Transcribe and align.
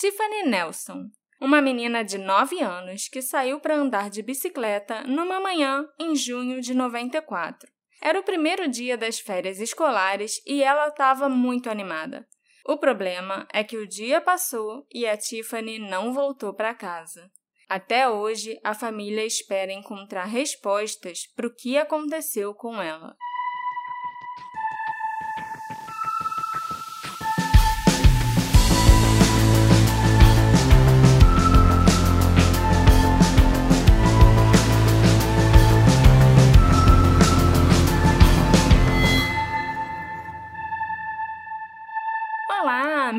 Tiffany 0.00 0.44
Nelson, 0.44 1.10
uma 1.40 1.60
menina 1.60 2.04
de 2.04 2.18
9 2.18 2.60
anos 2.60 3.08
que 3.08 3.20
saiu 3.20 3.58
para 3.58 3.74
andar 3.74 4.08
de 4.08 4.22
bicicleta 4.22 5.02
numa 5.02 5.40
manhã 5.40 5.88
em 5.98 6.14
junho 6.14 6.60
de 6.60 6.72
94. 6.72 7.68
Era 8.00 8.20
o 8.20 8.22
primeiro 8.22 8.68
dia 8.68 8.96
das 8.96 9.18
férias 9.18 9.58
escolares 9.58 10.40
e 10.46 10.62
ela 10.62 10.86
estava 10.86 11.28
muito 11.28 11.68
animada. 11.68 12.28
O 12.64 12.76
problema 12.76 13.44
é 13.52 13.64
que 13.64 13.76
o 13.76 13.88
dia 13.88 14.20
passou 14.20 14.86
e 14.94 15.04
a 15.04 15.16
Tiffany 15.16 15.80
não 15.80 16.14
voltou 16.14 16.54
para 16.54 16.76
casa. 16.76 17.28
Até 17.68 18.08
hoje, 18.08 18.56
a 18.62 18.74
família 18.74 19.26
espera 19.26 19.72
encontrar 19.72 20.26
respostas 20.26 21.26
para 21.34 21.48
o 21.48 21.52
que 21.52 21.76
aconteceu 21.76 22.54
com 22.54 22.80
ela. 22.80 23.16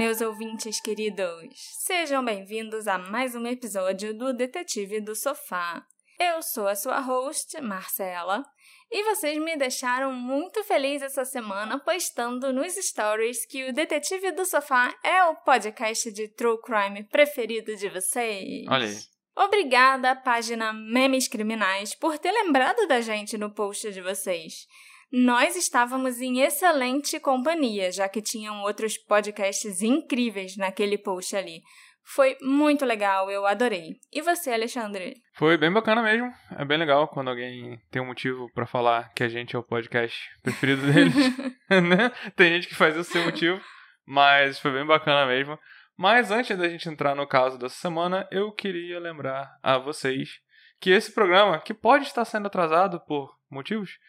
Meus 0.10 0.22
ouvintes 0.22 0.82
queridos! 0.82 1.54
Sejam 1.86 2.26
bem-vindos 2.26 2.88
a 2.88 2.98
mais 2.98 3.36
um 3.36 3.46
episódio 3.46 4.12
do 4.12 4.34
Detetive 4.34 5.00
do 5.00 5.14
Sofá. 5.14 5.86
Eu 6.20 6.42
sou 6.42 6.68
a 6.68 6.74
sua 6.74 7.00
host, 7.00 7.62
Marcela, 7.62 8.44
e 8.90 9.04
vocês 9.04 9.38
me 9.38 9.56
deixaram 9.56 10.12
muito 10.12 10.64
feliz 10.64 11.04
essa 11.04 11.24
semana 11.26 11.78
postando 11.78 12.52
nos 12.52 12.74
stories 12.74 13.46
que 13.46 13.70
o 13.70 13.72
Detetive 13.72 14.32
do 14.32 14.46
Sofá 14.46 14.92
é 15.04 15.24
o 15.26 15.36
podcast 15.36 16.12
de 16.12 16.28
true 16.28 16.60
crime 16.60 17.04
preferido 17.04 17.76
de 17.76 17.88
vocês. 17.88 18.66
Olha 18.68 18.88
aí. 18.88 18.98
Obrigada, 19.36 20.16
página 20.16 20.74
Memes 20.74 21.28
Criminais, 21.28 21.94
por 21.94 22.18
ter 22.18 22.32
lembrado 22.32 22.88
da 22.88 23.00
gente 23.00 23.38
no 23.38 23.54
post 23.54 23.92
de 23.92 24.02
vocês. 24.02 24.66
Nós 25.12 25.56
estávamos 25.56 26.22
em 26.22 26.42
excelente 26.42 27.20
companhia, 27.20 27.92
já 27.92 28.08
que 28.08 28.22
tinham 28.22 28.62
outros 28.62 28.98
podcasts 28.98 29.82
incríveis 29.82 30.56
naquele 30.56 30.98
post 30.98 31.36
ali. 31.36 31.62
Foi 32.04 32.38
muito 32.42 32.86
legal, 32.86 33.30
eu 33.30 33.46
adorei. 33.46 33.96
E 34.12 34.22
você, 34.22 34.52
Alexandre? 34.52 35.16
Foi 35.36 35.58
bem 35.58 35.72
bacana 35.72 36.02
mesmo. 36.02 36.32
É 36.58 36.66
bem 36.66 36.78
legal 36.78 37.08
quando 37.08 37.30
alguém 37.30 37.80
tem 37.92 38.02
um 38.02 38.06
motivo 38.06 38.52
para 38.54 38.66
falar 38.66 39.12
que 39.14 39.24
a 39.24 39.30
gente 39.30 39.56
é 39.56 39.60
o 39.60 39.64
podcast 39.64 40.30
preferido 40.42 40.82
deles. 40.92 41.14
né? 41.70 42.12
Tem 42.36 42.54
gente 42.54 42.68
que 42.68 42.76
faz 42.76 42.98
o 42.98 43.04
seu 43.04 43.24
motivo, 43.24 43.60
mas 44.06 44.60
foi 44.60 44.72
bem 44.72 44.86
bacana 44.86 45.26
mesmo. 45.26 45.58
Mas 45.98 46.32
antes 46.32 46.58
da 46.58 46.70
gente 46.70 46.88
entrar 46.88 47.16
no 47.16 47.28
caso 47.28 47.58
dessa 47.58 47.76
semana, 47.76 48.28
eu 48.32 48.52
queria 48.52 49.00
lembrar 49.00 49.52
a 49.62 49.78
vocês 49.78 50.40
que 50.80 50.92
esse 50.92 51.14
programa, 51.14 51.60
que 51.60 51.74
pode 51.74 52.06
estar 52.06 52.26
sendo 52.26 52.48
atrasado 52.48 53.00
por 53.02 53.36
motivos, 53.52 54.00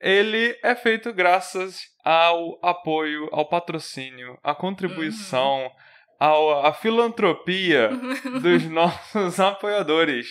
ele 0.00 0.58
é 0.62 0.74
feito 0.74 1.12
graças 1.12 1.80
ao 2.04 2.58
apoio, 2.62 3.28
ao 3.32 3.48
patrocínio, 3.48 4.38
à 4.42 4.54
contribuição, 4.54 5.64
uhum. 5.64 5.70
ao, 6.18 6.66
à 6.66 6.72
filantropia 6.72 7.90
dos 8.40 8.64
nossos 8.64 9.40
apoiadores, 9.40 10.28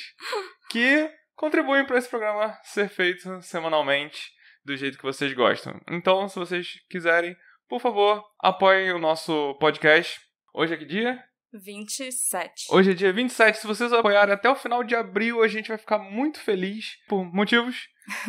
que 0.69 1.09
contribuem 1.35 1.85
para 1.85 1.97
esse 1.97 2.09
programa 2.09 2.57
ser 2.63 2.89
feito 2.89 3.41
semanalmente 3.41 4.31
do 4.65 4.75
jeito 4.75 4.97
que 4.97 5.03
vocês 5.03 5.33
gostam. 5.33 5.79
Então, 5.89 6.27
se 6.27 6.37
vocês 6.37 6.79
quiserem, 6.89 7.35
por 7.69 7.79
favor, 7.79 8.23
apoiem 8.39 8.91
o 8.91 8.99
nosso 8.99 9.55
podcast. 9.59 10.19
Hoje 10.53 10.73
é 10.73 10.77
que 10.77 10.85
dia? 10.85 11.23
27. 11.53 12.65
Hoje 12.69 12.91
é 12.91 12.93
dia 12.93 13.13
27. 13.13 13.59
Se 13.59 13.67
vocês 13.67 13.91
apoiarem 13.93 14.33
até 14.33 14.49
o 14.49 14.55
final 14.55 14.83
de 14.83 14.95
abril, 14.95 15.41
a 15.41 15.47
gente 15.47 15.69
vai 15.69 15.77
ficar 15.77 15.99
muito 15.99 16.39
feliz 16.39 16.97
por 17.07 17.23
motivos 17.23 17.87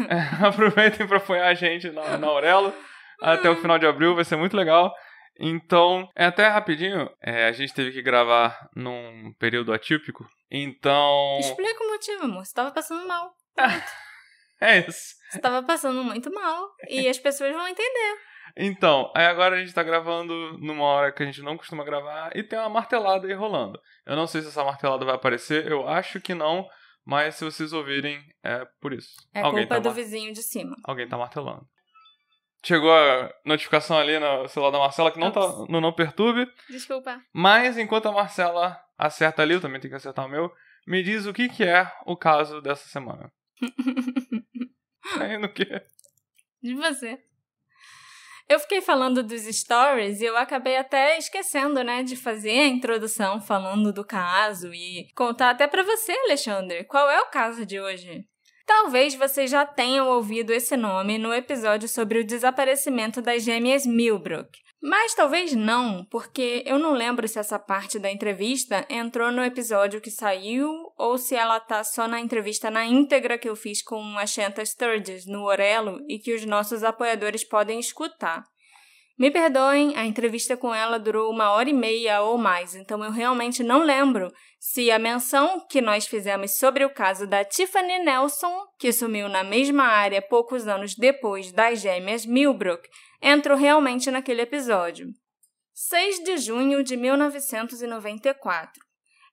é, 0.08 0.44
aproveitem 0.46 1.06
para 1.06 1.18
apoiar 1.18 1.48
a 1.48 1.54
gente 1.54 1.90
na, 1.90 2.16
na 2.18 2.26
Aurelo 2.26 2.72
até 3.20 3.50
o 3.50 3.56
final 3.56 3.78
de 3.78 3.86
abril, 3.86 4.14
vai 4.14 4.24
ser 4.24 4.36
muito 4.36 4.56
legal. 4.56 4.92
Então, 5.40 6.08
é 6.16 6.26
até 6.26 6.48
rapidinho, 6.48 7.08
é, 7.22 7.46
a 7.46 7.52
gente 7.52 7.72
teve 7.72 7.92
que 7.92 8.02
gravar 8.02 8.68
num 8.74 9.32
período 9.38 9.72
atípico, 9.72 10.28
então... 10.50 11.38
Explica 11.38 11.84
o 11.84 11.88
motivo, 11.88 12.24
amor. 12.24 12.44
Você 12.44 12.54
tava 12.54 12.72
passando 12.72 13.06
mal. 13.06 13.32
é 14.60 14.78
isso. 14.80 15.14
Você 15.30 15.40
tava 15.40 15.64
passando 15.64 16.02
muito 16.02 16.32
mal 16.32 16.68
e 16.88 17.08
as 17.08 17.18
pessoas 17.18 17.52
vão 17.52 17.68
entender. 17.68 18.18
Então, 18.56 19.12
aí 19.14 19.26
agora 19.26 19.56
a 19.56 19.58
gente 19.60 19.74
tá 19.74 19.82
gravando 19.82 20.58
numa 20.58 20.84
hora 20.84 21.12
que 21.12 21.22
a 21.22 21.26
gente 21.26 21.42
não 21.42 21.56
costuma 21.56 21.84
gravar 21.84 22.32
e 22.34 22.42
tem 22.42 22.58
uma 22.58 22.68
martelada 22.68 23.26
aí 23.26 23.34
rolando. 23.34 23.78
Eu 24.04 24.16
não 24.16 24.26
sei 24.26 24.40
se 24.42 24.48
essa 24.48 24.64
martelada 24.64 25.04
vai 25.04 25.14
aparecer, 25.14 25.70
eu 25.70 25.86
acho 25.86 26.20
que 26.20 26.34
não, 26.34 26.66
mas 27.08 27.36
se 27.36 27.44
vocês 27.46 27.72
ouvirem, 27.72 28.22
é 28.42 28.66
por 28.82 28.92
isso. 28.92 29.14
É 29.32 29.40
Alguém 29.40 29.62
culpa 29.62 29.76
tá 29.76 29.88
do 29.88 29.94
vizinho 29.94 30.30
de 30.30 30.42
cima. 30.42 30.76
Alguém 30.84 31.08
tá 31.08 31.16
martelando. 31.16 31.66
Chegou 32.62 32.92
a 32.92 33.32
notificação 33.46 33.96
ali 33.96 34.18
no 34.18 34.46
celular 34.46 34.72
da 34.72 34.78
Marcela 34.78 35.10
que 35.10 35.18
não 35.18 35.32
tá 35.32 35.40
no 35.70 35.80
Não 35.80 35.90
Perturbe. 35.90 36.46
Desculpa. 36.68 37.18
Mas 37.32 37.78
enquanto 37.78 38.10
a 38.10 38.12
Marcela 38.12 38.78
acerta 38.98 39.40
ali, 39.40 39.54
eu 39.54 39.60
também 39.62 39.80
tenho 39.80 39.90
que 39.90 39.96
acertar 39.96 40.26
o 40.26 40.28
meu, 40.28 40.52
me 40.86 41.02
diz 41.02 41.24
o 41.24 41.32
que, 41.32 41.48
que 41.48 41.64
é 41.64 41.90
o 42.04 42.14
caso 42.14 42.60
dessa 42.60 42.86
semana. 42.90 43.32
Aí 45.18 45.38
no 45.38 45.48
quê? 45.50 45.82
De 46.62 46.74
você. 46.74 47.18
Eu 48.48 48.58
fiquei 48.58 48.80
falando 48.80 49.22
dos 49.22 49.42
stories 49.42 50.22
e 50.22 50.24
eu 50.24 50.34
acabei 50.36 50.78
até 50.78 51.18
esquecendo, 51.18 51.84
né, 51.84 52.02
de 52.02 52.16
fazer 52.16 52.58
a 52.58 52.66
introdução 52.66 53.42
falando 53.42 53.92
do 53.92 54.02
caso 54.02 54.72
e 54.72 55.06
contar 55.14 55.50
até 55.50 55.66
para 55.66 55.82
você, 55.82 56.12
Alexandre, 56.12 56.84
qual 56.84 57.10
é 57.10 57.20
o 57.20 57.30
caso 57.30 57.66
de 57.66 57.78
hoje. 57.78 58.24
Talvez 58.64 59.14
vocês 59.14 59.50
já 59.50 59.66
tenham 59.66 60.08
ouvido 60.08 60.50
esse 60.50 60.76
nome 60.76 61.18
no 61.18 61.32
episódio 61.32 61.88
sobre 61.88 62.20
o 62.20 62.24
desaparecimento 62.24 63.20
das 63.20 63.42
gêmeas 63.42 63.84
Milbrook. 63.84 64.50
Mas 64.80 65.12
talvez 65.12 65.54
não, 65.54 66.04
porque 66.04 66.62
eu 66.64 66.78
não 66.78 66.92
lembro 66.92 67.26
se 67.26 67.38
essa 67.38 67.58
parte 67.58 67.98
da 67.98 68.10
entrevista 68.10 68.86
entrou 68.88 69.32
no 69.32 69.44
episódio 69.44 70.00
que 70.00 70.10
saiu 70.10 70.70
ou 70.96 71.18
se 71.18 71.34
ela 71.34 71.58
tá 71.58 71.82
só 71.82 72.06
na 72.06 72.20
entrevista 72.20 72.70
na 72.70 72.86
íntegra 72.86 73.36
que 73.36 73.48
eu 73.48 73.56
fiz 73.56 73.82
com 73.82 74.16
a 74.16 74.24
Shanta 74.24 74.64
Sturges 74.64 75.26
no 75.26 75.42
Orelo 75.42 76.00
e 76.08 76.20
que 76.20 76.32
os 76.32 76.44
nossos 76.44 76.84
apoiadores 76.84 77.42
podem 77.42 77.80
escutar. 77.80 78.44
Me 79.18 79.32
perdoem, 79.32 79.96
a 79.96 80.06
entrevista 80.06 80.56
com 80.56 80.72
ela 80.72 80.96
durou 80.96 81.28
uma 81.28 81.50
hora 81.50 81.68
e 81.68 81.72
meia 81.72 82.22
ou 82.22 82.38
mais, 82.38 82.76
então 82.76 83.02
eu 83.02 83.10
realmente 83.10 83.64
não 83.64 83.82
lembro 83.82 84.32
se 84.60 84.92
a 84.92 84.98
menção 84.98 85.66
que 85.68 85.80
nós 85.80 86.06
fizemos 86.06 86.56
sobre 86.56 86.84
o 86.84 86.90
caso 86.90 87.26
da 87.26 87.44
Tiffany 87.44 87.98
Nelson, 87.98 88.64
que 88.78 88.92
sumiu 88.92 89.28
na 89.28 89.42
mesma 89.42 89.82
área 89.82 90.22
poucos 90.22 90.68
anos 90.68 90.94
depois 90.94 91.50
das 91.50 91.80
gêmeas 91.80 92.24
Milbrook, 92.24 92.88
entrou 93.20 93.56
realmente 93.56 94.10
naquele 94.10 94.42
episódio. 94.42 95.08
6 95.72 96.24
de 96.24 96.36
junho 96.38 96.82
de 96.82 96.96
1994. 96.96 98.72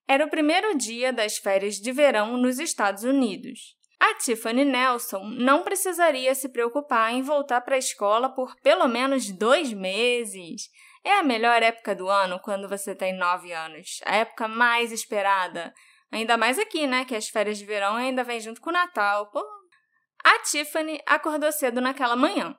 Era 0.07 0.25
o 0.25 0.29
primeiro 0.29 0.78
dia 0.78 1.12
das 1.12 1.38
férias 1.38 1.75
de 1.75 1.91
verão 1.91 2.38
nos 2.38 2.59
Estados 2.59 3.03
Unidos. 3.03 3.75
A 4.00 4.13
Tiffany 4.16 4.63
Nelson 4.63 5.24
não 5.24 5.63
precisaria 5.63 6.35
se 6.35 6.50
preocupar 6.50 7.12
em 7.13 7.24
voltar 7.24 7.62
para 7.62 7.75
a 7.75 7.79
escola 7.79 8.29
por 8.29 8.56
pelo 8.62 8.88
menos 8.88 9.31
dois 9.31 9.74
meses. 9.74 10.69
É 11.03 11.18
a 11.19 11.24
melhor 11.24 11.63
época 11.63 11.95
do 11.95 12.09
ano 12.09 12.40
quando 12.40 12.69
você 12.69 12.94
tem 12.94 13.18
nove 13.18 13.51
anos, 13.51 14.00
a 14.06 14.18
época 14.18 14.47
mais 14.47 14.91
esperada. 14.91 15.74
Ainda 16.12 16.38
mais 16.38 16.59
aqui, 16.59 16.85
né? 16.85 17.06
Que 17.06 17.16
as 17.16 17.28
férias 17.28 17.57
de 17.57 17.66
verão 17.66 17.95
ainda 17.95 18.24
vêm 18.24 18.40
junto 18.40 18.62
com 18.62 18.69
o 18.69 18.74
Natal. 18.74 19.29
Pô. 19.31 19.44
A 20.24 20.40
Tiffany 20.40 21.00
acordou 21.06 21.51
cedo 21.51 21.81
naquela 21.81 22.16
manhã. 22.16 22.56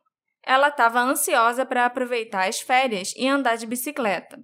Ela 0.47 0.69
estava 0.69 1.01
ansiosa 1.01 1.67
para 1.67 1.84
aproveitar 1.84 2.49
as 2.49 2.61
férias 2.61 3.12
e 3.17 3.27
andar 3.27 3.57
de 3.57 3.67
bicicleta. 3.67 4.39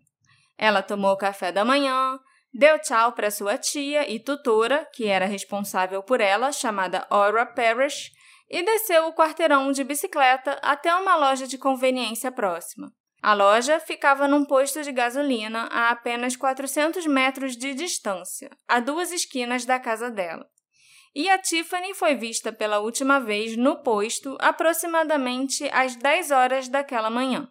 Ela 0.59 0.83
tomou 0.83 1.17
café 1.17 1.53
da 1.53 1.65
manhã, 1.65 2.19
deu 2.53 2.77
tchau 2.81 3.13
para 3.13 3.31
sua 3.31 3.57
tia 3.57 4.11
e 4.13 4.19
tutora, 4.19 4.85
que 4.93 5.07
era 5.07 5.27
responsável 5.27 6.03
por 6.03 6.21
ela, 6.21 6.51
chamada 6.51 7.07
Aura 7.09 7.47
Parrish, 7.47 8.11
e 8.51 8.65
desceu 8.65 9.07
o 9.07 9.15
quarteirão 9.15 9.71
de 9.71 9.85
bicicleta 9.85 10.59
até 10.61 10.93
uma 10.93 11.15
loja 11.15 11.47
de 11.47 11.57
conveniência 11.57 12.33
próxima. 12.33 12.93
A 13.23 13.33
loja 13.33 13.79
ficava 13.79 14.27
num 14.27 14.45
posto 14.45 14.83
de 14.83 14.91
gasolina 14.91 15.69
a 15.71 15.91
apenas 15.91 16.35
400 16.35 17.07
metros 17.07 17.57
de 17.57 17.73
distância, 17.75 18.51
a 18.67 18.81
duas 18.81 19.13
esquinas 19.13 19.65
da 19.65 19.79
casa 19.79 20.11
dela 20.11 20.45
e 21.15 21.29
a 21.29 21.39
Tiffany 21.39 21.95
foi 21.95 22.15
vista 22.15 22.53
pela 22.53 22.81
última 22.81 23.19
vez 23.19 23.57
no 23.57 23.83
posto 23.83 24.37
aproximadamente 24.41 25.69
às 25.73 25.97
10 25.97 26.31
horas 26.31 26.69
daquela 26.69 27.11
manhã. 27.11 27.49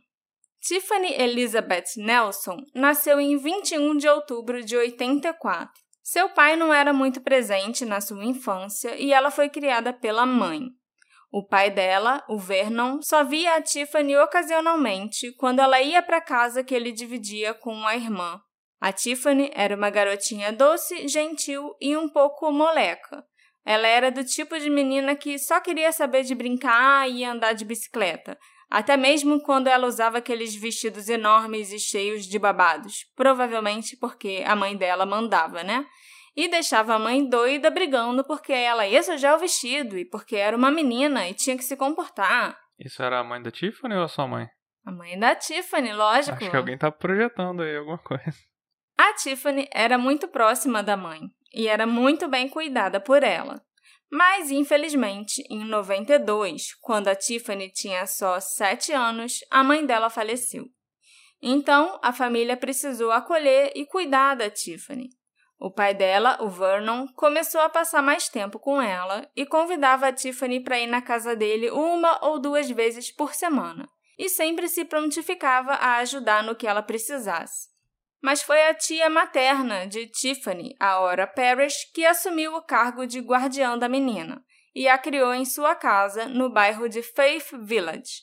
Tiffany 0.61 1.13
Elizabeth 1.13 1.97
Nelson 1.97 2.57
nasceu 2.73 3.19
em 3.19 3.37
21 3.37 3.97
de 3.97 4.07
outubro 4.07 4.63
de 4.63 4.77
84. 4.77 5.71
Seu 6.03 6.29
pai 6.29 6.55
não 6.55 6.73
era 6.73 6.91
muito 6.91 7.21
presente 7.21 7.85
na 7.85 8.01
sua 8.01 8.23
infância 8.25 8.95
e 8.95 9.13
ela 9.13 9.31
foi 9.31 9.49
criada 9.49 9.93
pela 9.93 10.25
mãe. 10.25 10.69
O 11.31 11.47
pai 11.47 11.71
dela, 11.71 12.23
o 12.27 12.37
Vernon, 12.37 13.01
só 13.01 13.23
via 13.23 13.55
a 13.55 13.61
Tiffany 13.61 14.17
ocasionalmente 14.17 15.31
quando 15.37 15.59
ela 15.59 15.81
ia 15.81 16.01
para 16.01 16.19
casa 16.19 16.63
que 16.63 16.75
ele 16.75 16.91
dividia 16.91 17.53
com 17.53 17.87
a 17.87 17.95
irmã, 17.95 18.41
A 18.83 18.91
Tiffany 18.91 19.51
era 19.53 19.75
uma 19.75 19.91
garotinha 19.91 20.51
doce, 20.51 21.07
gentil 21.07 21.75
e 21.79 21.95
um 21.95 22.09
pouco 22.09 22.51
moleca. 22.51 23.23
Ela 23.65 23.87
era 23.87 24.11
do 24.11 24.23
tipo 24.23 24.59
de 24.59 24.69
menina 24.69 25.15
que 25.15 25.37
só 25.37 25.59
queria 25.59 25.91
saber 25.91 26.23
de 26.23 26.33
brincar 26.33 27.09
e 27.09 27.23
andar 27.23 27.53
de 27.53 27.63
bicicleta, 27.63 28.37
até 28.69 28.97
mesmo 28.97 29.41
quando 29.41 29.67
ela 29.67 29.87
usava 29.87 30.17
aqueles 30.17 30.55
vestidos 30.55 31.09
enormes 31.09 31.71
e 31.71 31.79
cheios 31.79 32.25
de 32.25 32.39
babados, 32.39 33.05
provavelmente 33.15 33.95
porque 33.97 34.43
a 34.47 34.55
mãe 34.55 34.75
dela 34.75 35.05
mandava, 35.05 35.63
né? 35.63 35.85
E 36.35 36.47
deixava 36.47 36.95
a 36.95 36.99
mãe 36.99 37.27
doida 37.27 37.69
brigando 37.69 38.23
porque 38.23 38.53
ela 38.53 38.87
ia 38.87 39.03
sujar 39.03 39.35
o 39.35 39.39
vestido 39.39 39.97
e 39.97 40.05
porque 40.05 40.37
era 40.37 40.55
uma 40.55 40.71
menina 40.71 41.27
e 41.27 41.33
tinha 41.33 41.57
que 41.57 41.63
se 41.63 41.75
comportar. 41.75 42.57
Isso 42.79 43.03
era 43.03 43.19
a 43.19 43.23
mãe 43.23 43.41
da 43.41 43.51
Tiffany 43.51 43.95
ou 43.95 44.03
a 44.03 44.07
sua 44.07 44.27
mãe? 44.27 44.47
A 44.85 44.91
mãe 44.91 45.19
da 45.19 45.35
Tiffany, 45.35 45.93
lógico. 45.93 46.37
Acho 46.37 46.49
que 46.49 46.57
alguém 46.57 46.77
tá 46.77 46.89
projetando 46.89 47.61
aí 47.61 47.75
alguma 47.75 47.99
coisa. 47.99 48.33
A 48.97 49.13
Tiffany 49.13 49.67
era 49.73 49.97
muito 49.97 50.27
próxima 50.27 50.81
da 50.81 50.95
mãe 50.95 51.29
e 51.53 51.67
era 51.67 51.85
muito 51.85 52.27
bem 52.27 52.47
cuidada 52.47 52.99
por 52.99 53.23
ela. 53.23 53.61
Mas, 54.09 54.51
infelizmente, 54.51 55.41
em 55.49 55.63
92, 55.63 56.75
quando 56.81 57.07
a 57.07 57.15
Tiffany 57.15 57.69
tinha 57.69 58.05
só 58.05 58.39
7 58.39 58.91
anos, 58.91 59.39
a 59.49 59.63
mãe 59.63 59.85
dela 59.85 60.09
faleceu. 60.09 60.65
Então, 61.41 61.97
a 62.03 62.11
família 62.11 62.57
precisou 62.57 63.11
acolher 63.11 63.71
e 63.73 63.85
cuidar 63.85 64.35
da 64.35 64.49
Tiffany. 64.49 65.09
O 65.57 65.71
pai 65.71 65.93
dela, 65.93 66.37
o 66.41 66.49
Vernon, 66.49 67.07
começou 67.15 67.61
a 67.61 67.69
passar 67.69 68.01
mais 68.01 68.27
tempo 68.27 68.59
com 68.59 68.81
ela 68.81 69.29
e 69.35 69.45
convidava 69.45 70.07
a 70.07 70.13
Tiffany 70.13 70.59
para 70.59 70.79
ir 70.79 70.87
na 70.87 71.01
casa 71.01 71.35
dele 71.35 71.69
uma 71.71 72.23
ou 72.25 72.39
duas 72.39 72.69
vezes 72.69 73.11
por 73.11 73.33
semana, 73.33 73.87
e 74.17 74.27
sempre 74.27 74.67
se 74.67 74.83
prontificava 74.83 75.73
a 75.73 75.97
ajudar 75.97 76.43
no 76.43 76.55
que 76.55 76.67
ela 76.67 76.81
precisasse 76.81 77.71
mas 78.21 78.41
foi 78.43 78.61
a 78.67 78.73
tia 78.73 79.09
materna 79.09 79.87
de 79.87 80.07
Tiffany, 80.07 80.75
a 80.79 80.99
Ora 81.01 81.25
Parrish, 81.25 81.91
que 81.93 82.05
assumiu 82.05 82.55
o 82.55 82.61
cargo 82.61 83.07
de 83.07 83.19
guardiã 83.19 83.77
da 83.77 83.89
menina 83.89 84.43
e 84.73 84.87
a 84.87 84.97
criou 84.97 85.33
em 85.33 85.43
sua 85.43 85.75
casa 85.75 86.27
no 86.27 86.49
bairro 86.49 86.87
de 86.87 87.01
Faith 87.01 87.51
Village. 87.61 88.21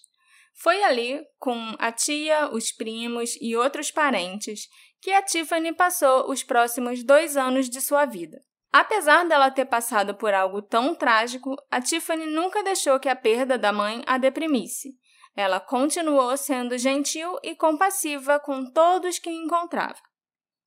Foi 0.54 0.82
ali, 0.82 1.20
com 1.38 1.74
a 1.78 1.92
tia, 1.92 2.48
os 2.52 2.72
primos 2.72 3.36
e 3.40 3.54
outros 3.54 3.90
parentes, 3.90 4.68
que 5.00 5.12
a 5.12 5.22
Tiffany 5.22 5.72
passou 5.74 6.30
os 6.30 6.42
próximos 6.42 7.04
dois 7.04 7.36
anos 7.36 7.68
de 7.68 7.80
sua 7.80 8.06
vida. 8.06 8.40
Apesar 8.72 9.24
dela 9.26 9.50
ter 9.50 9.64
passado 9.64 10.14
por 10.14 10.34
algo 10.34 10.60
tão 10.60 10.94
trágico, 10.94 11.54
a 11.70 11.80
Tiffany 11.80 12.26
nunca 12.26 12.62
deixou 12.62 12.98
que 12.98 13.08
a 13.08 13.16
perda 13.16 13.56
da 13.56 13.72
mãe 13.72 14.02
a 14.06 14.18
deprimisse 14.18 14.96
ela 15.38 15.60
continuou 15.60 16.36
sendo 16.36 16.76
gentil 16.76 17.38
e 17.44 17.54
compassiva 17.54 18.40
com 18.40 18.68
todos 18.72 19.20
que 19.20 19.30
encontrava. 19.30 20.00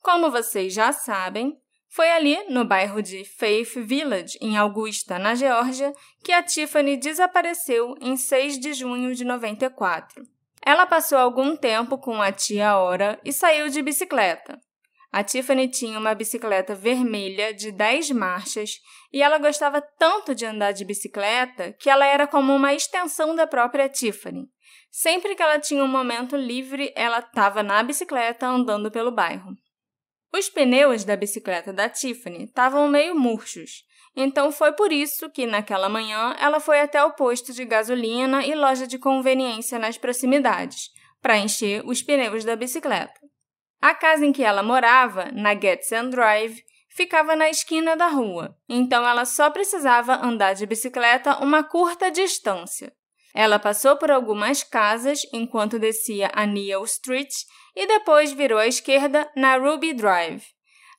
Como 0.01 0.31
vocês 0.31 0.73
já 0.73 0.94
sabem, 0.94 1.57
foi 1.89 2.09
ali, 2.09 2.41
no 2.47 2.63
bairro 2.63 3.01
de 3.01 3.25
Faith 3.25 3.73
Village, 3.75 4.38
em 4.39 4.56
Augusta, 4.56 5.19
na 5.19 5.35
Geórgia, 5.35 5.91
que 6.23 6.31
a 6.31 6.41
Tiffany 6.41 6.95
desapareceu 6.95 7.95
em 8.00 8.15
6 8.15 8.59
de 8.59 8.73
junho 8.73 9.13
de 9.13 9.25
94. 9.25 10.23
Ela 10.65 10.85
passou 10.85 11.18
algum 11.18 11.53
tempo 11.57 11.97
com 11.97 12.21
a 12.21 12.31
tia 12.31 12.77
Ora 12.77 13.19
e 13.25 13.33
saiu 13.33 13.68
de 13.68 13.81
bicicleta. 13.81 14.57
A 15.12 15.21
Tiffany 15.21 15.68
tinha 15.68 16.00
uma 16.00 16.15
bicicleta 16.15 16.73
vermelha 16.73 17.53
de 17.53 17.73
10 17.73 18.12
marchas 18.12 18.79
e 19.12 19.21
ela 19.21 19.38
gostava 19.38 19.81
tanto 19.81 20.33
de 20.33 20.45
andar 20.45 20.71
de 20.71 20.85
bicicleta 20.85 21.73
que 21.73 21.89
ela 21.89 22.06
era 22.06 22.25
como 22.25 22.56
uma 22.56 22.73
extensão 22.73 23.35
da 23.35 23.45
própria 23.45 23.89
Tiffany. 23.89 24.47
Sempre 24.92 25.36
que 25.36 25.42
ela 25.42 25.58
tinha 25.58 25.82
um 25.82 25.88
momento 25.88 26.36
livre, 26.36 26.92
ela 26.98 27.20
estava 27.20 27.64
na 27.64 27.82
bicicleta 27.82 28.46
andando 28.46 28.92
pelo 28.92 29.10
bairro. 29.10 29.56
Os 30.34 30.50
pneus 30.50 31.06
da 31.06 31.16
bicicleta 31.16 31.72
da 31.72 31.88
Tiffany 31.88 32.44
estavam 32.44 32.90
meio 32.90 33.18
murchos, 33.18 33.86
então 34.16 34.52
foi 34.52 34.74
por 34.74 34.92
isso 34.92 35.30
que, 35.30 35.48
naquela 35.48 35.88
manhã, 35.88 36.36
ela 36.38 36.60
foi 36.60 36.82
até 36.82 37.02
o 37.04 37.14
posto 37.14 37.54
de 37.54 37.64
gasolina 37.64 38.46
e 38.46 38.54
loja 38.54 38.86
de 38.86 39.00
conveniência 39.00 39.80
nas 39.80 39.98
proximidades, 39.98 40.90
para 41.22 41.38
encher 41.38 41.86
os 41.86 42.02
pneus 42.02 42.44
da 42.44 42.58
bicicleta. 42.58 43.20
A 43.82 43.96
casa 43.96 44.26
em 44.26 44.34
que 44.34 44.44
ela 44.44 44.62
morava, 44.62 45.32
na 45.32 45.54
Getson 45.58 46.10
Drive, 46.10 46.62
ficava 46.90 47.36
na 47.36 47.50
esquina 47.50 47.96
da 47.96 48.08
rua, 48.08 48.58
então 48.68 49.08
ela 49.08 49.24
só 49.24 49.50
precisava 49.50 50.16
andar 50.16 50.54
de 50.54 50.66
bicicleta 50.66 51.38
uma 51.38 51.64
curta 51.64 52.12
distância. 52.12 52.94
Ela 53.33 53.60
passou 53.60 53.95
por 53.95 54.12
algumas 54.12 54.63
casas 54.63 55.22
enquanto 55.33 55.80
descia 55.80 56.30
a 56.33 56.45
Neal 56.45 56.83
Street 56.86 57.31
e 57.75 57.88
depois 57.88 58.31
virou 58.31 58.60
à 58.60 58.68
esquerda 58.68 59.30
na 59.36 59.57
Ruby 59.57 59.94
Drive. 59.94 60.44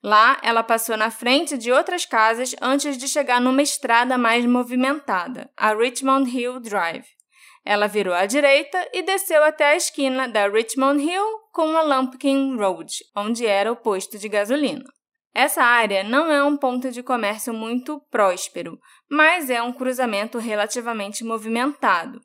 Lá, 0.03 0.39
ela 0.43 0.65
passou 0.65 0.97
na 0.97 1.11
frente 1.11 1.57
de 1.57 1.71
outras 1.71 2.05
casas 2.05 2.57
antes 2.61 2.99
de 2.99 3.07
chegar 3.07 3.41
numa 3.41 3.63
estrada 3.63 4.19
mais 4.19 4.45
movimentada, 4.45 5.51
a 5.57 5.75
Richmond 5.75 6.29
Hill 6.29 6.59
Drive. 6.59 7.07
Ela 7.65 7.87
virou 7.87 8.13
à 8.13 8.27
direita 8.27 8.89
e 8.93 9.03
desceu 9.03 9.45
até 9.45 9.67
a 9.67 9.77
esquina 9.77 10.27
da 10.27 10.49
Richmond 10.49 11.01
Hill 11.01 11.25
com 11.53 11.77
a 11.77 11.83
Lumpkin 11.83 12.57
Road, 12.57 12.93
onde 13.15 13.47
era 13.47 13.71
o 13.71 13.77
posto 13.77 14.19
de 14.19 14.29
gasolina. 14.29 14.85
Essa 15.35 15.63
área 15.63 16.05
não 16.05 16.31
é 16.31 16.45
um 16.45 16.57
ponto 16.57 16.91
de 16.91 17.03
comércio 17.03 17.55
muito 17.55 18.01
próspero, 18.11 18.79
mas 19.11 19.49
é 19.49 19.63
um 19.63 19.73
cruzamento 19.73 20.39
relativamente 20.39 21.25
movimentado. 21.25 22.21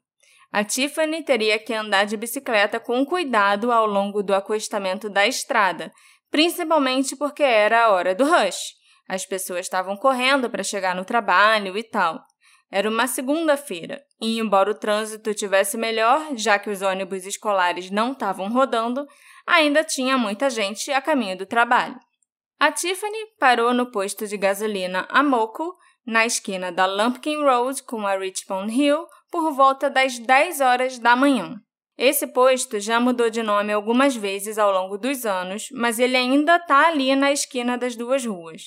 A 0.52 0.64
Tiffany 0.64 1.24
teria 1.24 1.58
que 1.60 1.74
andar 1.74 2.06
de 2.06 2.18
bicicleta 2.18 2.80
com 2.80 3.06
cuidado 3.06 3.72
ao 3.72 3.86
longo 3.86 4.22
do 4.22 4.34
acostamento 4.34 5.10
da 5.10 5.26
estrada, 5.26 5.92
principalmente 6.30 7.16
porque 7.16 7.44
era 7.44 7.86
a 7.86 7.90
hora 7.90 8.14
do 8.14 8.26
rush. 8.26 8.76
As 9.08 9.26
pessoas 9.26 9.62
estavam 9.62 9.96
correndo 9.96 10.50
para 10.50 10.64
chegar 10.64 10.94
no 10.94 11.06
trabalho 11.06 11.78
e 11.78 11.84
tal. 11.84 12.22
Era 12.70 12.90
uma 12.90 13.08
segunda-feira, 13.08 14.02
e 14.22 14.40
embora 14.40 14.72
o 14.72 14.76
trânsito 14.78 15.34
tivesse 15.34 15.78
melhor, 15.78 16.36
já 16.36 16.60
que 16.60 16.70
os 16.70 16.82
ônibus 16.82 17.26
escolares 17.26 17.90
não 17.90 18.12
estavam 18.12 18.52
rodando, 18.52 19.08
ainda 19.46 19.86
tinha 19.86 20.18
muita 20.18 20.50
gente 20.50 20.92
a 20.92 21.02
caminho 21.02 21.38
do 21.38 21.46
trabalho. 21.46 21.98
A 22.60 22.72
Tiffany 22.72 23.36
parou 23.40 23.72
no 23.72 23.92
posto 23.92 24.26
de 24.26 24.36
gasolina 24.36 25.08
Amoco, 25.10 25.76
na 26.04 26.26
esquina 26.26 26.72
da 26.72 26.88
Lumpkin 26.88 27.44
Road 27.44 27.84
com 27.84 28.08
a 28.08 28.18
Richmond 28.18 28.74
Hill, 28.74 29.06
por 29.30 29.52
volta 29.52 29.92
das 29.92 30.18
10 30.18 30.62
horas 30.62 30.98
da 30.98 31.16
manhã. 31.16 31.62
Esse 31.96 32.26
posto 32.26 32.80
já 32.80 33.00
mudou 33.00 33.30
de 33.30 33.44
nome 33.44 33.72
algumas 33.72 34.16
vezes 34.16 34.58
ao 34.58 34.72
longo 34.72 34.98
dos 34.98 35.24
anos, 35.24 35.68
mas 35.72 36.00
ele 36.00 36.18
ainda 36.18 36.56
está 36.56 36.88
ali 36.88 37.16
na 37.16 37.32
esquina 37.32 37.78
das 37.78 37.96
duas 37.96 38.26
ruas. 38.26 38.64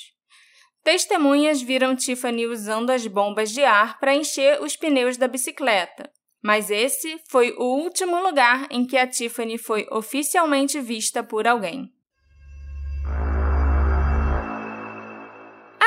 Testemunhas 0.85 1.61
viram 1.61 1.97
Tiffany 1.97 2.47
usando 2.47 2.91
as 2.91 3.07
bombas 3.09 3.51
de 3.51 3.65
ar 3.65 3.99
para 3.99 4.15
encher 4.15 4.63
os 4.63 4.77
pneus 4.77 5.17
da 5.17 5.27
bicicleta, 5.27 6.11
mas 6.41 6.71
esse 6.71 7.21
foi 7.29 7.53
o 7.59 7.65
último 7.65 8.23
lugar 8.23 8.69
em 8.71 8.87
que 8.87 8.97
a 8.97 9.07
Tiffany 9.07 9.59
foi 9.59 9.87
oficialmente 9.91 10.81
vista 10.81 11.23
por 11.25 11.47
alguém. 11.47 11.93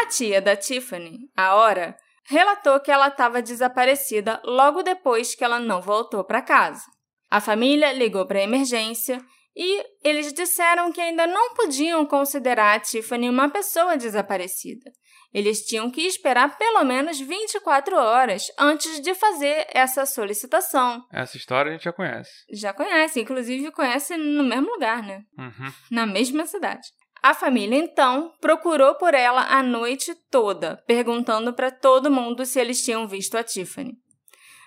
A 0.03 0.05
tia 0.05 0.41
da 0.41 0.53
Tiffany, 0.53 1.29
a 1.33 1.55
Ora, 1.55 1.95
relatou 2.25 2.77
que 2.81 2.91
ela 2.91 3.07
estava 3.07 3.41
desaparecida 3.41 4.41
logo 4.43 4.83
depois 4.83 5.33
que 5.33 5.45
ela 5.45 5.61
não 5.61 5.81
voltou 5.81 6.25
para 6.25 6.41
casa. 6.41 6.83
A 7.31 7.39
família 7.39 7.93
ligou 7.93 8.27
para 8.27 8.39
a 8.39 8.43
emergência 8.43 9.23
e 9.55 9.81
eles 10.03 10.33
disseram 10.33 10.91
que 10.91 10.99
ainda 10.99 11.25
não 11.25 11.53
podiam 11.53 12.05
considerar 12.05 12.75
a 12.75 12.79
Tiffany 12.81 13.29
uma 13.29 13.49
pessoa 13.49 13.95
desaparecida. 13.95 14.91
Eles 15.33 15.61
tinham 15.61 15.89
que 15.89 16.01
esperar 16.01 16.57
pelo 16.57 16.83
menos 16.83 17.17
24 17.21 17.95
horas 17.95 18.47
antes 18.59 18.99
de 18.99 19.15
fazer 19.15 19.65
essa 19.73 20.05
solicitação. 20.05 21.01
Essa 21.13 21.37
história 21.37 21.69
a 21.69 21.73
gente 21.75 21.85
já 21.85 21.93
conhece. 21.93 22.29
Já 22.51 22.73
conhece, 22.73 23.21
inclusive 23.21 23.71
conhece 23.71 24.17
no 24.17 24.43
mesmo 24.43 24.69
lugar, 24.69 25.01
né? 25.01 25.23
Uhum. 25.37 25.71
Na 25.89 26.05
mesma 26.05 26.45
cidade. 26.45 26.89
A 27.23 27.33
família 27.33 27.77
então 27.77 28.33
procurou 28.41 28.95
por 28.95 29.13
ela 29.13 29.43
a 29.43 29.63
noite 29.63 30.13
toda, 30.29 30.83
perguntando 30.85 31.53
para 31.53 31.71
todo 31.71 32.11
mundo 32.11 32.45
se 32.45 32.59
eles 32.59 32.83
tinham 32.83 33.07
visto 33.07 33.37
a 33.37 33.43
Tiffany. 33.43 33.93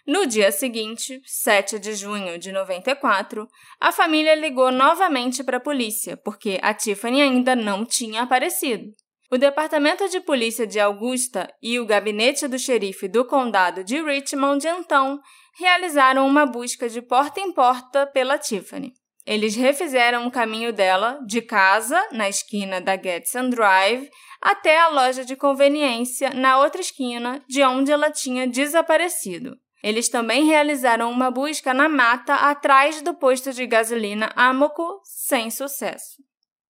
No 0.06 0.26
dia 0.26 0.50
seguinte, 0.50 1.20
7 1.26 1.78
de 1.78 1.94
junho 1.94 2.38
de 2.38 2.50
94, 2.50 3.46
a 3.78 3.92
família 3.92 4.34
ligou 4.34 4.72
novamente 4.72 5.44
para 5.44 5.58
a 5.58 5.60
polícia, 5.60 6.16
porque 6.16 6.58
a 6.62 6.72
Tiffany 6.72 7.20
ainda 7.20 7.54
não 7.54 7.84
tinha 7.84 8.22
aparecido. 8.22 8.94
O 9.30 9.36
Departamento 9.36 10.08
de 10.08 10.20
Polícia 10.20 10.66
de 10.66 10.80
Augusta 10.80 11.52
e 11.60 11.78
o 11.78 11.84
gabinete 11.84 12.48
do 12.48 12.58
xerife 12.58 13.06
do 13.06 13.26
condado 13.26 13.84
de 13.84 14.00
Richmond, 14.00 14.66
então, 14.66 15.20
realizaram 15.58 16.26
uma 16.26 16.46
busca 16.46 16.88
de 16.88 17.02
porta 17.02 17.38
em 17.38 17.52
porta 17.52 18.06
pela 18.06 18.38
Tiffany. 18.38 18.94
Eles 19.26 19.56
refizeram 19.56 20.26
o 20.26 20.30
caminho 20.30 20.72
dela 20.72 21.18
de 21.26 21.42
casa, 21.42 22.00
na 22.12 22.28
esquina 22.28 22.80
da 22.80 22.96
Getson 22.96 23.50
Drive, 23.50 24.08
até 24.40 24.78
a 24.78 24.88
loja 24.88 25.24
de 25.24 25.34
conveniência 25.34 26.30
na 26.30 26.60
outra 26.60 26.80
esquina, 26.80 27.42
de 27.48 27.62
onde 27.64 27.90
ela 27.90 28.10
tinha 28.10 28.46
desaparecido. 28.46 29.56
Eles 29.82 30.08
também 30.08 30.44
realizaram 30.44 31.10
uma 31.10 31.30
busca 31.30 31.74
na 31.74 31.88
mata 31.88 32.34
atrás 32.34 33.02
do 33.02 33.14
posto 33.14 33.52
de 33.52 33.66
gasolina 33.66 34.32
Amoco, 34.36 35.00
sem 35.04 35.50
sucesso. 35.50 36.22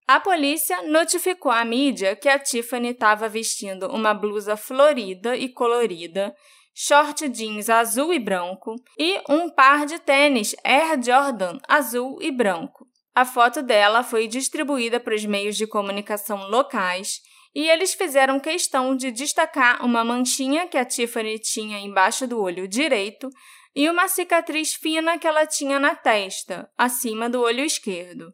A 0.09 0.21
polícia 0.21 0.83
notificou 0.83 1.51
à 1.51 1.65
mídia 1.65 2.15
que 2.15 2.29
a 2.29 2.39
Tiffany 2.39 2.91
estava 2.91 3.29
vestindo 3.29 3.89
uma 3.89 4.15
blusa 4.15 4.57
florida 4.57 5.37
e 5.37 5.49
colorida, 5.49 6.35
short 6.79 7.27
jeans 7.31 7.71
azul 7.71 8.13
e 8.13 8.19
branco 8.19 8.77
e 8.99 9.19
um 9.31 9.49
par 9.49 9.87
de 9.87 9.99
tênis 9.99 10.55
Air 10.63 11.03
Jordan 11.03 11.59
azul 11.67 12.19
e 12.21 12.31
branco. 12.31 12.87
A 13.15 13.25
foto 13.25 13.63
dela 13.63 14.03
foi 14.03 14.29
distribuída 14.29 15.01
para 15.01 15.15
os 15.15 15.25
meios 15.25 15.57
de 15.57 15.67
comunicação 15.67 16.51
locais 16.51 17.23
e 17.55 17.67
eles 17.67 17.95
fizeram 17.95 18.39
questão 18.39 18.95
de 18.95 19.11
destacar 19.11 19.83
uma 19.83 20.05
manchinha 20.05 20.69
que 20.69 20.77
a 20.77 20.85
Tiffany 20.85 21.39
tinha 21.39 21.79
embaixo 21.79 22.27
do 22.27 22.39
olho 22.43 22.69
direito 22.69 23.31
e 23.75 23.89
uma 23.89 24.07
cicatriz 24.07 24.75
fina 24.75 25.19
que 25.19 25.27
ela 25.27 25.47
tinha 25.47 25.81
na 25.81 25.95
testa, 25.95 26.69
acima 26.77 27.31
do 27.31 27.41
olho 27.41 27.65
esquerdo. 27.65 28.31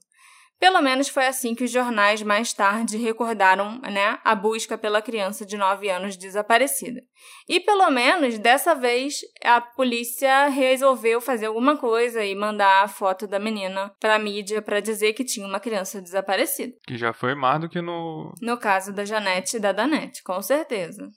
Pelo 0.62 0.80
menos 0.80 1.08
foi 1.08 1.26
assim 1.26 1.56
que 1.56 1.64
os 1.64 1.72
jornais 1.72 2.22
mais 2.22 2.52
tarde 2.52 2.96
recordaram 2.96 3.80
né, 3.80 4.20
a 4.22 4.32
busca 4.32 4.78
pela 4.78 5.02
criança 5.02 5.44
de 5.44 5.56
9 5.56 5.90
anos 5.90 6.16
desaparecida. 6.16 7.02
E 7.48 7.58
pelo 7.58 7.90
menos 7.90 8.38
dessa 8.38 8.72
vez 8.72 9.22
a 9.42 9.60
polícia 9.60 10.46
resolveu 10.46 11.20
fazer 11.20 11.46
alguma 11.46 11.76
coisa 11.76 12.24
e 12.24 12.32
mandar 12.36 12.84
a 12.84 12.86
foto 12.86 13.26
da 13.26 13.40
menina 13.40 13.92
para 13.98 14.14
a 14.14 14.18
mídia 14.20 14.62
para 14.62 14.78
dizer 14.78 15.14
que 15.14 15.24
tinha 15.24 15.44
uma 15.44 15.58
criança 15.58 16.00
desaparecida. 16.00 16.72
Que 16.86 16.96
já 16.96 17.12
foi 17.12 17.34
mais 17.34 17.60
do 17.60 17.68
que 17.68 17.82
no. 17.82 18.32
No 18.40 18.56
caso 18.56 18.92
da 18.92 19.04
Janete 19.04 19.56
e 19.56 19.60
da 19.60 19.72
Danette, 19.72 20.22
com 20.22 20.40
certeza. 20.40 21.08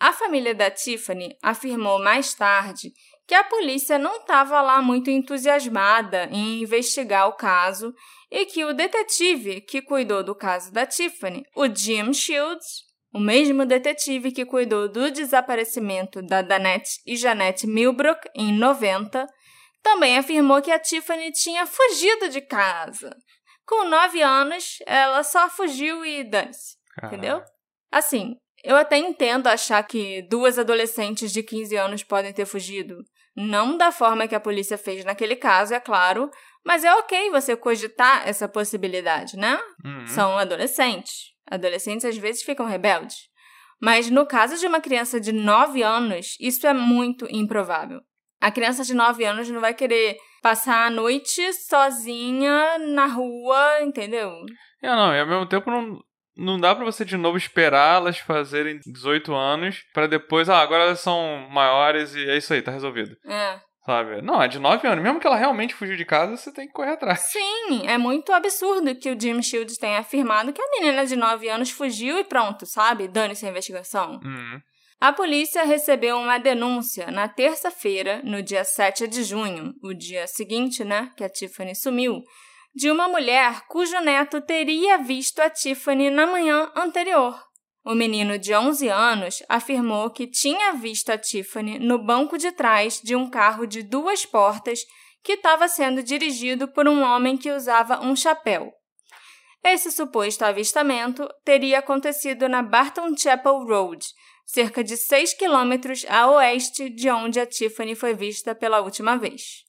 A 0.00 0.14
família 0.14 0.54
da 0.54 0.70
Tiffany 0.70 1.36
afirmou 1.42 2.02
mais 2.02 2.32
tarde 2.32 2.90
que 3.28 3.34
a 3.34 3.44
polícia 3.44 3.98
não 3.98 4.16
estava 4.16 4.62
lá 4.62 4.80
muito 4.80 5.10
entusiasmada 5.10 6.24
em 6.32 6.62
investigar 6.62 7.28
o 7.28 7.34
caso 7.34 7.92
e 8.30 8.46
que 8.46 8.64
o 8.64 8.74
detetive 8.74 9.60
que 9.60 9.80
cuidou 9.80 10.22
do 10.22 10.34
caso 10.34 10.72
da 10.72 10.86
Tiffany, 10.86 11.44
o 11.56 11.66
Jim 11.66 12.12
Shields, 12.12 12.84
o 13.12 13.18
mesmo 13.18 13.64
detetive 13.64 14.32
que 14.32 14.44
cuidou 14.44 14.88
do 14.88 15.10
desaparecimento 15.10 16.20
da 16.22 16.42
Danette 16.42 17.00
e 17.06 17.16
Janette 17.16 17.66
Milbrook 17.66 18.28
em 18.34 18.52
90, 18.52 19.26
também 19.82 20.18
afirmou 20.18 20.60
que 20.60 20.70
a 20.70 20.78
Tiffany 20.78 21.32
tinha 21.32 21.66
fugido 21.66 22.28
de 22.28 22.40
casa. 22.40 23.16
Com 23.64 23.84
nove 23.84 24.20
anos, 24.20 24.78
ela 24.86 25.22
só 25.22 25.48
fugiu 25.48 26.04
e 26.04 26.24
dane-se. 26.24 26.76
Entendeu? 27.02 27.42
Assim, 27.90 28.36
eu 28.64 28.76
até 28.76 28.96
entendo 28.96 29.46
achar 29.46 29.82
que 29.82 30.22
duas 30.22 30.58
adolescentes 30.58 31.32
de 31.32 31.42
15 31.42 31.76
anos 31.76 32.02
podem 32.02 32.32
ter 32.32 32.44
fugido. 32.44 32.96
Não 33.36 33.76
da 33.76 33.92
forma 33.92 34.26
que 34.26 34.34
a 34.34 34.40
polícia 34.40 34.76
fez 34.76 35.04
naquele 35.04 35.36
caso, 35.36 35.72
é 35.72 35.80
claro, 35.80 36.28
mas 36.68 36.84
é 36.84 36.94
ok 36.96 37.30
você 37.30 37.56
cogitar 37.56 38.28
essa 38.28 38.46
possibilidade, 38.46 39.38
né? 39.38 39.58
Uhum. 39.82 40.06
São 40.06 40.36
adolescentes. 40.36 41.32
Adolescentes 41.50 42.04
às 42.04 42.18
vezes 42.18 42.42
ficam 42.42 42.66
rebeldes. 42.66 43.16
Mas 43.80 44.10
no 44.10 44.26
caso 44.26 44.58
de 44.58 44.66
uma 44.66 44.78
criança 44.78 45.18
de 45.18 45.32
9 45.32 45.82
anos, 45.82 46.36
isso 46.38 46.66
é 46.66 46.74
muito 46.74 47.26
improvável. 47.30 48.02
A 48.38 48.50
criança 48.50 48.84
de 48.84 48.92
9 48.92 49.24
anos 49.24 49.48
não 49.48 49.62
vai 49.62 49.72
querer 49.72 50.18
passar 50.42 50.86
a 50.86 50.90
noite 50.90 51.54
sozinha 51.54 52.78
na 52.80 53.06
rua, 53.06 53.80
entendeu? 53.80 54.30
É, 54.82 54.88
não, 54.88 55.14
e 55.14 55.20
ao 55.20 55.26
mesmo 55.26 55.46
tempo 55.46 55.70
não, 55.70 55.98
não 56.36 56.60
dá 56.60 56.74
pra 56.74 56.84
você 56.84 57.02
de 57.02 57.16
novo 57.16 57.38
esperar 57.38 57.96
elas 57.96 58.18
fazerem 58.18 58.78
18 58.84 59.34
anos 59.34 59.82
pra 59.94 60.06
depois, 60.06 60.50
ah, 60.50 60.60
agora 60.60 60.82
elas 60.82 61.00
são 61.00 61.48
maiores 61.50 62.14
e 62.14 62.28
é 62.28 62.36
isso 62.36 62.52
aí, 62.52 62.60
tá 62.60 62.70
resolvido. 62.70 63.16
É. 63.24 63.58
Sabe? 63.88 64.20
Não, 64.20 64.42
é 64.42 64.46
de 64.46 64.58
9 64.58 64.86
anos. 64.86 65.02
Mesmo 65.02 65.18
que 65.18 65.26
ela 65.26 65.34
realmente 65.34 65.74
fugiu 65.74 65.96
de 65.96 66.04
casa, 66.04 66.36
você 66.36 66.52
tem 66.52 66.66
que 66.66 66.74
correr 66.74 66.90
atrás. 66.90 67.20
Sim, 67.20 67.86
é 67.86 67.96
muito 67.96 68.34
absurdo 68.34 68.94
que 68.94 69.10
o 69.10 69.18
Jim 69.18 69.40
Shields 69.40 69.78
tenha 69.78 70.00
afirmado 70.00 70.52
que 70.52 70.60
a 70.60 70.70
menina 70.72 71.06
de 71.06 71.16
9 71.16 71.48
anos 71.48 71.70
fugiu 71.70 72.18
e 72.18 72.24
pronto, 72.24 72.66
sabe? 72.66 73.08
Dane-se 73.08 73.46
a 73.46 73.48
investigação. 73.48 74.20
Uhum. 74.22 74.60
A 75.00 75.10
polícia 75.10 75.64
recebeu 75.64 76.18
uma 76.18 76.36
denúncia 76.36 77.10
na 77.10 77.28
terça-feira, 77.28 78.20
no 78.22 78.42
dia 78.42 78.62
7 78.62 79.08
de 79.08 79.24
junho, 79.24 79.72
o 79.82 79.94
dia 79.94 80.26
seguinte, 80.26 80.84
né, 80.84 81.10
que 81.16 81.24
a 81.24 81.28
Tiffany 81.30 81.74
sumiu, 81.74 82.20
de 82.74 82.90
uma 82.90 83.08
mulher 83.08 83.62
cujo 83.68 83.98
neto 84.00 84.42
teria 84.42 84.98
visto 84.98 85.40
a 85.40 85.48
Tiffany 85.48 86.10
na 86.10 86.26
manhã 86.26 86.70
anterior. 86.76 87.47
O 87.88 87.94
menino 87.94 88.38
de 88.38 88.54
11 88.54 88.86
anos 88.90 89.42
afirmou 89.48 90.10
que 90.10 90.26
tinha 90.26 90.74
visto 90.74 91.08
a 91.08 91.16
Tiffany 91.16 91.78
no 91.78 91.96
banco 91.96 92.36
de 92.36 92.52
trás 92.52 93.00
de 93.02 93.16
um 93.16 93.30
carro 93.30 93.66
de 93.66 93.82
duas 93.82 94.26
portas 94.26 94.80
que 95.24 95.32
estava 95.32 95.66
sendo 95.68 96.02
dirigido 96.02 96.68
por 96.68 96.86
um 96.86 97.02
homem 97.02 97.34
que 97.34 97.50
usava 97.50 98.04
um 98.04 98.14
chapéu. 98.14 98.70
Esse 99.64 99.90
suposto 99.90 100.44
avistamento 100.44 101.26
teria 101.42 101.78
acontecido 101.78 102.46
na 102.46 102.62
Barton 102.62 103.16
Chapel 103.16 103.64
Road, 103.64 104.04
cerca 104.44 104.84
de 104.84 104.94
6 104.94 105.32
quilômetros 105.32 106.04
a 106.10 106.30
oeste 106.30 106.90
de 106.90 107.08
onde 107.08 107.40
a 107.40 107.46
Tiffany 107.46 107.94
foi 107.94 108.12
vista 108.12 108.54
pela 108.54 108.82
última 108.82 109.16
vez. 109.16 109.64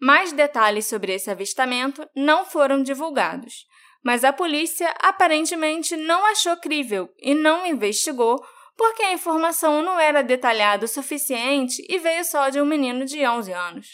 Mais 0.00 0.32
detalhes 0.32 0.86
sobre 0.86 1.12
esse 1.12 1.28
avistamento 1.28 2.08
não 2.14 2.44
foram 2.44 2.84
divulgados, 2.84 3.66
mas 4.04 4.22
a 4.22 4.32
polícia 4.32 4.94
aparentemente 5.00 5.96
não 5.96 6.24
achou 6.26 6.56
crível 6.58 7.08
e 7.18 7.34
não 7.34 7.66
investigou 7.66 8.44
porque 8.76 9.02
a 9.02 9.12
informação 9.12 9.82
não 9.82 9.98
era 9.98 10.22
detalhada 10.22 10.84
o 10.84 10.88
suficiente 10.88 11.84
e 11.88 11.98
veio 11.98 12.24
só 12.24 12.48
de 12.48 12.60
um 12.60 12.66
menino 12.66 13.04
de 13.04 13.26
11 13.26 13.52
anos. 13.52 13.86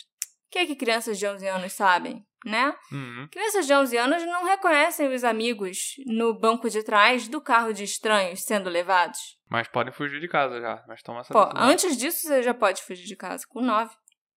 O 0.48 0.50
que, 0.50 0.58
é 0.58 0.66
que 0.66 0.74
crianças 0.74 1.18
de 1.18 1.26
11 1.26 1.46
anos 1.46 1.72
sabem, 1.74 2.24
né? 2.44 2.74
Uhum. 2.90 3.28
Crianças 3.30 3.66
de 3.66 3.72
11 3.72 3.96
anos 3.96 4.26
não 4.26 4.44
reconhecem 4.44 5.12
os 5.14 5.22
amigos 5.22 5.94
no 6.06 6.34
banco 6.34 6.68
de 6.68 6.82
trás 6.82 7.28
do 7.28 7.40
carro 7.40 7.72
de 7.72 7.84
estranhos 7.84 8.42
sendo 8.42 8.68
levados. 8.68 9.38
Mas 9.48 9.68
podem 9.68 9.92
fugir 9.92 10.20
de 10.20 10.28
casa 10.28 10.60
já. 10.60 10.82
Mas 10.88 11.02
toma 11.02 11.20
essa 11.20 11.32
Pô, 11.32 11.44
decisão. 11.44 11.68
antes 11.68 11.96
disso 11.96 12.26
você 12.26 12.42
já 12.42 12.54
pode 12.54 12.82
fugir 12.82 13.04
de 13.04 13.16
casa, 13.16 13.44
com 13.48 13.60
9. 13.60 13.94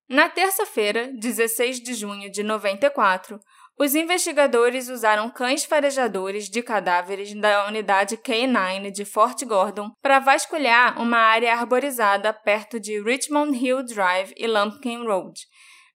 Na 0.10 0.30
terça-feira, 0.30 1.12
16 1.14 1.80
de 1.80 1.94
junho 1.94 2.30
de 2.30 2.44
94, 2.44 3.40
os 3.78 3.96
investigadores 3.96 4.88
usaram 4.88 5.30
cães 5.30 5.64
farejadores 5.66 6.48
de 6.50 6.62
cadáveres 6.62 7.34
da 7.34 7.68
unidade 7.68 8.18
K9 8.18 8.92
de 8.92 9.04
Fort 9.06 9.44
Gordon 9.46 9.92
para 10.02 10.20
vasculhar 10.20 11.02
uma 11.02 11.18
área 11.18 11.54
arborizada 11.54 12.32
perto 12.32 12.80
de 12.80 13.02
Richmond 13.02 13.58
Hill 13.58 13.84
Drive 13.84 14.34
e 14.38 14.48
Lumpkin 14.48 15.06
Road, 15.06 15.42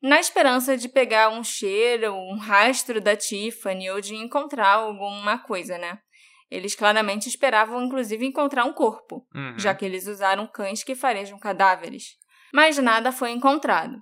na 0.02 0.20
esperança 0.20 0.76
de 0.76 0.88
pegar 0.88 1.28
um 1.30 1.42
cheiro, 1.42 2.14
um 2.14 2.36
rastro 2.38 3.00
da 3.00 3.16
Tiffany 3.16 3.90
ou 3.90 4.00
de 4.00 4.14
encontrar 4.14 4.74
alguma 4.74 5.38
coisa, 5.38 5.76
né? 5.78 5.98
Eles 6.50 6.74
claramente 6.74 7.28
esperavam, 7.28 7.82
inclusive, 7.84 8.24
encontrar 8.24 8.64
um 8.64 8.72
corpo, 8.72 9.26
Uhum. 9.34 9.58
já 9.58 9.74
que 9.74 9.84
eles 9.84 10.06
usaram 10.06 10.46
cães 10.46 10.82
que 10.82 10.94
farejam 10.94 11.38
cadáveres. 11.38 12.16
Mas 12.54 12.78
nada 12.78 13.12
foi 13.12 13.32
encontrado. 13.32 14.00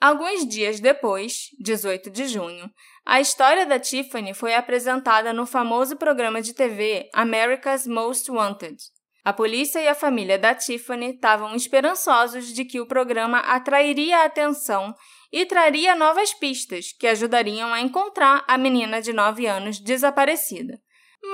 Alguns 0.00 0.48
dias 0.48 0.80
depois, 0.80 1.50
18 1.60 2.08
de 2.08 2.26
junho, 2.26 2.70
a 3.04 3.20
história 3.20 3.66
da 3.66 3.78
Tiffany 3.78 4.32
foi 4.32 4.54
apresentada 4.54 5.30
no 5.30 5.44
famoso 5.44 5.94
programa 5.94 6.40
de 6.40 6.54
TV 6.54 7.10
America's 7.12 7.86
Most 7.86 8.30
Wanted. 8.30 8.78
A 9.22 9.30
polícia 9.30 9.78
e 9.78 9.86
a 9.86 9.94
família 9.94 10.38
da 10.38 10.54
Tiffany 10.54 11.10
estavam 11.10 11.54
esperançosos 11.54 12.54
de 12.54 12.64
que 12.64 12.80
o 12.80 12.86
programa 12.86 13.40
atrairia 13.40 14.20
a 14.20 14.24
atenção 14.24 14.94
e 15.30 15.44
traria 15.44 15.94
novas 15.94 16.32
pistas 16.32 16.92
que 16.98 17.06
ajudariam 17.06 17.70
a 17.70 17.82
encontrar 17.82 18.42
a 18.48 18.56
menina 18.56 19.02
de 19.02 19.12
9 19.12 19.46
anos 19.46 19.78
desaparecida. 19.78 20.80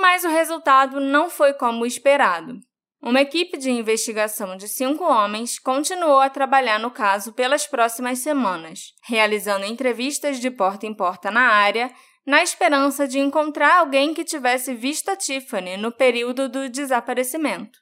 Mas 0.01 0.25
o 0.25 0.29
resultado 0.29 0.99
não 0.99 1.29
foi 1.29 1.53
como 1.53 1.85
esperado. 1.85 2.59
Uma 3.01 3.21
equipe 3.21 3.57
de 3.57 3.69
investigação 3.69 4.57
de 4.57 4.67
cinco 4.67 5.03
homens 5.03 5.59
continuou 5.59 6.19
a 6.19 6.29
trabalhar 6.29 6.79
no 6.79 6.89
caso 6.89 7.31
pelas 7.31 7.67
próximas 7.67 8.19
semanas, 8.19 8.93
realizando 9.03 9.65
entrevistas 9.65 10.39
de 10.39 10.49
porta 10.49 10.87
em 10.87 10.93
porta 10.93 11.29
na 11.29 11.41
área, 11.41 11.93
na 12.25 12.41
esperança 12.41 13.07
de 13.07 13.19
encontrar 13.19 13.79
alguém 13.79 14.13
que 14.13 14.23
tivesse 14.23 14.73
visto 14.73 15.09
a 15.09 15.15
Tiffany 15.15 15.77
no 15.77 15.91
período 15.91 16.49
do 16.49 16.67
desaparecimento. 16.67 17.79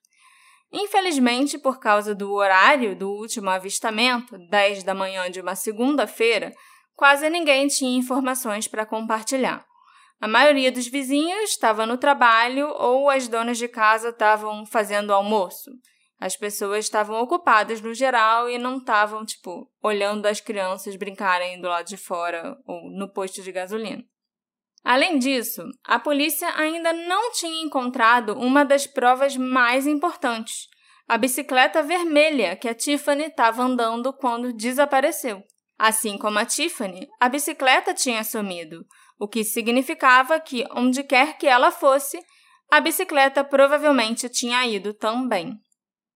Infelizmente, 0.72 1.58
por 1.58 1.80
causa 1.80 2.14
do 2.14 2.34
horário 2.34 2.96
do 2.96 3.10
último 3.10 3.50
avistamento, 3.50 4.38
10 4.50 4.84
da 4.84 4.94
manhã 4.94 5.32
de 5.32 5.40
uma 5.40 5.56
segunda-feira, 5.56 6.54
quase 6.94 7.30
ninguém 7.30 7.68
tinha 7.68 7.98
informações 7.98 8.68
para 8.68 8.86
compartilhar. 8.86 9.66
A 10.20 10.28
maioria 10.28 10.72
dos 10.72 10.88
vizinhos 10.88 11.52
estava 11.52 11.86
no 11.86 11.98
trabalho 11.98 12.68
ou 12.70 13.10
as 13.10 13.28
donas 13.28 13.58
de 13.58 13.68
casa 13.68 14.10
estavam 14.10 14.66
fazendo 14.66 15.14
almoço. 15.14 15.72
As 16.20 16.38
pessoas 16.38 16.86
estavam 16.86 17.22
ocupadas 17.22 17.82
no 17.82 17.94
geral 17.94 18.50
e 18.50 18.58
não 18.58 18.78
estavam, 18.78 19.26
tipo, 19.26 19.70
olhando 19.84 20.26
as 20.26 20.40
crianças 20.40 20.96
brincarem 20.96 21.60
do 21.60 21.68
lado 21.68 21.88
de 21.88 21.98
fora 21.98 22.58
ou 22.66 22.90
no 22.90 23.12
posto 23.12 23.42
de 23.42 23.52
gasolina. 23.52 24.04
Além 24.84 25.18
disso, 25.18 25.64
a 25.84 26.00
polícia 26.00 26.48
ainda 26.56 26.94
não 26.94 27.32
tinha 27.32 27.64
encontrado 27.64 28.38
uma 28.38 28.64
das 28.64 28.88
provas 28.88 29.36
mais 29.36 29.86
importantes, 29.86 30.68
a 31.08 31.18
bicicleta 31.18 31.84
vermelha 31.84 32.56
que 32.56 32.70
a 32.70 32.74
Tiffany 32.74 33.26
estava 33.26 33.64
andando 33.64 34.14
quando 34.14 34.54
desapareceu. 34.54 35.44
Assim 35.78 36.18
como 36.18 36.40
a 36.40 36.46
Tiffany, 36.46 37.08
a 37.20 37.28
bicicleta 37.28 37.94
tinha 37.94 38.24
sumido, 38.24 38.86
o 39.20 39.28
que 39.28 39.44
significava 39.44 40.40
que, 40.40 40.66
onde 40.72 41.04
quer 41.04 41.38
que 41.38 41.48
ela 41.48 41.72
fosse, 41.72 42.18
a 42.72 42.80
bicicleta 42.80 43.44
provavelmente 43.44 44.30
tinha 44.30 44.66
ido 44.66 44.94
também. 44.94 45.54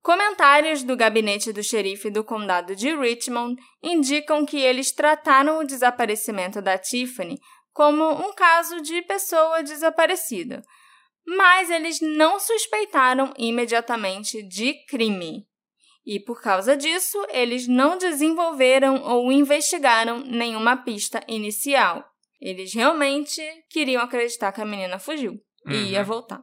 Comentários 0.01 0.81
do 0.81 0.95
gabinete 0.95 1.51
do 1.51 1.61
xerife 1.61 2.09
do 2.09 2.23
condado 2.23 2.73
de 2.75 2.95
Richmond 2.95 3.61
indicam 3.83 4.45
que 4.45 4.57
eles 4.57 4.93
trataram 4.93 5.59
o 5.59 5.65
desaparecimento 5.65 6.61
da 6.61 6.77
Tiffany 6.77 7.37
como 7.73 8.09
um 8.09 8.33
caso 8.33 8.81
de 8.81 9.01
pessoa 9.03 9.61
desaparecida, 9.61 10.61
mas 11.25 11.69
eles 11.69 11.99
não 12.01 12.39
suspeitaram 12.39 13.33
imediatamente 13.37 14.41
de 14.41 14.73
crime. 14.85 15.45
E 16.11 16.19
por 16.19 16.41
causa 16.41 16.75
disso, 16.75 17.23
eles 17.29 17.67
não 17.67 17.95
desenvolveram 17.95 19.03
ou 19.03 19.31
investigaram 19.31 20.21
nenhuma 20.21 20.75
pista 20.75 21.23
inicial. 21.27 22.03
Eles 22.41 22.73
realmente 22.73 23.39
queriam 23.69 24.01
acreditar 24.01 24.51
que 24.51 24.59
a 24.59 24.65
menina 24.65 24.97
fugiu 24.97 25.39
e 25.67 25.71
uhum. 25.71 25.85
ia 25.85 26.03
voltar. 26.03 26.41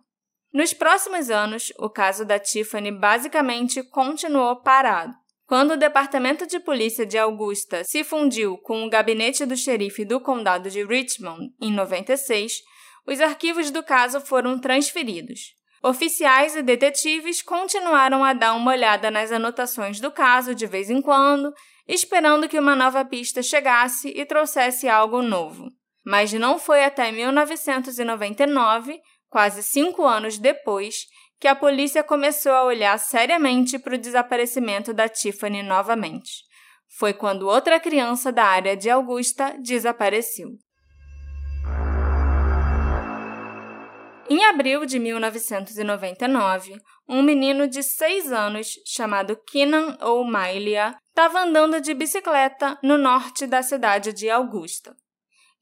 Nos 0.53 0.73
próximos 0.73 1.31
anos, 1.31 1.73
o 1.81 1.91
caso 1.91 2.25
da 2.25 2.39
Tiffany 2.39 2.93
basicamente 2.93 3.83
continuou 3.83 4.63
parado. 4.63 5.13
Quando 5.49 5.73
o 5.73 5.77
Departamento 5.77 6.47
de 6.47 6.61
Polícia 6.61 7.05
de 7.05 7.19
Augusta 7.19 7.83
se 7.83 8.05
fundiu 8.05 8.57
com 8.59 8.85
o 8.85 8.89
gabinete 8.89 9.45
do 9.45 9.57
xerife 9.57 10.05
do 10.05 10.21
condado 10.21 10.71
de 10.71 10.85
Richmond 10.85 11.53
em 11.61 11.73
96, 11.73 12.63
os 13.05 13.21
arquivos 13.21 13.73
do 13.73 13.83
caso 13.83 14.21
foram 14.21 14.61
transferidos. 14.61 15.56
Oficiais 15.83 16.57
e 16.57 16.63
detetives 16.63 17.43
continuaram 17.43 18.25
a 18.25 18.33
dar 18.33 18.55
uma 18.55 18.73
olhada 18.73 19.11
nas 19.11 19.31
anotações 19.31 20.01
do 20.01 20.11
caso 20.11 20.55
de 20.55 20.67
vez 20.67 20.91
em 20.91 21.03
quando, 21.03 21.53
esperando 21.87 22.49
que 22.49 22.59
uma 22.59 22.75
nova 22.75 23.05
pista 23.05 23.43
chegasse 23.43 24.09
e 24.09 24.25
trouxesse 24.25 24.89
algo 24.89 25.23
novo. 25.23 25.71
Mas 26.05 26.33
não 26.33 26.59
foi 26.59 26.85
até 26.85 27.13
1999 27.13 29.01
quase 29.29 29.63
cinco 29.63 30.05
anos 30.05 30.39
depois, 30.39 31.05
que 31.39 31.49
a 31.49 31.55
polícia 31.55 32.03
começou 32.03 32.53
a 32.53 32.65
olhar 32.65 32.99
seriamente 32.99 33.79
para 33.79 33.95
o 33.95 33.99
desaparecimento 33.99 34.95
da 34.95 35.09
Tiffany 35.09 35.63
novamente. 35.63 36.45
Foi 36.99 37.13
quando 37.13 37.47
outra 37.47 37.79
criança 37.79 38.33
da 38.33 38.45
área 38.45 38.77
de 38.77 38.89
Augusta 38.89 39.55
desapareceu. 39.61 40.53
Em 44.29 44.45
abril 44.45 44.85
de 44.85 44.99
1999, 44.99 46.81
um 47.09 47.23
menino 47.23 47.69
de 47.69 47.81
seis 47.81 48.33
anos, 48.33 48.73
chamado 48.85 49.39
Kenan 49.47 49.97
O'Malley, 50.03 50.75
estava 51.09 51.43
andando 51.43 51.81
de 51.81 51.95
bicicleta 51.95 52.77
no 52.83 52.99
norte 52.99 53.47
da 53.47 53.63
cidade 53.63 54.13
de 54.13 54.29
Augusta. 54.29 54.97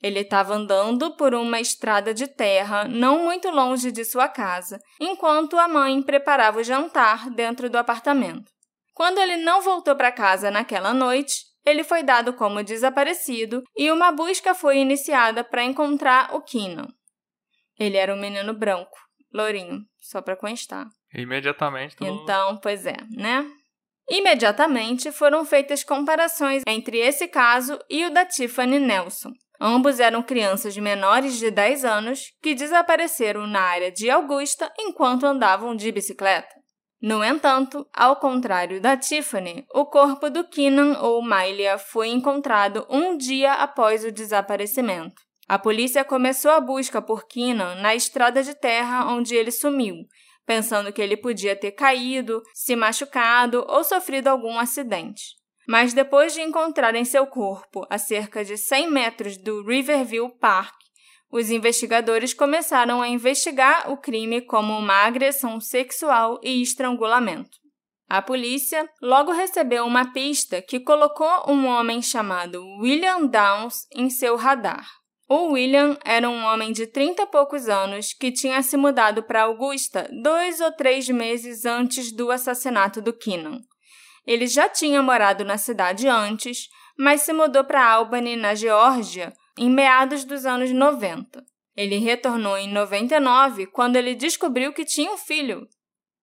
Ele 0.02 0.20
estava 0.20 0.54
andando 0.54 1.14
por 1.14 1.34
uma 1.34 1.60
estrada 1.60 2.14
de 2.14 2.26
terra 2.26 2.88
não 2.88 3.24
muito 3.24 3.50
longe 3.50 3.92
de 3.92 4.02
sua 4.02 4.28
casa, 4.28 4.80
enquanto 4.98 5.58
a 5.58 5.68
mãe 5.68 6.02
preparava 6.02 6.60
o 6.60 6.64
jantar 6.64 7.28
dentro 7.28 7.68
do 7.68 7.76
apartamento. 7.76 8.50
Quando 8.94 9.18
ele 9.18 9.36
não 9.36 9.60
voltou 9.60 9.94
para 9.94 10.10
casa 10.10 10.50
naquela 10.50 10.94
noite, 10.94 11.44
ele 11.66 11.84
foi 11.84 12.02
dado 12.02 12.32
como 12.32 12.64
desaparecido 12.64 13.62
e 13.76 13.90
uma 13.90 14.10
busca 14.10 14.54
foi 14.54 14.78
iniciada 14.78 15.44
para 15.44 15.64
encontrar 15.64 16.34
o 16.34 16.40
Keenan. 16.40 16.88
Ele 17.78 17.96
era 17.96 18.14
um 18.14 18.20
menino 18.20 18.54
branco, 18.54 18.96
lourinho, 19.32 19.80
só 20.00 20.20
para 20.20 20.36
constar. 20.36 20.86
Imediatamente. 21.12 21.96
Todo... 21.96 22.22
Então, 22.22 22.58
pois 22.58 22.86
é, 22.86 22.96
né? 23.10 23.44
Imediatamente 24.08 25.10
foram 25.10 25.44
feitas 25.44 25.82
comparações 25.82 26.62
entre 26.66 26.98
esse 26.98 27.26
caso 27.26 27.78
e 27.88 28.04
o 28.04 28.10
da 28.10 28.24
Tiffany 28.24 28.78
Nelson, 28.78 29.32
Ambos 29.60 30.00
eram 30.00 30.22
crianças 30.22 30.76
menores 30.76 31.38
de 31.38 31.50
10 31.50 31.84
anos 31.84 32.32
que 32.42 32.54
desapareceram 32.54 33.46
na 33.46 33.60
área 33.60 33.90
de 33.90 34.10
Augusta 34.10 34.70
enquanto 34.78 35.24
andavam 35.24 35.76
de 35.76 35.90
bicicleta. 35.92 36.52
No 37.00 37.22
entanto, 37.22 37.86
ao 37.92 38.16
contrário 38.16 38.80
da 38.80 38.96
Tiffany, 38.96 39.64
o 39.72 39.84
corpo 39.84 40.30
do 40.30 40.42
Keenan 40.44 40.98
ou 41.00 41.22
Mylia 41.22 41.78
foi 41.78 42.08
encontrado 42.08 42.86
um 42.88 43.16
dia 43.16 43.52
após 43.54 44.04
o 44.04 44.12
desaparecimento. 44.12 45.14
A 45.46 45.58
polícia 45.58 46.04
começou 46.04 46.50
a 46.50 46.60
busca 46.60 47.02
por 47.02 47.26
Keenan 47.26 47.74
na 47.76 47.94
estrada 47.94 48.42
de 48.42 48.54
terra 48.54 49.12
onde 49.12 49.34
ele 49.34 49.50
sumiu, 49.50 49.96
pensando 50.46 50.92
que 50.92 51.02
ele 51.02 51.16
podia 51.16 51.54
ter 51.54 51.72
caído, 51.72 52.42
se 52.54 52.74
machucado 52.74 53.64
ou 53.68 53.84
sofrido 53.84 54.28
algum 54.28 54.58
acidente. 54.58 55.34
Mas 55.68 55.92
depois 55.92 56.32
de 56.34 56.42
encontrarem 56.42 57.04
seu 57.04 57.26
corpo 57.26 57.86
a 57.90 57.98
cerca 57.98 58.44
de 58.44 58.56
100 58.56 58.90
metros 58.90 59.36
do 59.36 59.62
Riverview 59.62 60.30
Park, 60.38 60.74
os 61.30 61.50
investigadores 61.50 62.32
começaram 62.32 63.02
a 63.02 63.08
investigar 63.08 63.90
o 63.90 63.96
crime 63.96 64.40
como 64.40 64.78
uma 64.78 65.04
agressão 65.04 65.60
sexual 65.60 66.38
e 66.42 66.62
estrangulamento. 66.62 67.58
A 68.08 68.22
polícia 68.22 68.88
logo 69.02 69.32
recebeu 69.32 69.84
uma 69.84 70.12
pista 70.12 70.62
que 70.62 70.78
colocou 70.78 71.50
um 71.50 71.66
homem 71.66 72.00
chamado 72.00 72.64
William 72.78 73.26
Downs 73.26 73.86
em 73.92 74.08
seu 74.08 74.36
radar. 74.36 75.03
O 75.28 75.52
William 75.52 75.96
era 76.04 76.28
um 76.28 76.44
homem 76.44 76.70
de 76.70 76.86
30 76.86 77.22
e 77.22 77.26
poucos 77.26 77.68
anos 77.68 78.12
que 78.12 78.30
tinha 78.30 78.62
se 78.62 78.76
mudado 78.76 79.22
para 79.22 79.44
Augusta 79.44 80.06
dois 80.22 80.60
ou 80.60 80.70
três 80.70 81.08
meses 81.08 81.64
antes 81.64 82.12
do 82.12 82.30
assassinato 82.30 83.00
do 83.00 83.12
Keenan. 83.12 83.60
Ele 84.26 84.46
já 84.46 84.68
tinha 84.68 85.02
morado 85.02 85.42
na 85.42 85.56
cidade 85.56 86.06
antes, 86.08 86.68
mas 86.98 87.22
se 87.22 87.32
mudou 87.32 87.64
para 87.64 87.86
Albany, 87.86 88.36
na 88.36 88.54
Geórgia, 88.54 89.32
em 89.58 89.70
meados 89.70 90.24
dos 90.24 90.44
anos 90.44 90.70
90. 90.70 91.42
Ele 91.74 91.96
retornou 91.96 92.56
em 92.56 92.70
99 92.70 93.66
quando 93.66 93.96
ele 93.96 94.14
descobriu 94.14 94.72
que 94.72 94.84
tinha 94.84 95.10
um 95.10 95.16
filho. 95.16 95.66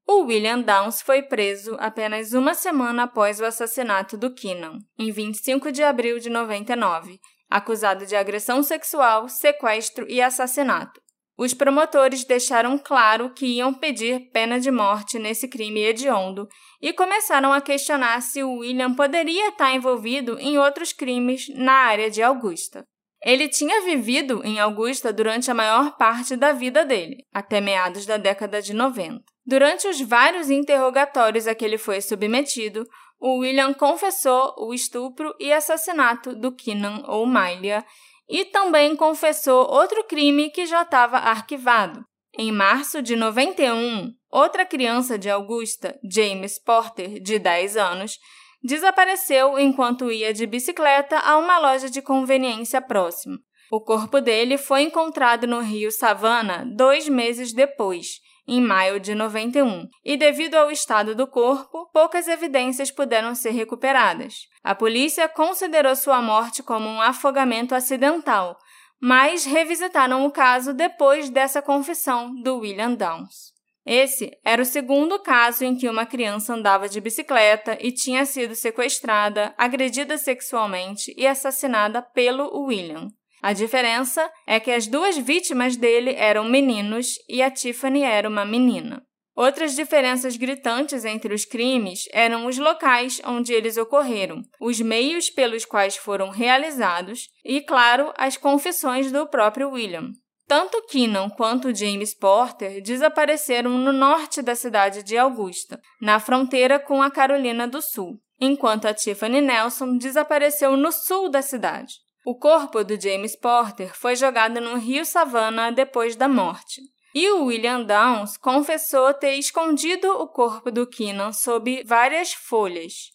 O 0.07 0.25
William 0.25 0.61
Downs 0.61 1.01
foi 1.01 1.23
preso 1.23 1.75
apenas 1.79 2.33
uma 2.33 2.53
semana 2.53 3.03
após 3.03 3.39
o 3.39 3.45
assassinato 3.45 4.17
do 4.17 4.33
Keenan, 4.33 4.79
em 4.97 5.11
25 5.11 5.71
de 5.71 5.83
abril 5.83 6.19
de 6.19 6.29
99, 6.29 7.19
acusado 7.51 8.05
de 8.05 8.15
agressão 8.15 8.63
sexual, 8.63 9.27
sequestro 9.27 10.05
e 10.09 10.21
assassinato. 10.21 11.01
Os 11.37 11.53
promotores 11.53 12.23
deixaram 12.23 12.77
claro 12.77 13.33
que 13.33 13.45
iam 13.45 13.73
pedir 13.73 14.29
pena 14.31 14.59
de 14.59 14.69
morte 14.69 15.17
nesse 15.17 15.47
crime 15.47 15.81
hediondo 15.81 16.47
e 16.81 16.93
começaram 16.93 17.51
a 17.51 17.59
questionar 17.59 18.21
se 18.21 18.43
o 18.43 18.59
William 18.59 18.93
poderia 18.93 19.49
estar 19.49 19.73
envolvido 19.73 20.37
em 20.39 20.57
outros 20.57 20.93
crimes 20.93 21.47
na 21.55 21.73
área 21.73 22.09
de 22.09 22.21
Augusta. 22.21 22.85
Ele 23.23 23.47
tinha 23.47 23.81
vivido 23.81 24.41
em 24.43 24.59
Augusta 24.59 25.13
durante 25.13 25.49
a 25.51 25.53
maior 25.53 25.95
parte 25.95 26.35
da 26.35 26.51
vida 26.51 26.83
dele, 26.83 27.17
até 27.33 27.61
meados 27.61 28.05
da 28.05 28.17
década 28.17 28.61
de 28.61 28.73
90. 28.73 29.23
Durante 29.45 29.87
os 29.87 29.99
vários 30.01 30.49
interrogatórios 30.49 31.47
a 31.47 31.53
que 31.53 31.65
ele 31.65 31.77
foi 31.77 32.01
submetido, 32.01 32.83
o 33.21 33.37
William 33.37 33.71
confessou 33.71 34.55
o 34.57 34.73
estupro 34.73 35.31
e 35.39 35.53
assassinato 35.53 36.35
do 36.35 36.51
Keenan 36.51 37.03
O'Malley 37.07 37.83
e 38.27 38.45
também 38.45 38.95
confessou 38.95 39.69
outro 39.71 40.03
crime 40.05 40.49
que 40.49 40.65
já 40.65 40.81
estava 40.81 41.17
arquivado. 41.17 42.03
Em 42.35 42.51
março 42.51 42.99
de 42.99 43.15
91, 43.15 44.11
outra 44.31 44.65
criança 44.65 45.19
de 45.19 45.29
Augusta, 45.29 45.99
James 46.03 46.57
Porter, 46.63 47.21
de 47.21 47.37
10 47.37 47.77
anos, 47.77 48.17
desapareceu 48.63 49.59
enquanto 49.59 50.11
ia 50.11 50.33
de 50.33 50.47
bicicleta 50.47 51.19
a 51.19 51.37
uma 51.37 51.59
loja 51.59 51.91
de 51.91 52.01
conveniência 52.01 52.81
próxima. 52.81 53.37
O 53.71 53.79
corpo 53.79 54.19
dele 54.19 54.57
foi 54.57 54.81
encontrado 54.81 55.45
no 55.45 55.59
rio 55.59 55.91
Savannah 55.91 56.65
dois 56.65 57.07
meses 57.07 57.53
depois, 57.53 58.19
em 58.47 58.61
maio 58.61 58.99
de 58.99 59.13
91, 59.13 59.87
e 60.03 60.17
devido 60.17 60.55
ao 60.55 60.71
estado 60.71 61.15
do 61.15 61.27
corpo, 61.27 61.89
poucas 61.93 62.27
evidências 62.27 62.91
puderam 62.91 63.35
ser 63.35 63.51
recuperadas. 63.51 64.33
A 64.63 64.75
polícia 64.75 65.27
considerou 65.29 65.95
sua 65.95 66.21
morte 66.21 66.61
como 66.63 66.87
um 66.87 67.01
afogamento 67.01 67.75
acidental, 67.75 68.57
mas 69.01 69.45
revisitaram 69.45 70.25
o 70.25 70.31
caso 70.31 70.73
depois 70.73 71.29
dessa 71.29 71.61
confissão 71.61 72.33
do 72.41 72.57
William 72.57 72.93
Downs. 72.93 73.51
Esse 73.85 74.31
era 74.43 74.61
o 74.61 74.65
segundo 74.65 75.17
caso 75.19 75.65
em 75.65 75.75
que 75.75 75.89
uma 75.89 76.05
criança 76.05 76.53
andava 76.53 76.87
de 76.87 77.01
bicicleta 77.01 77.77
e 77.81 77.91
tinha 77.91 78.25
sido 78.25 78.53
sequestrada, 78.53 79.55
agredida 79.57 80.17
sexualmente 80.17 81.13
e 81.17 81.25
assassinada 81.25 82.01
pelo 82.01 82.65
William. 82.65 83.07
A 83.41 83.53
diferença 83.53 84.31
é 84.45 84.59
que 84.59 84.69
as 84.69 84.85
duas 84.85 85.17
vítimas 85.17 85.75
dele 85.75 86.13
eram 86.15 86.45
meninos 86.45 87.15
e 87.27 87.41
a 87.41 87.49
Tiffany 87.49 88.03
era 88.03 88.29
uma 88.29 88.45
menina. 88.45 89.03
Outras 89.35 89.75
diferenças 89.75 90.35
gritantes 90.35 91.05
entre 91.05 91.33
os 91.33 91.45
crimes 91.45 92.03
eram 92.11 92.45
os 92.45 92.59
locais 92.59 93.19
onde 93.25 93.51
eles 93.51 93.77
ocorreram, 93.77 94.43
os 94.59 94.79
meios 94.79 95.29
pelos 95.29 95.65
quais 95.65 95.95
foram 95.95 96.29
realizados 96.29 97.29
e, 97.43 97.61
claro, 97.61 98.13
as 98.17 98.37
confissões 98.37 99.11
do 99.11 99.25
próprio 99.25 99.71
William. 99.71 100.11
Tanto 100.47 100.85
Keenan 100.85 101.29
quanto 101.29 101.73
James 101.73 102.13
Porter 102.13 102.81
desapareceram 102.83 103.77
no 103.77 103.93
norte 103.93 104.41
da 104.41 104.53
cidade 104.53 105.01
de 105.01 105.17
Augusta, 105.17 105.79
na 105.99 106.19
fronteira 106.19 106.77
com 106.77 107.01
a 107.01 107.09
Carolina 107.09 107.67
do 107.67 107.81
Sul, 107.81 108.19
enquanto 108.39 108.85
a 108.85 108.93
Tiffany 108.93 109.39
Nelson 109.41 109.97
desapareceu 109.97 110.75
no 110.75 110.91
sul 110.91 111.31
da 111.31 111.41
cidade. 111.41 111.93
O 112.23 112.35
corpo 112.35 112.83
do 112.83 112.99
James 113.01 113.35
Porter 113.35 113.97
foi 113.97 114.15
jogado 114.15 114.61
no 114.61 114.77
rio 114.77 115.03
Savannah 115.03 115.71
depois 115.71 116.15
da 116.15 116.27
morte. 116.27 116.81
E 117.15 117.27
o 117.31 117.45
William 117.45 117.83
Downs 117.83 118.37
confessou 118.37 119.13
ter 119.13 119.33
escondido 119.35 120.07
o 120.07 120.27
corpo 120.27 120.71
do 120.71 120.85
Keenan 120.87 121.33
sob 121.33 121.83
várias 121.83 122.31
folhas. 122.31 123.09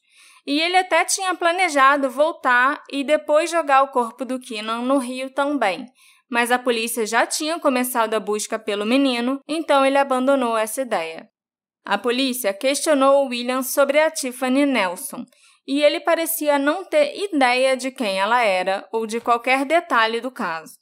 E 0.45 0.61
ele 0.61 0.77
até 0.77 1.05
tinha 1.05 1.35
planejado 1.35 2.11
voltar 2.11 2.83
e 2.91 3.05
depois 3.05 3.51
jogar 3.51 3.83
o 3.83 3.89
corpo 3.89 4.25
do 4.25 4.41
Keenan 4.41 4.83
no 4.83 4.99
rio 4.99 5.31
também. 5.31 5.87
Mas 6.29 6.51
a 6.51 6.59
polícia 6.59 7.07
já 7.07 7.25
tinha 7.25 7.61
começado 7.61 8.15
a 8.15 8.21
busca 8.21 8.59
pelo 8.59 8.85
menino, 8.85 9.41
então 9.47 9.87
ele 9.87 9.99
abandonou 9.99 10.57
essa 10.57 10.83
ideia. 10.83 11.29
A 11.85 11.97
polícia 11.97 12.53
questionou 12.53 13.25
o 13.25 13.29
William 13.29 13.63
sobre 13.63 14.01
a 14.01 14.11
Tiffany 14.11 14.67
Nelson, 14.67 15.25
e 15.67 15.83
ele 15.83 16.01
parecia 16.01 16.59
não 16.59 16.85
ter 16.85 17.15
ideia 17.17 17.77
de 17.77 17.91
quem 17.91 18.19
ela 18.19 18.43
era 18.43 18.87
ou 18.93 19.07
de 19.07 19.21
qualquer 19.21 19.65
detalhe 19.65 20.21
do 20.21 20.31
caso. 20.31 20.75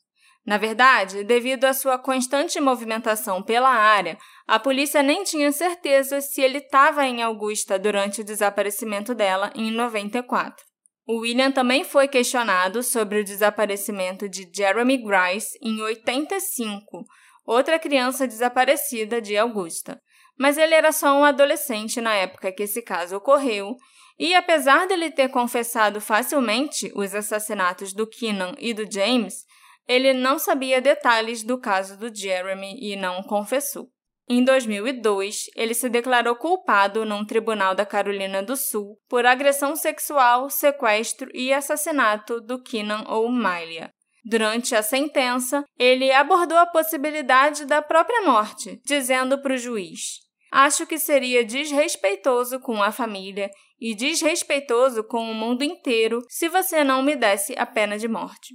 Na 0.46 0.58
verdade, 0.58 1.24
devido 1.24 1.64
à 1.64 1.72
sua 1.72 1.98
constante 1.98 2.60
movimentação 2.60 3.42
pela 3.42 3.70
área, 3.70 4.18
a 4.46 4.58
polícia 4.58 5.02
nem 5.02 5.24
tinha 5.24 5.50
certeza 5.50 6.20
se 6.20 6.42
ele 6.42 6.58
estava 6.58 7.06
em 7.06 7.22
Augusta 7.22 7.78
durante 7.78 8.20
o 8.20 8.24
desaparecimento 8.24 9.14
dela 9.14 9.50
em 9.54 9.70
94. 9.70 10.62
O 11.06 11.20
William 11.20 11.50
também 11.50 11.82
foi 11.82 12.08
questionado 12.08 12.82
sobre 12.82 13.20
o 13.20 13.24
desaparecimento 13.24 14.28
de 14.28 14.46
Jeremy 14.54 14.98
Grice 14.98 15.58
em 15.62 15.80
85, 15.80 17.04
outra 17.46 17.78
criança 17.78 18.26
desaparecida 18.26 19.20
de 19.20 19.36
Augusta. 19.36 19.98
Mas 20.38 20.58
ele 20.58 20.74
era 20.74 20.92
só 20.92 21.18
um 21.18 21.24
adolescente 21.24 22.00
na 22.00 22.14
época 22.14 22.52
que 22.52 22.64
esse 22.64 22.82
caso 22.82 23.16
ocorreu, 23.16 23.76
e 24.18 24.34
apesar 24.34 24.86
dele 24.86 25.10
ter 25.10 25.28
confessado 25.28 26.00
facilmente 26.00 26.92
os 26.94 27.14
assassinatos 27.14 27.92
do 27.92 28.06
Keenan 28.06 28.54
e 28.58 28.72
do 28.72 28.90
James, 28.90 29.44
ele 29.86 30.12
não 30.12 30.38
sabia 30.38 30.80
detalhes 30.80 31.42
do 31.42 31.58
caso 31.58 31.98
do 31.98 32.14
Jeremy 32.14 32.76
e 32.80 32.96
não 32.96 33.22
confessou. 33.22 33.88
Em 34.26 34.42
2002, 34.42 35.50
ele 35.54 35.74
se 35.74 35.88
declarou 35.90 36.34
culpado 36.34 37.04
num 37.04 37.26
tribunal 37.26 37.74
da 37.74 37.84
Carolina 37.84 38.42
do 38.42 38.56
Sul 38.56 38.98
por 39.06 39.26
agressão 39.26 39.76
sexual, 39.76 40.48
sequestro 40.48 41.28
e 41.34 41.52
assassinato 41.52 42.40
do 42.40 42.62
Keenan 42.62 43.04
O'Malley. 43.06 43.90
Durante 44.24 44.74
a 44.74 44.82
sentença, 44.82 45.62
ele 45.78 46.10
abordou 46.10 46.56
a 46.56 46.66
possibilidade 46.66 47.66
da 47.66 47.82
própria 47.82 48.22
morte, 48.22 48.80
dizendo 48.86 49.42
para 49.42 49.52
o 49.52 49.58
juiz: 49.58 50.23
Acho 50.56 50.86
que 50.86 51.00
seria 51.00 51.44
desrespeitoso 51.44 52.60
com 52.60 52.80
a 52.80 52.92
família 52.92 53.50
e 53.80 53.92
desrespeitoso 53.92 55.02
com 55.02 55.28
o 55.28 55.34
mundo 55.34 55.64
inteiro 55.64 56.22
se 56.28 56.48
você 56.48 56.84
não 56.84 57.02
me 57.02 57.16
desse 57.16 57.56
a 57.58 57.66
pena 57.66 57.98
de 57.98 58.06
morte. 58.06 58.54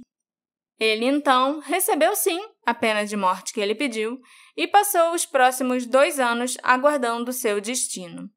Ele 0.78 1.04
então 1.04 1.58
recebeu 1.58 2.16
sim 2.16 2.40
a 2.64 2.72
pena 2.72 3.04
de 3.04 3.18
morte 3.18 3.52
que 3.52 3.60
ele 3.60 3.74
pediu 3.74 4.18
e 4.56 4.66
passou 4.66 5.12
os 5.12 5.26
próximos 5.26 5.84
dois 5.84 6.18
anos 6.18 6.56
aguardando 6.62 7.34
seu 7.34 7.60
destino. 7.60 8.30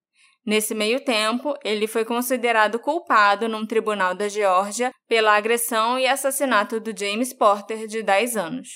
Nesse 0.45 0.75
meio 0.75 0.99
tempo, 0.99 1.55
ele 1.63 1.87
foi 1.87 2.03
considerado 2.03 2.77
culpado 2.79 3.47
num 3.47 3.65
tribunal 3.65 4.13
da 4.13 4.27
Geórgia 4.27 4.91
pela 5.07 5.37
agressão 5.37 5.97
e 5.97 6.05
assassinato 6.05 6.81
do 6.81 6.91
James 6.93 7.31
Porter, 7.31 7.87
de 7.87 8.03
10 8.03 8.35
anos. 8.35 8.67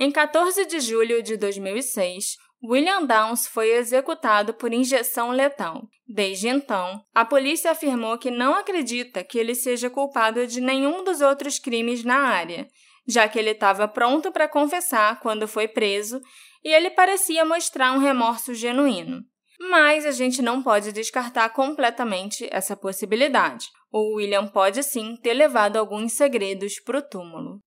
Em 0.00 0.10
14 0.10 0.66
de 0.66 0.80
julho 0.80 1.22
de 1.22 1.36
2006, 1.36 2.34
William 2.62 3.04
Downs 3.04 3.46
foi 3.46 3.72
executado 3.72 4.54
por 4.54 4.72
injeção 4.72 5.30
letal. 5.30 5.82
Desde 6.06 6.48
então, 6.48 7.02
a 7.14 7.24
polícia 7.24 7.70
afirmou 7.70 8.18
que 8.18 8.30
não 8.30 8.54
acredita 8.54 9.24
que 9.24 9.38
ele 9.38 9.54
seja 9.54 9.90
culpado 9.90 10.46
de 10.46 10.60
nenhum 10.60 11.02
dos 11.02 11.20
outros 11.20 11.58
crimes 11.58 12.04
na 12.04 12.18
área 12.18 12.68
já 13.06 13.28
que 13.28 13.38
ele 13.38 13.50
estava 13.50 13.88
pronto 13.88 14.30
para 14.30 14.48
confessar 14.48 15.20
quando 15.20 15.48
foi 15.48 15.66
preso 15.68 16.20
e 16.64 16.72
ele 16.72 16.90
parecia 16.90 17.44
mostrar 17.44 17.92
um 17.92 17.98
remorso 17.98 18.54
genuíno. 18.54 19.22
Mas 19.70 20.04
a 20.04 20.10
gente 20.10 20.42
não 20.42 20.62
pode 20.62 20.92
descartar 20.92 21.48
completamente 21.50 22.48
essa 22.50 22.76
possibilidade. 22.76 23.68
O 23.92 24.16
William 24.16 24.46
pode 24.46 24.82
sim 24.82 25.16
ter 25.16 25.34
levado 25.34 25.76
alguns 25.76 26.12
segredos 26.12 26.80
para 26.80 26.98
o 26.98 27.02
túmulo. 27.02 27.60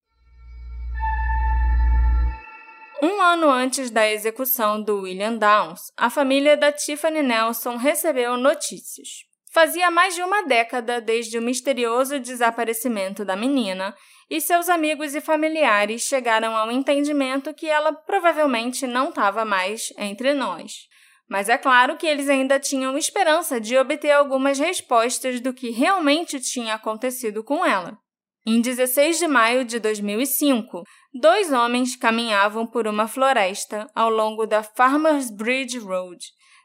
Um 3.02 3.22
ano 3.22 3.50
antes 3.50 3.90
da 3.90 4.10
execução 4.10 4.82
do 4.82 5.02
William 5.02 5.36
Downs, 5.36 5.92
a 5.98 6.10
família 6.10 6.56
da 6.56 6.72
Tiffany 6.72 7.22
Nelson 7.22 7.76
recebeu 7.76 8.38
notícias. 8.38 9.26
Fazia 9.52 9.92
mais 9.92 10.16
de 10.16 10.22
uma 10.22 10.44
década 10.44 11.02
desde 11.02 11.38
o 11.38 11.42
misterioso 11.42 12.20
desaparecimento 12.20 13.26
da 13.26 13.36
menina 13.36 13.94
e 14.30 14.40
seus 14.40 14.70
amigos 14.70 15.14
e 15.14 15.20
familiares 15.20 16.04
chegaram 16.04 16.56
ao 16.56 16.72
entendimento 16.72 17.54
que 17.54 17.68
ela 17.68 17.94
provavelmente 17.94 18.88
não 18.88 19.10
estava 19.10 19.44
mais 19.44 19.94
entre 19.98 20.34
nós. 20.34 20.88
Mas 21.30 21.50
é 21.50 21.58
claro 21.58 21.98
que 21.98 22.08
eles 22.08 22.30
ainda 22.30 22.60
tinham 22.60 22.98
esperança 22.98 23.60
de 23.60 23.78
obter 23.78 24.12
algumas 24.12 24.58
respostas 24.58 25.42
do 25.42 25.54
que 25.54 25.70
realmente 25.70 26.40
tinha 26.40 26.76
acontecido 26.76 27.44
com 27.44 27.66
ela. 27.66 27.98
Em 28.48 28.62
16 28.62 29.18
de 29.18 29.28
maio 29.28 29.66
de 29.66 29.80
2005, 29.80 30.84
dois 31.16 31.52
homens 31.54 31.96
caminhavam 31.96 32.68
por 32.68 32.88
uma 32.88 33.08
floresta 33.08 33.90
ao 33.96 34.10
longo 34.10 34.46
da 34.46 34.62
Farmers 34.62 35.32
Bridge 35.32 35.80
Road, 35.80 36.20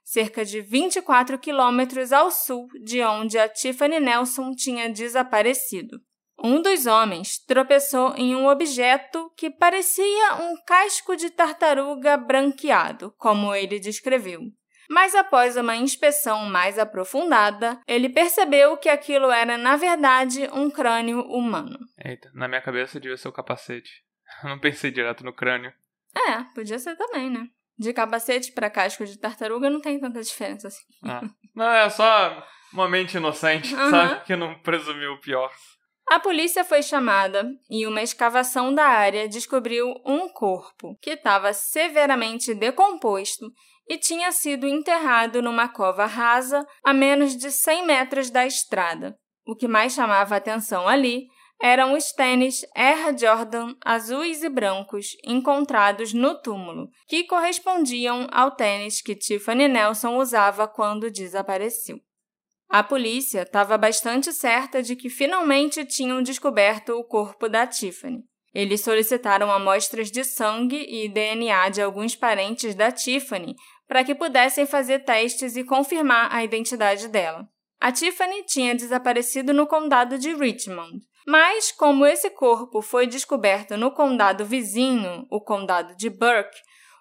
cerca 0.05 0.45
de 0.45 0.61
24 0.61 1.39
quilômetros 1.39 2.13
ao 2.13 2.33
sul 2.33 2.67
de 2.83 3.01
onde 3.03 3.39
a 3.39 3.49
Tiffany 3.49 4.01
Nelson 4.01 4.53
tinha 4.53 4.91
desaparecido. 4.91 6.01
Um 6.43 6.61
dos 6.61 6.87
homens 6.87 7.39
tropeçou 7.47 8.15
em 8.17 8.35
um 8.35 8.49
objeto 8.49 9.31
que 9.37 9.51
parecia 9.51 10.35
um 10.41 10.57
casco 10.67 11.15
de 11.15 11.31
tartaruga 11.31 12.17
branqueado, 12.17 13.15
como 13.19 13.55
ele 13.55 13.79
descreveu. 13.79 14.41
Mas 14.89 15.15
após 15.15 15.57
uma 15.57 15.77
inspeção 15.77 16.47
mais 16.47 16.77
aprofundada, 16.77 17.81
ele 17.87 18.09
percebeu 18.09 18.77
que 18.77 18.89
aquilo 18.89 19.31
era, 19.31 19.57
na 19.57 19.77
verdade, 19.77 20.49
um 20.53 20.69
crânio 20.69 21.21
humano. 21.21 21.79
Eita, 22.05 22.29
na 22.35 22.49
minha 22.49 22.61
cabeça 22.61 22.99
devia 22.99 23.17
ser 23.17 23.29
o 23.29 23.33
capacete. 23.33 24.03
Não 24.45 24.59
pensei 24.59 24.90
direto 24.90 25.25
no 25.25 25.33
crânio. 25.33 25.73
É, 26.14 26.43
podia 26.55 26.79
ser 26.79 26.97
também, 26.97 27.31
né? 27.31 27.49
De 27.79 27.93
capacete 27.93 28.53
para 28.53 28.71
casco 28.71 29.05
de 29.05 29.19
tartaruga 29.19 29.71
não 29.71 29.81
tem 29.81 29.99
tanta 29.99 30.21
diferença 30.23 30.69
assim. 30.69 30.85
Ah. 31.05 31.23
Não, 31.55 31.73
é 31.73 31.88
só 31.88 32.47
uma 32.73 32.88
mente 32.88 33.16
inocente, 33.16 33.75
uhum. 33.75 33.90
sabe? 33.90 34.25
Que 34.25 34.37
não 34.37 34.59
presumiu 34.61 35.12
o 35.12 35.21
pior. 35.21 35.51
A 36.11 36.19
polícia 36.19 36.64
foi 36.64 36.83
chamada 36.83 37.49
e 37.71 37.87
uma 37.87 38.03
escavação 38.03 38.75
da 38.75 38.85
área 38.85 39.29
descobriu 39.29 39.95
um 40.05 40.29
corpo 40.29 40.99
que 41.01 41.11
estava 41.11 41.53
severamente 41.53 42.53
decomposto 42.53 43.47
e 43.88 43.97
tinha 43.97 44.33
sido 44.33 44.66
enterrado 44.66 45.40
numa 45.40 45.69
cova 45.69 46.07
rasa 46.07 46.66
a 46.85 46.93
menos 46.93 47.37
de 47.37 47.51
100 47.51 47.87
metros 47.87 48.31
da 48.31 48.45
estrada. 48.45 49.16
O 49.47 49.55
que 49.55 49.69
mais 49.69 49.93
chamava 49.93 50.37
atenção 50.37 50.88
ali 50.88 51.27
eram 51.61 51.92
os 51.92 52.11
tênis 52.12 52.64
Air 52.75 53.16
Jordan 53.18 53.75
azuis 53.85 54.42
e 54.42 54.49
brancos 54.49 55.16
encontrados 55.25 56.14
no 56.14 56.35
túmulo, 56.40 56.88
que 57.07 57.25
correspondiam 57.25 58.27
ao 58.33 58.53
tênis 58.53 59.03
que 59.03 59.14
Tiffany 59.14 59.68
Nelson 59.68 60.16
usava 60.16 60.66
quando 60.66 61.11
desapareceu. 61.11 62.01
A 62.68 62.83
polícia 62.83 63.42
estava 63.42 63.77
bastante 63.77 64.33
certa 64.33 64.83
de 64.83 64.96
que 64.96 65.11
finalmente 65.11 65.85
tinham 65.85 66.23
descoberto 66.23 66.90
o 66.90 67.05
corpo 67.05 67.49
da 67.49 67.66
Tiffany. 67.66 68.23
Eles 68.55 68.81
solicitaram 68.81 69.51
amostras 69.51 70.11
de 70.11 70.25
sangue 70.25 70.87
e 70.88 71.09
DNA 71.09 71.68
de 71.68 71.83
alguns 71.83 72.16
parentes 72.16 72.75
da 72.75 72.90
Tiffany 72.90 73.55
para 73.87 74.05
que 74.05 74.14
pudessem 74.14 74.66
fazer 74.66 75.01
testes 75.01 75.57
e 75.57 75.64
confirmar 75.64 76.33
a 76.33 76.42
identidade 76.44 77.09
dela. 77.09 77.49
A 77.81 77.90
Tiffany 77.90 78.44
tinha 78.44 78.75
desaparecido 78.75 79.53
no 79.53 79.66
condado 79.66 80.18
de 80.18 80.35
Richmond, 80.35 81.01
mas 81.26 81.70
como 81.72 82.06
esse 82.06 82.30
corpo 82.30 82.80
foi 82.80 83.06
descoberto 83.06 83.76
no 83.76 83.90
condado 83.90 84.44
vizinho, 84.44 85.26
o 85.30 85.40
condado 85.40 85.94
de 85.96 86.09
Burke, 86.09 86.59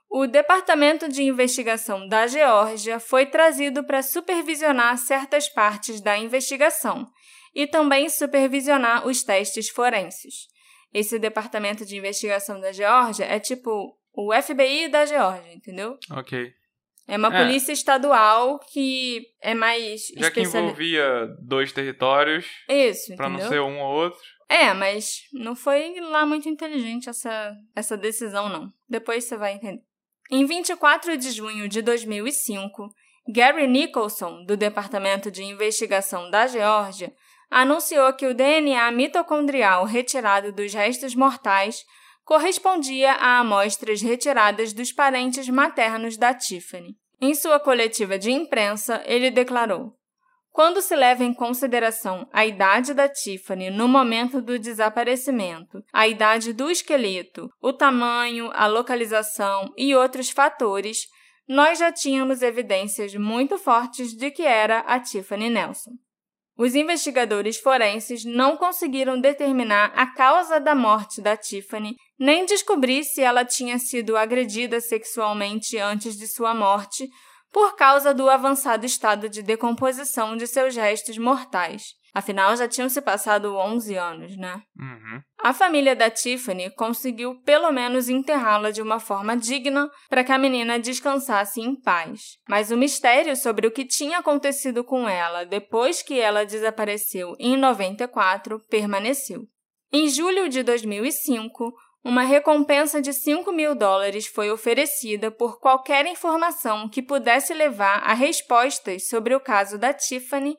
o 0.09 0.25
Departamento 0.25 1.07
de 1.07 1.21
Investigação 1.21 2.07
da 2.07 2.25
Geórgia 2.25 2.99
foi 2.99 3.27
trazido 3.27 3.83
para 3.83 4.01
supervisionar 4.01 4.97
certas 4.97 5.47
partes 5.47 6.01
da 6.01 6.17
investigação 6.17 7.07
e 7.53 7.67
também 7.67 8.09
supervisionar 8.09 9.05
os 9.05 9.23
testes 9.23 9.69
forenses. 9.69 10.47
Esse 10.91 11.19
Departamento 11.19 11.85
de 11.85 11.95
Investigação 11.95 12.59
da 12.59 12.71
Geórgia 12.71 13.25
é 13.25 13.39
tipo 13.39 13.95
o 14.13 14.33
FBI 14.33 14.87
da 14.87 15.05
Geórgia, 15.05 15.53
entendeu? 15.53 15.97
Ok. 16.11 16.51
É 17.09 17.17
uma 17.17 17.35
é. 17.35 17.43
polícia 17.43 17.71
estadual 17.71 18.59
que 18.71 19.25
é 19.41 19.55
mais. 19.55 20.01
Já 20.15 20.29
que 20.29 20.41
envolvia 20.41 21.27
dois 21.41 21.71
territórios. 21.71 22.45
Isso. 22.69 23.15
Pra 23.15 23.27
não 23.27 23.39
ser 23.39 23.59
um 23.61 23.79
ou 23.79 23.95
outro. 23.95 24.19
É, 24.47 24.73
mas 24.73 25.23
não 25.33 25.55
foi 25.55 25.99
lá 25.99 26.25
muito 26.25 26.49
inteligente 26.49 27.09
essa, 27.09 27.55
essa 27.75 27.95
decisão, 27.95 28.49
não. 28.49 28.71
Depois 28.87 29.23
você 29.23 29.37
vai 29.37 29.53
entender. 29.53 29.81
Em 30.31 30.45
24 30.45 31.17
de 31.17 31.31
junho 31.31 31.67
de 31.67 31.81
2005, 31.81 32.89
Gary 33.33 33.67
Nicholson, 33.67 34.43
do 34.45 34.55
Departamento 34.55 35.29
de 35.29 35.43
Investigação 35.43 36.29
da 36.29 36.47
Geórgia, 36.47 37.13
anunciou 37.49 38.11
que 38.13 38.27
o 38.27 38.33
DNA 38.33 38.91
mitocondrial 38.91 39.85
retirado 39.85 40.51
dos 40.51 40.73
restos 40.73 41.15
mortais 41.15 41.83
correspondia 42.29 43.13
a 43.13 43.39
amostras 43.39 44.03
retiradas 44.03 44.71
dos 44.71 44.91
parentes 44.91 45.49
maternos 45.49 46.15
da 46.15 46.31
Tiffany. 46.31 46.95
Em 47.19 47.33
sua 47.33 47.59
coletiva 47.59 48.19
de 48.19 48.31
imprensa, 48.31 49.01
ele 49.07 49.31
declarou: 49.31 49.95
quando 50.51 50.79
se 50.79 50.95
leva 50.95 51.23
em 51.23 51.33
consideração 51.33 52.29
a 52.31 52.45
idade 52.45 52.93
da 52.93 53.09
Tiffany 53.09 53.71
no 53.71 53.87
momento 53.87 54.43
do 54.43 54.59
desaparecimento, 54.59 55.83
a 55.91 56.07
idade 56.07 56.53
do 56.53 56.69
esqueleto, 56.69 57.49
o 57.59 57.73
tamanho, 57.73 58.51
a 58.53 58.67
localização 58.67 59.73
e 59.75 59.95
outros 59.95 60.29
fatores, 60.29 61.07
nós 61.47 61.79
já 61.79 61.91
tínhamos 61.91 62.43
evidências 62.43 63.15
muito 63.15 63.57
fortes 63.57 64.13
de 64.15 64.29
que 64.29 64.43
era 64.43 64.81
a 64.81 64.99
Tiffany 64.99 65.49
Nelson. 65.49 65.93
Os 66.59 66.75
investigadores 66.75 67.57
forenses 67.57 68.25
não 68.25 68.57
conseguiram 68.57 69.17
determinar 69.17 69.93
a 69.95 70.07
causa 70.07 70.59
da 70.59 70.75
morte 70.75 71.21
da 71.21 71.37
Tiffany, 71.37 71.95
nem 72.19 72.45
descobrir 72.45 73.05
se 73.05 73.21
ela 73.21 73.45
tinha 73.45 73.79
sido 73.79 74.17
agredida 74.17 74.81
sexualmente 74.81 75.77
antes 75.77 76.17
de 76.17 76.27
sua 76.27 76.53
morte 76.53 77.07
por 77.49 77.77
causa 77.77 78.13
do 78.13 78.29
avançado 78.29 78.85
estado 78.85 79.29
de 79.29 79.41
decomposição 79.41 80.35
de 80.35 80.45
seus 80.47 80.75
restos 80.75 81.17
mortais. 81.17 81.93
Afinal, 82.13 82.55
já 82.55 82.67
tinham 82.67 82.89
se 82.89 83.01
passado 83.01 83.55
11 83.55 83.95
anos, 83.95 84.37
né? 84.37 84.61
Uhum. 84.77 85.21
A 85.41 85.53
família 85.53 85.95
da 85.95 86.09
Tiffany 86.09 86.69
conseguiu 86.71 87.41
pelo 87.43 87.71
menos 87.71 88.09
enterrá-la 88.09 88.71
de 88.71 88.81
uma 88.81 88.99
forma 88.99 89.37
digna 89.37 89.89
para 90.09 90.23
que 90.23 90.31
a 90.31 90.37
menina 90.37 90.79
descansasse 90.79 91.61
em 91.61 91.79
paz. 91.79 92.37
Mas 92.47 92.71
o 92.71 92.77
mistério 92.77 93.35
sobre 93.35 93.67
o 93.67 93.71
que 93.71 93.85
tinha 93.85 94.19
acontecido 94.19 94.83
com 94.83 95.07
ela 95.07 95.45
depois 95.45 96.01
que 96.01 96.19
ela 96.19 96.45
desapareceu 96.45 97.35
em 97.39 97.55
94 97.55 98.59
permaneceu. 98.69 99.47
Em 99.91 100.07
julho 100.07 100.49
de 100.49 100.61
2005, 100.61 101.73
uma 102.03 102.23
recompensa 102.23 103.01
de 103.01 103.11
5 103.11 103.51
mil 103.51 103.75
dólares 103.75 104.25
foi 104.27 104.49
oferecida 104.49 105.29
por 105.29 105.59
qualquer 105.59 106.05
informação 106.05 106.87
que 106.87 107.01
pudesse 107.01 107.53
levar 107.53 108.01
a 108.03 108.13
respostas 108.13 109.07
sobre 109.07 109.35
o 109.35 109.39
caso 109.39 109.77
da 109.77 109.93
Tiffany, 109.93 110.55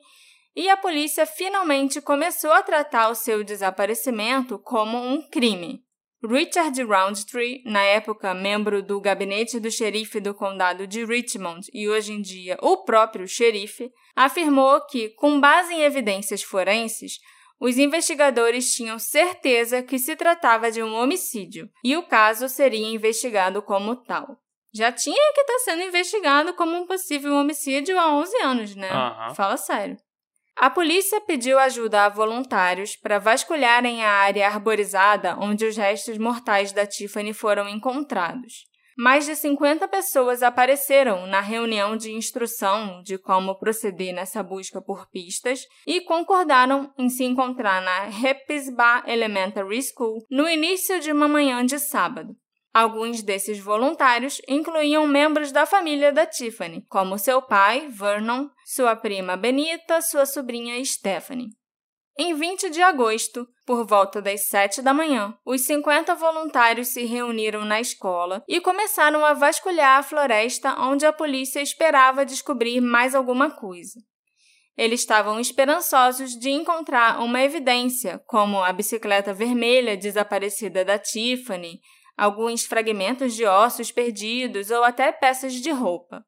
e 0.55 0.69
a 0.69 0.77
polícia 0.77 1.25
finalmente 1.25 2.01
começou 2.01 2.51
a 2.51 2.63
tratar 2.63 3.09
o 3.09 3.15
seu 3.15 3.43
desaparecimento 3.43 4.59
como 4.59 4.97
um 4.97 5.21
crime. 5.29 5.83
Richard 6.23 6.83
Roundtree, 6.83 7.63
na 7.65 7.81
época 7.81 8.33
membro 8.33 8.83
do 8.83 9.01
gabinete 9.01 9.59
do 9.59 9.71
xerife 9.71 10.19
do 10.19 10.35
condado 10.35 10.85
de 10.85 11.03
Richmond 11.03 11.67
e 11.73 11.89
hoje 11.89 12.13
em 12.13 12.21
dia 12.21 12.57
o 12.61 12.83
próprio 12.83 13.27
xerife, 13.27 13.91
afirmou 14.15 14.79
que, 14.85 15.09
com 15.09 15.39
base 15.39 15.73
em 15.73 15.81
evidências 15.81 16.43
forenses, 16.43 17.13
os 17.59 17.77
investigadores 17.77 18.73
tinham 18.75 18.99
certeza 18.99 19.81
que 19.81 19.97
se 19.97 20.15
tratava 20.15 20.71
de 20.71 20.83
um 20.83 20.93
homicídio 20.93 21.69
e 21.83 21.97
o 21.97 22.03
caso 22.03 22.47
seria 22.47 22.87
investigado 22.87 23.61
como 23.61 23.95
tal. 23.95 24.37
Já 24.73 24.91
tinha 24.91 25.33
que 25.33 25.41
estar 25.41 25.53
tá 25.53 25.59
sendo 25.59 25.83
investigado 25.83 26.53
como 26.53 26.77
um 26.77 26.85
possível 26.85 27.33
homicídio 27.33 27.99
há 27.99 28.13
11 28.15 28.37
anos, 28.37 28.75
né? 28.75 28.89
Uhum. 28.91 29.35
Fala 29.35 29.57
sério. 29.57 29.97
A 30.55 30.69
polícia 30.69 31.19
pediu 31.21 31.57
ajuda 31.57 32.05
a 32.05 32.09
voluntários 32.09 32.95
para 32.95 33.19
vasculharem 33.19 34.03
a 34.03 34.09
área 34.09 34.47
arborizada 34.47 35.35
onde 35.39 35.65
os 35.65 35.77
restos 35.77 36.17
mortais 36.17 36.71
da 36.71 36.85
Tiffany 36.85 37.33
foram 37.33 37.67
encontrados. 37.67 38.69
Mais 38.97 39.25
de 39.25 39.35
50 39.35 39.87
pessoas 39.87 40.43
apareceram 40.43 41.25
na 41.25 41.39
reunião 41.39 41.95
de 41.95 42.11
instrução 42.11 43.01
de 43.01 43.17
como 43.17 43.57
proceder 43.57 44.13
nessa 44.13 44.43
busca 44.43 44.81
por 44.81 45.09
pistas 45.09 45.65
e 45.87 46.01
concordaram 46.01 46.93
em 46.97 47.09
se 47.09 47.23
encontrar 47.23 47.81
na 47.81 48.03
Repisba 48.03 49.03
Elementary 49.07 49.81
School 49.81 50.25
no 50.29 50.47
início 50.47 50.99
de 50.99 51.11
uma 51.11 51.27
manhã 51.27 51.65
de 51.65 51.79
sábado. 51.79 52.35
Alguns 52.73 53.21
desses 53.21 53.59
voluntários 53.59 54.41
incluíam 54.47 55.05
membros 55.05 55.51
da 55.51 55.65
família 55.65 56.13
da 56.13 56.25
Tiffany, 56.25 56.85
como 56.89 57.19
seu 57.19 57.41
pai, 57.41 57.89
Vernon, 57.89 58.47
sua 58.65 58.95
prima 58.95 59.35
Benita, 59.35 60.01
sua 60.01 60.25
sobrinha 60.25 60.83
Stephanie. 60.85 61.49
Em 62.17 62.33
20 62.33 62.69
de 62.69 62.81
agosto, 62.81 63.47
por 63.65 63.85
volta 63.85 64.21
das 64.21 64.47
7 64.47 64.81
da 64.81 64.93
manhã, 64.93 65.37
os 65.45 65.61
50 65.61 66.15
voluntários 66.15 66.89
se 66.89 67.03
reuniram 67.03 67.65
na 67.65 67.81
escola 67.81 68.43
e 68.47 68.61
começaram 68.61 69.25
a 69.25 69.33
vasculhar 69.33 69.99
a 69.99 70.03
floresta 70.03 70.75
onde 70.79 71.05
a 71.05 71.11
polícia 71.11 71.61
esperava 71.61 72.25
descobrir 72.25 72.79
mais 72.79 73.15
alguma 73.15 73.51
coisa. 73.51 73.99
Eles 74.77 75.01
estavam 75.01 75.39
esperançosos 75.39 76.31
de 76.31 76.49
encontrar 76.49 77.21
uma 77.21 77.41
evidência, 77.41 78.21
como 78.27 78.63
a 78.63 78.71
bicicleta 78.71 79.33
vermelha 79.33 79.97
desaparecida 79.97 80.85
da 80.85 80.97
Tiffany, 80.97 81.81
alguns 82.21 82.63
fragmentos 82.65 83.33
de 83.33 83.45
ossos 83.45 83.91
perdidos 83.91 84.69
ou 84.69 84.83
até 84.83 85.11
peças 85.11 85.53
de 85.53 85.71
roupa. 85.71 86.23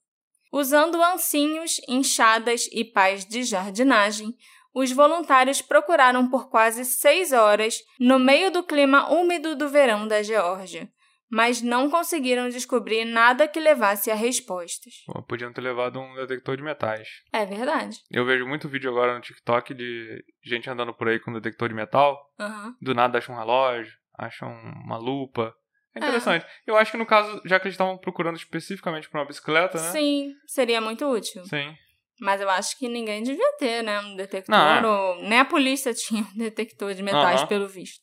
Usando 0.52 1.00
ancinhos, 1.04 1.80
enxadas 1.88 2.68
e 2.72 2.84
pás 2.84 3.24
de 3.24 3.44
jardinagem, 3.44 4.36
os 4.74 4.92
voluntários 4.92 5.62
procuraram 5.62 6.28
por 6.28 6.50
quase 6.50 6.84
seis 6.84 7.32
horas 7.32 7.78
no 8.00 8.18
meio 8.18 8.50
do 8.50 8.64
clima 8.64 9.08
úmido 9.12 9.56
do 9.56 9.70
verão 9.70 10.08
da 10.08 10.24
Geórgia, 10.24 10.90
mas 11.30 11.62
não 11.62 11.92
conseguiram 11.92 12.50
descobrir 12.50 13.06
nada 13.06 13.48
que 13.48 13.60
levasse 13.60 14.10
a 14.10 14.16
respostas. 14.16 14.96
Pô, 15.06 15.22
podiam 15.22 15.54
ter 15.54 15.62
levado 15.62 16.00
um 16.00 16.16
detector 16.16 16.58
de 16.58 16.64
metais. 16.64 17.08
É 17.32 17.46
verdade. 17.46 18.00
Eu 18.10 18.26
vejo 18.26 18.48
muito 18.48 18.68
vídeo 18.68 18.90
agora 18.90 19.14
no 19.14 19.22
TikTok 19.22 19.76
de 19.76 20.24
gente 20.44 20.68
andando 20.68 20.92
por 20.92 21.08
aí 21.08 21.20
com 21.20 21.32
detector 21.32 21.70
de 21.70 21.76
metal. 21.76 22.20
Uhum. 22.40 22.76
Do 22.82 22.96
nada 22.96 23.20
acham 23.20 23.36
um 23.36 23.38
relógio, 23.38 23.94
acham 24.18 24.50
uma 24.84 24.98
lupa. 24.98 25.54
É 25.96 26.00
interessante. 26.00 26.44
É. 26.44 26.48
Eu 26.66 26.76
acho 26.76 26.92
que 26.92 26.98
no 26.98 27.06
caso, 27.06 27.42
já 27.46 27.60
que 27.60 27.68
eles 27.68 27.76
estavam 27.76 27.98
procurando 27.98 28.36
especificamente 28.36 29.10
por 29.10 29.20
uma 29.20 29.28
bicicleta, 29.28 29.80
né? 29.80 29.92
Sim, 29.92 30.34
seria 30.48 30.82
muito 30.82 31.06
útil. 31.06 31.44
Sim. 31.46 31.76
Mas 32.20 32.42
eu 32.42 32.50
acho 32.50 32.78
que 32.78 32.88
ninguém 32.88 33.24
devia 33.24 33.58
ter, 33.58 33.84
né? 33.84 34.00
Um 34.00 34.16
detector. 34.16 34.56
Não, 34.56 34.68
é. 34.68 34.86
ou... 34.86 35.22
Nem 35.24 35.40
a 35.40 35.46
polícia 35.46 35.94
tinha 35.96 36.24
um 36.24 36.38
detector 36.38 36.94
de 36.94 37.04
metais, 37.04 37.42
uhum. 37.42 37.48
pelo 37.48 37.68
visto. 37.68 38.02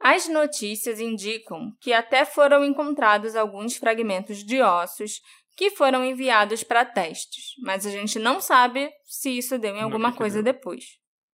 As 0.00 0.28
notícias 0.28 0.98
indicam 0.98 1.72
que 1.80 1.92
até 1.92 2.24
foram 2.24 2.64
encontrados 2.64 3.36
alguns 3.36 3.76
fragmentos 3.76 4.44
de 4.44 4.60
ossos 4.60 5.20
que 5.56 5.70
foram 5.70 6.04
enviados 6.04 6.64
para 6.64 6.84
testes, 6.84 7.54
mas 7.62 7.86
a 7.86 7.90
gente 7.90 8.18
não 8.18 8.40
sabe 8.40 8.90
se 9.04 9.30
isso 9.30 9.58
deu 9.58 9.76
em 9.76 9.82
alguma 9.82 10.12
coisa 10.12 10.42
depois. 10.42 10.84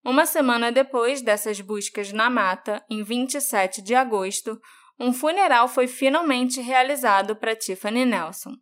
Uma 0.03 0.25
semana 0.25 0.71
depois 0.71 1.21
dessas 1.21 1.59
buscas 1.61 2.13
na 2.13 2.29
mata, 2.29 2.83
em 2.89 3.03
27 3.03 3.81
de 3.81 3.95
agosto, 3.95 4.59
um 4.99 5.13
funeral 5.13 5.67
foi 5.67 5.87
finalmente 5.87 6.59
realizado 6.59 7.35
para 7.35 7.55
Tiffany 7.55 8.05
Nelson. 8.05 8.53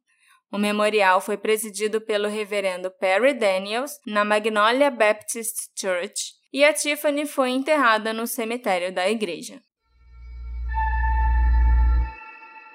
O 0.51 0.57
memorial 0.57 1.19
foi 1.19 1.37
presidido 1.37 1.99
pelo 1.99 2.27
reverendo 2.27 2.91
Perry 2.91 3.33
Daniels 3.33 3.99
na 4.05 4.23
Magnolia 4.23 4.91
Baptist 4.91 5.71
Church 5.77 6.33
e 6.53 6.63
a 6.63 6.71
Tiffany 6.71 7.25
foi 7.25 7.49
enterrada 7.49 8.13
no 8.13 8.27
cemitério 8.27 8.93
da 8.93 9.09
igreja. 9.09 9.59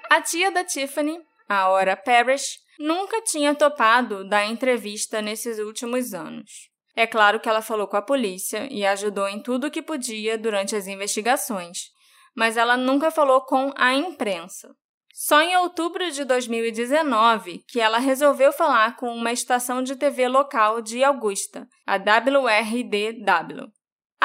A 0.09 0.21
tia 0.21 0.51
da 0.51 0.63
Tiffany, 0.63 1.19
a 1.49 1.69
Ora 1.69 1.95
Parrish, 1.97 2.59
nunca 2.77 3.21
tinha 3.21 3.55
topado 3.55 4.27
dar 4.27 4.45
entrevista 4.45 5.21
nesses 5.21 5.57
últimos 5.57 6.13
anos. 6.13 6.69
É 6.95 7.07
claro 7.07 7.39
que 7.39 7.49
ela 7.49 7.63
falou 7.63 7.87
com 7.87 7.97
a 7.97 8.01
polícia 8.01 8.67
e 8.69 8.85
ajudou 8.85 9.27
em 9.27 9.41
tudo 9.41 9.67
o 9.67 9.71
que 9.71 9.81
podia 9.81 10.37
durante 10.37 10.75
as 10.75 10.85
investigações, 10.85 11.89
mas 12.35 12.57
ela 12.57 12.77
nunca 12.77 13.11
falou 13.11 13.41
com 13.41 13.71
a 13.75 13.93
imprensa. 13.93 14.75
Só 15.13 15.41
em 15.41 15.55
outubro 15.57 16.09
de 16.09 16.25
2019 16.25 17.63
que 17.67 17.79
ela 17.79 17.99
resolveu 17.99 18.51
falar 18.51 18.95
com 18.95 19.13
uma 19.13 19.31
estação 19.31 19.83
de 19.83 19.95
TV 19.95 20.27
local 20.27 20.81
de 20.81 21.03
Augusta, 21.03 21.67
a 21.85 21.97
WRDW. 21.97 23.71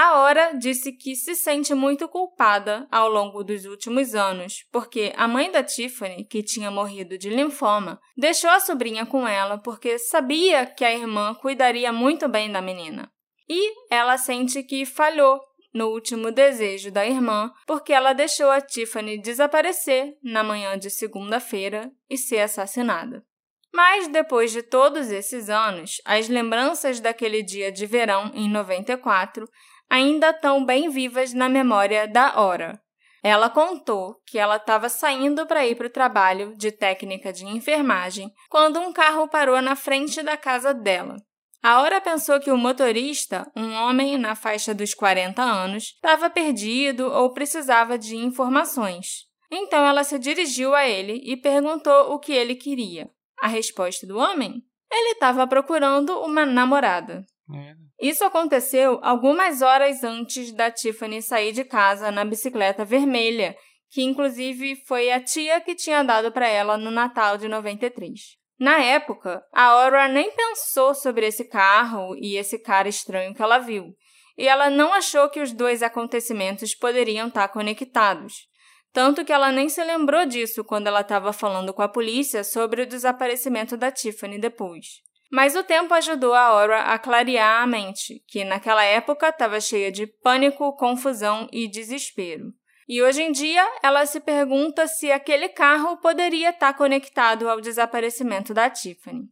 A 0.01 0.21
Hora 0.21 0.53
disse 0.57 0.92
que 0.92 1.16
se 1.16 1.35
sente 1.35 1.75
muito 1.75 2.09
culpada 2.09 2.87
ao 2.88 3.09
longo 3.09 3.42
dos 3.42 3.64
últimos 3.64 4.14
anos, 4.14 4.64
porque 4.71 5.12
a 5.16 5.27
mãe 5.27 5.51
da 5.51 5.61
Tiffany, 5.61 6.25
que 6.25 6.40
tinha 6.40 6.71
morrido 6.71 7.18
de 7.18 7.29
linfoma, 7.29 8.01
deixou 8.16 8.49
a 8.49 8.61
sobrinha 8.61 9.05
com 9.05 9.27
ela 9.27 9.59
porque 9.59 9.99
sabia 9.99 10.64
que 10.64 10.85
a 10.85 10.94
irmã 10.94 11.35
cuidaria 11.35 11.92
muito 11.92 12.29
bem 12.29 12.51
da 12.51 12.62
menina. 12.62 13.11
E 13.49 13.75
ela 13.92 14.16
sente 14.16 14.62
que 14.62 14.87
falhou 14.87 15.40
no 15.73 15.89
último 15.89 16.31
desejo 16.31 16.91
da 16.91 17.07
irmã, 17.07 17.53
porque 17.67 17.93
ela 17.93 18.13
deixou 18.13 18.51
a 18.51 18.61
Tiffany 18.61 19.21
desaparecer 19.21 20.17
na 20.23 20.43
manhã 20.43 20.79
de 20.79 20.91
segunda-feira 20.91 21.91
e 22.09 22.17
ser 22.17 22.41
assassinada. 22.41 23.25
Mas 23.73 24.09
depois 24.09 24.51
de 24.51 24.63
todos 24.63 25.11
esses 25.11 25.51
anos, 25.51 26.01
as 26.05 26.29
lembranças 26.29 27.01
daquele 27.01 27.43
dia 27.43 27.71
de 27.71 27.87
verão 27.87 28.31
em 28.35 28.49
94 28.51 29.49
ainda 29.89 30.31
estão 30.31 30.65
bem 30.65 30.89
vivas 30.89 31.33
na 31.33 31.49
memória 31.49 32.07
da 32.09 32.41
Hora. 32.41 32.81
Ela 33.23 33.51
contou 33.51 34.17
que 34.27 34.39
ela 34.39 34.57
estava 34.57 34.89
saindo 34.89 35.47
para 35.47 35.67
ir 35.67 35.77
para 35.77 35.89
o 35.89 35.91
trabalho 35.91 36.57
de 36.57 36.71
técnica 36.71 37.33
de 37.33 37.45
enfermagem 37.45 38.33
quando 38.49 38.79
um 38.79 38.93
carro 38.93 39.29
parou 39.29 39.61
na 39.61 39.75
frente 39.75 40.23
da 40.23 40.37
casa 40.37 40.73
dela. 40.73 41.17
A 41.62 41.83
Ora 41.83 42.01
pensou 42.01 42.38
que 42.38 42.51
o 42.51 42.57
motorista, 42.57 43.51
um 43.57 43.73
homem 43.73 44.16
na 44.16 44.35
faixa 44.35 44.73
dos 44.73 44.94
40 44.94 45.42
anos, 45.42 45.94
estava 45.94 46.31
perdido 46.31 47.11
ou 47.11 47.33
precisava 47.33 47.99
de 47.99 48.16
informações. 48.16 49.27
Então 49.51 49.85
ela 49.85 50.05
se 50.05 50.18
dirigiu 50.18 50.75
a 50.75 50.87
ele 50.87 51.21
e 51.25 51.37
perguntou 51.37 52.12
o 52.12 52.18
que 52.18 52.33
ele 52.33 52.55
queria. 52.55 53.11
A 53.40 53.49
resposta 53.49 54.07
do 54.07 54.18
homem? 54.18 54.62
Ele 54.90 55.12
estava 55.12 55.47
procurando 55.47 56.18
uma 56.21 56.47
namorada. 56.47 57.25
É. 57.55 57.75
Isso 58.01 58.25
aconteceu 58.25 59.01
algumas 59.03 59.61
horas 59.61 60.05
antes 60.05 60.53
da 60.53 60.71
Tiffany 60.71 61.21
sair 61.21 61.53
de 61.53 61.64
casa 61.64 62.11
na 62.11 62.25
bicicleta 62.25 62.85
vermelha, 62.85 63.57
que 63.90 64.03
inclusive 64.03 64.77
foi 64.87 65.11
a 65.11 65.21
tia 65.21 65.61
que 65.61 65.75
tinha 65.75 66.05
dado 66.05 66.31
para 66.31 66.47
ela 66.47 66.77
no 66.77 66.90
Natal 66.90 67.37
de 67.37 67.49
93. 67.49 68.38
Na 68.59 68.83
época, 68.83 69.44
a 69.53 69.64
Aura 69.66 70.09
nem 70.09 70.33
pensou 70.33 70.92
sobre 70.92 71.27
esse 71.27 71.44
carro 71.44 72.16
e 72.16 72.37
esse 72.37 72.59
cara 72.59 72.88
estranho 72.88 73.33
que 73.33 73.42
ela 73.42 73.59
viu, 73.59 73.94
e 74.37 74.49
ela 74.49 74.68
não 74.68 74.92
achou 74.92 75.29
que 75.29 75.40
os 75.40 75.53
dois 75.53 75.83
acontecimentos 75.83 76.75
poderiam 76.75 77.29
estar 77.29 77.49
conectados. 77.49 78.49
Tanto 78.92 79.25
que 79.25 79.33
ela 79.33 79.53
nem 79.53 79.68
se 79.68 79.83
lembrou 79.85 80.27
disso 80.27 80.64
quando 80.64 80.88
ela 80.88 81.03
estava 81.03 81.33
falando 81.33 81.73
com 81.73 81.83
a 81.83 81.88
polícia 81.88 82.42
sobre 82.42 82.83
o 82.83 82.87
desaparecimento 82.87 83.77
da 83.77 83.92
Tiffany 83.92 84.38
depois. 84.38 84.87
Mas 85.31 85.55
o 85.55 85.62
tempo 85.62 85.92
ajudou 85.94 86.33
a 86.33 86.40
Aura 86.40 86.81
a 86.83 86.99
clarear 86.99 87.62
a 87.62 87.66
mente, 87.66 88.23
que 88.27 88.44
naquela 88.44 88.83
época 88.83 89.29
estava 89.29 89.61
cheia 89.61 89.92
de 89.92 90.07
pânico, 90.07 90.75
confusão 90.77 91.49
e 91.53 91.68
desespero. 91.68 92.47
E 92.88 93.03
hoje 93.03 93.22
em 93.22 93.31
dia, 93.31 93.62
ela 93.83 94.07
se 94.07 94.18
pergunta 94.18 94.88
se 94.88 95.12
aquele 95.12 95.51
carro 95.51 95.98
poderia 95.98 96.48
estar 96.48 96.72
conectado 96.72 97.46
ao 97.46 97.61
desaparecimento 97.61 98.55
da 98.55 98.70
Tiffany. 98.70 99.24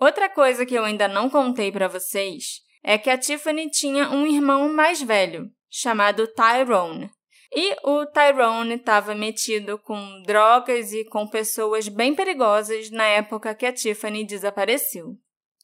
Outra 0.00 0.28
coisa 0.28 0.64
que 0.64 0.74
eu 0.74 0.84
ainda 0.84 1.08
não 1.08 1.28
contei 1.28 1.72
para 1.72 1.88
vocês 1.88 2.60
é 2.84 2.96
que 2.96 3.10
a 3.10 3.18
Tiffany 3.18 3.68
tinha 3.68 4.08
um 4.10 4.24
irmão 4.24 4.72
mais 4.72 5.02
velho, 5.02 5.50
chamado 5.68 6.28
Tyrone. 6.28 7.10
E 7.52 7.74
o 7.82 8.06
Tyrone 8.06 8.74
estava 8.74 9.16
metido 9.16 9.78
com 9.78 10.22
drogas 10.22 10.92
e 10.92 11.04
com 11.06 11.26
pessoas 11.26 11.88
bem 11.88 12.14
perigosas 12.14 12.88
na 12.90 13.04
época 13.04 13.54
que 13.54 13.66
a 13.66 13.72
Tiffany 13.72 14.24
desapareceu. 14.24 15.16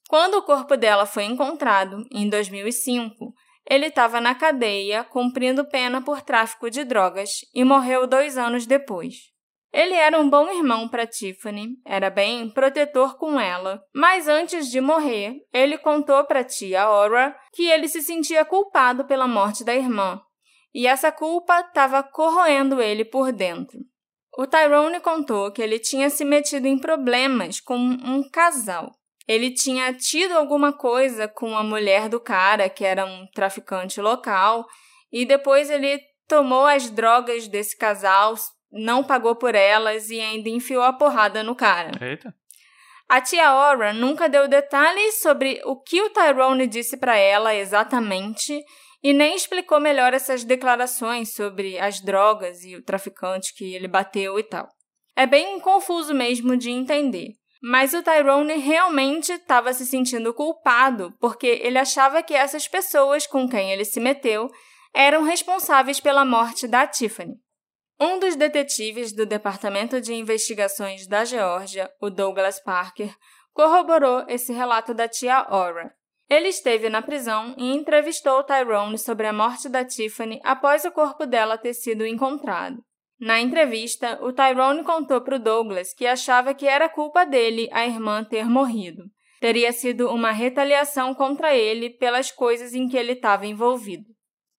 Quando 0.09 0.35
o 0.35 0.43
corpo 0.43 0.77
dela 0.77 1.07
foi 1.07 1.25
encontrado, 1.25 2.05
em 2.11 2.29
2005, 2.29 3.33
ele 3.69 3.87
estava 3.87 4.21
na 4.21 4.35
cadeia 4.35 5.05
cumprindo 5.05 5.65
pena 5.65 6.03
por 6.03 6.23
tráfico 6.23 6.71
de 6.71 6.85
drogas 6.85 7.31
e 7.55 7.65
morreu 7.65 8.07
dois 8.07 8.37
anos 8.37 8.67
depois. 8.67 9.33
Ele 9.73 9.95
era 9.95 10.21
um 10.21 10.29
bom 10.29 10.51
irmão 10.51 10.87
para 10.87 11.07
Tiffany, 11.07 11.79
era 11.87 12.11
bem 12.11 12.51
protetor 12.51 13.17
com 13.17 13.41
ela, 13.41 13.83
mas 13.95 14.29
antes 14.29 14.71
de 14.71 14.83
morrer, 14.83 15.37
ele 15.51 15.79
contou 15.79 16.23
para 16.27 16.45
tia 16.45 16.83
Aura 16.83 17.35
que 17.55 17.71
ele 17.71 17.89
se 17.89 18.03
sentia 18.03 18.45
culpado 18.45 19.07
pela 19.07 19.27
morte 19.27 19.65
da 19.65 19.75
irmã, 19.75 20.21
e 20.75 20.87
essa 20.87 21.11
culpa 21.11 21.61
estava 21.61 22.03
corroendo 22.03 22.83
ele 22.83 23.03
por 23.03 23.33
dentro. 23.33 23.79
O 24.37 24.47
Tyrone 24.47 25.01
contou 25.01 25.51
que 25.51 25.63
ele 25.63 25.79
tinha 25.79 26.11
se 26.11 26.25
metido 26.25 26.67
em 26.67 26.79
problemas 26.79 27.59
com 27.59 27.77
um 27.77 28.29
casal 28.31 28.93
ele 29.27 29.53
tinha 29.53 29.93
tido 29.93 30.33
alguma 30.33 30.73
coisa 30.73 31.29
com 31.29 31.57
a 31.57 31.63
mulher 31.63 32.09
do 32.09 32.21
cara, 32.21 32.69
que 32.69 32.85
era 32.85 33.05
um 33.05 33.27
traficante 33.35 34.01
local, 34.01 34.67
e 35.13 35.25
depois 35.25 35.71
ele 35.71 36.01
tomou 36.27 36.67
as 36.67 36.91
drogas 36.91 37.47
desse 37.47 37.77
casal, 37.77 38.35
não 38.71 39.05
pagou 39.05 39.37
por 39.37 39.55
elas 39.55 40.11
e 40.11 40.21
ainda 40.21 40.49
enfiou 40.49 40.83
a 40.83 40.93
porrada 40.93 41.43
no 41.43 41.55
cara. 41.55 41.93
Eita. 42.01 42.35
A 43.09 43.21
tia 43.21 43.47
Aura 43.47 43.93
nunca 43.93 44.29
deu 44.29 44.49
detalhes 44.49 45.21
sobre 45.21 45.61
o 45.65 45.79
que 45.79 46.01
o 46.01 46.11
Tyrone 46.11 46.67
disse 46.67 46.97
para 46.97 47.17
ela 47.17 47.55
exatamente 47.55 48.65
e 49.03 49.13
nem 49.13 49.35
explicou 49.35 49.79
melhor 49.79 50.15
essas 50.15 50.45
declarações 50.45 51.35
sobre 51.35 51.79
as 51.79 52.01
drogas 52.01 52.65
e 52.65 52.75
o 52.75 52.83
traficante 52.83 53.53
que 53.55 53.75
ele 53.75 53.89
bateu 53.89 54.39
e 54.39 54.43
tal. 54.43 54.67
É 55.15 55.27
bem 55.27 55.61
confuso 55.61 56.15
mesmo 56.15 56.57
de 56.57 56.71
entender. 56.71 57.33
Mas 57.63 57.95
o 57.95 58.03
Tyrone 58.03 58.57
realmente 58.57 59.31
estava 59.31 59.73
se 59.73 59.87
sentindo 59.87 60.35
culpado 60.35 61.15
porque 61.21 61.47
ele 61.47 61.79
achava 61.79 62.21
que 62.21 62.35
essas 62.35 62.67
pessoas 62.67 63.25
com 63.25 63.49
quem 63.49 63.71
ele 63.71 63.85
se 63.85 64.01
meteu 64.01 64.51
eram 64.93 65.23
responsáveis 65.23 66.01
pela 66.01 66.25
morte 66.25 66.67
da 66.67 66.89
Tiffany. 66.89 67.37
Um 68.01 68.19
dos 68.19 68.35
detetives 68.35 69.13
do 69.13 69.25
Departamento 69.25 70.01
de 70.01 70.13
Investigações 70.13 71.07
da 71.07 71.25
Geórgia, 71.25 71.89
o 72.01 72.11
Douglas 72.11 72.59
Parker, 72.59 73.15
corroborou 73.53 74.25
esse 74.27 74.53
relato 74.53 74.93
da 74.93 75.07
tia 75.07 75.37
Aura. 75.37 75.95
Ele 76.29 76.49
esteve 76.49 76.89
na 76.89 77.01
prisão 77.01 77.55
e 77.57 77.73
entrevistou 77.73 78.43
Tyrone 78.43 78.99
sobre 78.99 79.29
a 79.29 79.33
morte 79.33 79.69
da 79.69 79.85
Tiffany 79.85 80.41
após 80.43 80.85
o 80.85 80.91
corpo 80.91 81.27
dela 81.27 81.57
ter 81.57 81.75
sido 81.75 82.05
encontrado. 82.05 82.83
Na 83.23 83.41
entrevista, 83.41 84.19
o 84.21 84.33
Tyrone 84.33 84.83
contou 84.83 85.21
para 85.21 85.37
o 85.37 85.39
Douglas 85.39 85.95
que 85.95 86.09
achava 86.09 86.53
que 86.53 86.67
era 86.67 86.89
culpa 86.89 87.25
dele 87.25 87.69
a 87.71 87.87
irmã 87.87 88.25
ter 88.25 88.47
morrido. 88.47 89.05
Teria 89.41 89.73
sido 89.73 90.11
uma 90.11 90.33
retaliação 90.33 91.15
contra 91.15 91.55
ele 91.55 91.89
pelas 91.89 92.33
coisas 92.33 92.75
em 92.75 92.89
que 92.89 92.97
ele 92.97 93.13
estava 93.13 93.47
envolvido. 93.47 94.07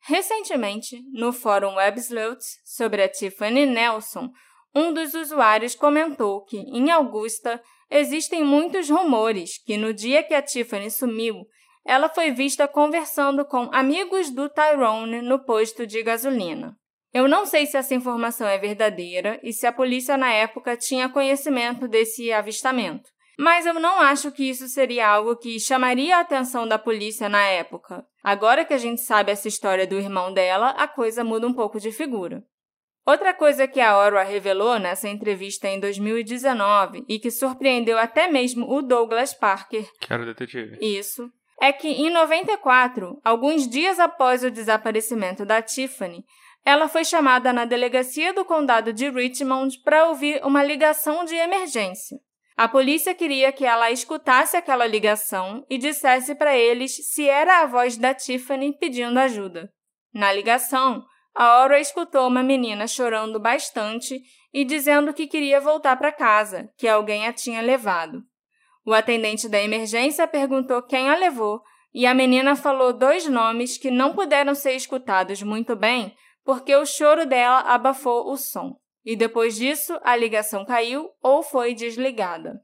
Recentemente, 0.03 0.97
no 1.11 1.33
fórum 1.33 1.75
WebSleuths 1.75 2.61
sobre 2.63 3.03
a 3.03 3.09
Tiffany 3.09 3.65
Nelson, 3.65 4.29
um 4.73 4.93
dos 4.93 5.13
usuários 5.13 5.75
comentou 5.75 6.45
que, 6.45 6.59
em 6.59 6.89
Augusta, 6.89 7.61
existem 7.91 8.45
muitos 8.45 8.89
rumores 8.89 9.61
que 9.61 9.75
no 9.75 9.93
dia 9.93 10.23
que 10.23 10.33
a 10.33 10.41
Tiffany 10.41 10.89
sumiu, 10.89 11.45
ela 11.85 12.07
foi 12.07 12.31
vista 12.31 12.65
conversando 12.65 13.43
com 13.43 13.69
amigos 13.73 14.29
do 14.29 14.47
Tyrone 14.47 15.21
no 15.21 15.43
posto 15.43 15.85
de 15.85 16.01
gasolina. 16.01 16.77
Eu 17.13 17.27
não 17.27 17.45
sei 17.45 17.65
se 17.65 17.77
essa 17.77 17.93
informação 17.93 18.47
é 18.47 18.57
verdadeira 18.57 19.39
e 19.43 19.53
se 19.53 19.67
a 19.67 19.71
polícia 19.71 20.17
na 20.17 20.31
época 20.31 20.75
tinha 20.75 21.07
conhecimento 21.07 21.87
desse 21.87 22.31
avistamento, 22.31 23.09
mas 23.37 23.65
eu 23.65 23.75
não 23.75 23.99
acho 23.99 24.31
que 24.31 24.49
isso 24.49 24.67
seria 24.67 25.07
algo 25.07 25.35
que 25.35 25.59
chamaria 25.59 26.17
a 26.17 26.21
atenção 26.21 26.67
da 26.67 26.79
polícia 26.79 27.29
na 27.29 27.43
época. 27.43 28.05
Agora 28.23 28.65
que 28.65 28.73
a 28.73 28.77
gente 28.77 29.01
sabe 29.01 29.31
essa 29.31 29.47
história 29.47 29.85
do 29.85 29.97
irmão 29.97 30.33
dela, 30.33 30.69
a 30.71 30.87
coisa 30.87 31.23
muda 31.23 31.47
um 31.47 31.53
pouco 31.53 31.79
de 31.79 31.91
figura. 31.91 32.43
Outra 33.05 33.33
coisa 33.33 33.67
que 33.67 33.81
a 33.81 33.97
Orwa 33.97 34.23
revelou 34.23 34.79
nessa 34.79 35.09
entrevista 35.09 35.67
em 35.67 35.79
2019 35.79 37.03
e 37.09 37.19
que 37.19 37.29
surpreendeu 37.29 37.97
até 37.97 38.27
mesmo 38.27 38.65
o 38.71 38.81
Douglas 38.81 39.33
Parker. 39.33 39.85
Que 39.99 40.13
era 40.13 40.23
o 40.23 40.25
detetive. 40.25 40.77
Isso. 40.79 41.29
É 41.61 41.73
que 41.73 41.89
em 41.89 42.09
94, 42.09 43.19
alguns 43.23 43.67
dias 43.67 43.99
após 43.99 44.43
o 44.43 44.49
desaparecimento 44.49 45.45
da 45.45 45.61
Tiffany, 45.61 46.23
ela 46.65 46.87
foi 46.87 47.03
chamada 47.03 47.51
na 47.51 47.65
delegacia 47.65 48.33
do 48.33 48.45
condado 48.45 48.93
de 48.93 49.09
Richmond 49.09 49.79
para 49.83 50.07
ouvir 50.07 50.41
uma 50.45 50.63
ligação 50.63 51.25
de 51.25 51.35
emergência. 51.35 52.17
A 52.55 52.67
polícia 52.67 53.13
queria 53.13 53.51
que 53.51 53.65
ela 53.65 53.91
escutasse 53.91 54.55
aquela 54.55 54.85
ligação 54.85 55.65
e 55.69 55.77
dissesse 55.77 56.35
para 56.35 56.55
eles 56.55 56.95
se 57.07 57.27
era 57.27 57.61
a 57.61 57.65
voz 57.65 57.97
da 57.97 58.13
Tiffany 58.13 58.77
pedindo 58.77 59.19
ajuda. 59.19 59.69
Na 60.13 60.31
ligação, 60.31 61.03
a 61.35 61.43
Aura 61.43 61.79
escutou 61.79 62.27
uma 62.27 62.43
menina 62.43 62.87
chorando 62.87 63.39
bastante 63.39 64.21
e 64.53 64.63
dizendo 64.63 65.13
que 65.13 65.25
queria 65.25 65.59
voltar 65.59 65.97
para 65.97 66.11
casa, 66.11 66.69
que 66.77 66.87
alguém 66.87 67.27
a 67.27 67.33
tinha 67.33 67.59
levado. 67.59 68.21
O 68.85 68.93
atendente 68.93 69.49
da 69.49 69.59
emergência 69.59 70.27
perguntou 70.27 70.83
quem 70.83 71.09
a 71.09 71.15
levou 71.15 71.61
e 71.91 72.05
a 72.05 72.13
menina 72.13 72.55
falou 72.55 72.93
dois 72.93 73.27
nomes 73.27 73.77
que 73.77 73.89
não 73.89 74.13
puderam 74.13 74.53
ser 74.53 74.73
escutados 74.73 75.41
muito 75.41 75.75
bem 75.75 76.15
porque 76.43 76.75
o 76.75 76.85
choro 76.85 77.25
dela 77.25 77.59
abafou 77.61 78.31
o 78.31 78.37
som. 78.37 78.75
E 79.05 79.15
depois 79.15 79.55
disso, 79.55 79.99
a 80.03 80.15
ligação 80.15 80.65
caiu 80.65 81.09
ou 81.21 81.43
foi 81.43 81.73
desligada. 81.73 82.61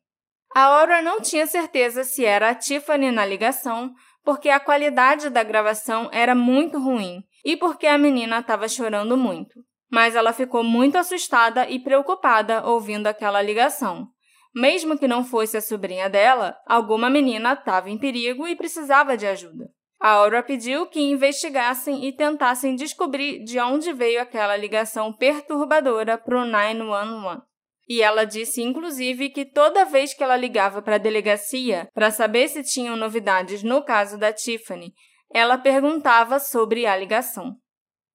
A 0.55 0.63
Aura 0.63 1.01
não 1.01 1.21
tinha 1.21 1.45
certeza 1.45 2.03
se 2.03 2.25
era 2.25 2.49
a 2.49 2.55
Tiffany 2.55 3.11
na 3.11 3.25
ligação, 3.25 3.93
porque 4.23 4.49
a 4.49 4.59
qualidade 4.59 5.29
da 5.29 5.43
gravação 5.43 6.09
era 6.11 6.33
muito 6.33 6.79
ruim 6.79 7.23
e 7.43 7.55
porque 7.55 7.87
a 7.87 7.97
menina 7.97 8.39
estava 8.39 8.67
chorando 8.67 9.15
muito. 9.17 9.63
Mas 9.91 10.15
ela 10.15 10.33
ficou 10.33 10.63
muito 10.63 10.97
assustada 10.97 11.69
e 11.69 11.79
preocupada 11.79 12.65
ouvindo 12.65 13.07
aquela 13.07 13.41
ligação. 13.41 14.07
Mesmo 14.53 14.97
que 14.97 15.07
não 15.07 15.23
fosse 15.23 15.57
a 15.57 15.61
sobrinha 15.61 16.09
dela, 16.09 16.57
alguma 16.65 17.09
menina 17.09 17.53
estava 17.53 17.89
em 17.89 17.97
perigo 17.97 18.47
e 18.47 18.55
precisava 18.55 19.15
de 19.15 19.27
ajuda. 19.27 19.69
A 19.99 20.11
Aura 20.11 20.41
pediu 20.41 20.87
que 20.87 21.01
investigassem 21.01 22.05
e 22.05 22.13
tentassem 22.13 22.73
descobrir 22.73 23.43
de 23.43 23.59
onde 23.59 23.91
veio 23.91 24.21
aquela 24.21 24.55
ligação 24.55 25.11
perturbadora 25.11 26.17
para 26.17 26.41
o 26.41 26.45
911. 26.45 27.41
E 27.87 28.01
ela 28.01 28.23
disse, 28.23 28.61
inclusive, 28.61 29.29
que 29.29 29.43
toda 29.43 29.83
vez 29.83 30.13
que 30.13 30.23
ela 30.23 30.37
ligava 30.37 30.81
para 30.81 30.95
a 30.95 30.99
delegacia 30.99 31.89
para 31.93 32.11
saber 32.11 32.47
se 32.47 32.63
tinham 32.63 32.95
novidades 32.95 33.61
no 33.61 33.83
caso 33.83 34.17
da 34.17 34.31
Tiffany, 34.31 34.93
ela 35.33 35.57
perguntava 35.57 36.39
sobre 36.39 36.85
a 36.85 36.95
ligação. 36.95 37.55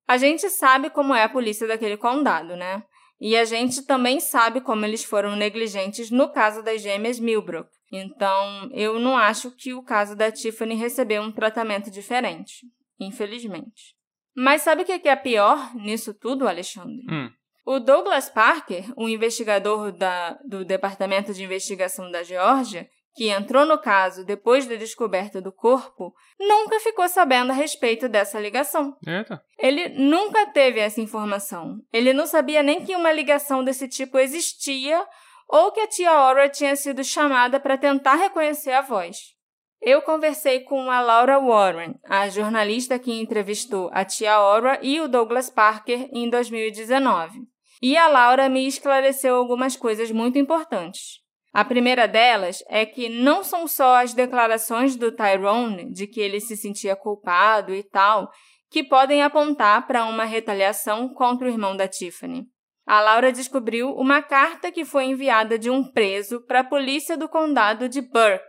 A 0.08 0.16
gente 0.16 0.48
sabe 0.48 0.88
como 0.88 1.14
é 1.14 1.24
a 1.24 1.28
polícia 1.28 1.66
daquele 1.66 1.96
condado, 1.96 2.56
né? 2.56 2.82
E 3.20 3.36
a 3.36 3.44
gente 3.44 3.84
também 3.84 4.20
sabe 4.20 4.60
como 4.60 4.84
eles 4.84 5.04
foram 5.04 5.36
negligentes 5.36 6.10
no 6.10 6.32
caso 6.32 6.62
das 6.62 6.80
gêmeas 6.80 7.18
Milbrook. 7.18 7.68
Então, 7.96 8.68
eu 8.72 8.98
não 8.98 9.16
acho 9.16 9.52
que 9.52 9.72
o 9.72 9.82
caso 9.82 10.16
da 10.16 10.32
Tiffany 10.32 10.74
recebeu 10.74 11.22
um 11.22 11.30
tratamento 11.30 11.90
diferente, 11.90 12.66
infelizmente. 12.98 13.94
Mas 14.36 14.62
sabe 14.62 14.82
o 14.82 14.84
que 14.84 15.08
é 15.08 15.16
pior 15.16 15.74
nisso 15.76 16.12
tudo, 16.12 16.48
Alexandre? 16.48 17.04
Hum. 17.08 17.30
O 17.64 17.78
Douglas 17.78 18.28
Parker, 18.28 18.92
o 18.96 19.08
investigador 19.08 19.92
da, 19.92 20.38
do 20.44 20.64
Departamento 20.64 21.32
de 21.32 21.44
Investigação 21.44 22.10
da 22.10 22.22
Geórgia, 22.22 22.90
que 23.14 23.28
entrou 23.28 23.64
no 23.64 23.78
caso 23.78 24.24
depois 24.24 24.66
da 24.66 24.74
descoberta 24.74 25.40
do 25.40 25.52
corpo, 25.52 26.12
nunca 26.38 26.80
ficou 26.80 27.08
sabendo 27.08 27.52
a 27.52 27.54
respeito 27.54 28.08
dessa 28.08 28.40
ligação. 28.40 28.96
Eita. 29.06 29.40
Ele 29.56 29.88
nunca 29.90 30.46
teve 30.46 30.80
essa 30.80 31.00
informação. 31.00 31.78
Ele 31.92 32.12
não 32.12 32.26
sabia 32.26 32.62
nem 32.62 32.84
que 32.84 32.96
uma 32.96 33.12
ligação 33.12 33.62
desse 33.62 33.88
tipo 33.88 34.18
existia 34.18 35.06
ou 35.48 35.72
que 35.72 35.80
a 35.80 35.86
tia 35.86 36.10
Aura 36.10 36.48
tinha 36.48 36.74
sido 36.76 37.02
chamada 37.04 37.60
para 37.60 37.78
tentar 37.78 38.14
reconhecer 38.14 38.72
a 38.72 38.82
voz. 38.82 39.34
Eu 39.80 40.00
conversei 40.00 40.60
com 40.60 40.90
a 40.90 41.00
Laura 41.00 41.38
Warren, 41.38 41.94
a 42.04 42.28
jornalista 42.28 42.98
que 42.98 43.12
entrevistou 43.20 43.90
a 43.92 44.04
tia 44.04 44.32
Aura 44.32 44.78
e 44.82 45.00
o 45.00 45.08
Douglas 45.08 45.50
Parker 45.50 46.08
em 46.12 46.30
2019. 46.30 47.40
E 47.82 47.96
a 47.96 48.08
Laura 48.08 48.48
me 48.48 48.66
esclareceu 48.66 49.36
algumas 49.36 49.76
coisas 49.76 50.10
muito 50.10 50.38
importantes. 50.38 51.22
A 51.52 51.64
primeira 51.64 52.08
delas 52.08 52.64
é 52.66 52.86
que 52.86 53.08
não 53.08 53.44
são 53.44 53.68
só 53.68 53.96
as 53.96 54.14
declarações 54.14 54.96
do 54.96 55.12
Tyrone 55.12 55.92
de 55.92 56.06
que 56.06 56.18
ele 56.18 56.40
se 56.40 56.56
sentia 56.56 56.96
culpado 56.96 57.74
e 57.74 57.82
tal 57.82 58.30
que 58.70 58.82
podem 58.82 59.22
apontar 59.22 59.86
para 59.86 60.04
uma 60.06 60.24
retaliação 60.24 61.08
contra 61.08 61.46
o 61.46 61.50
irmão 61.50 61.76
da 61.76 61.86
Tiffany. 61.86 62.44
A 62.86 63.00
Laura 63.00 63.32
descobriu 63.32 63.90
uma 63.94 64.20
carta 64.22 64.70
que 64.70 64.84
foi 64.84 65.04
enviada 65.04 65.58
de 65.58 65.70
um 65.70 65.82
preso 65.82 66.40
para 66.46 66.60
a 66.60 66.64
polícia 66.64 67.16
do 67.16 67.28
condado 67.28 67.88
de 67.88 68.02
Burke, 68.02 68.44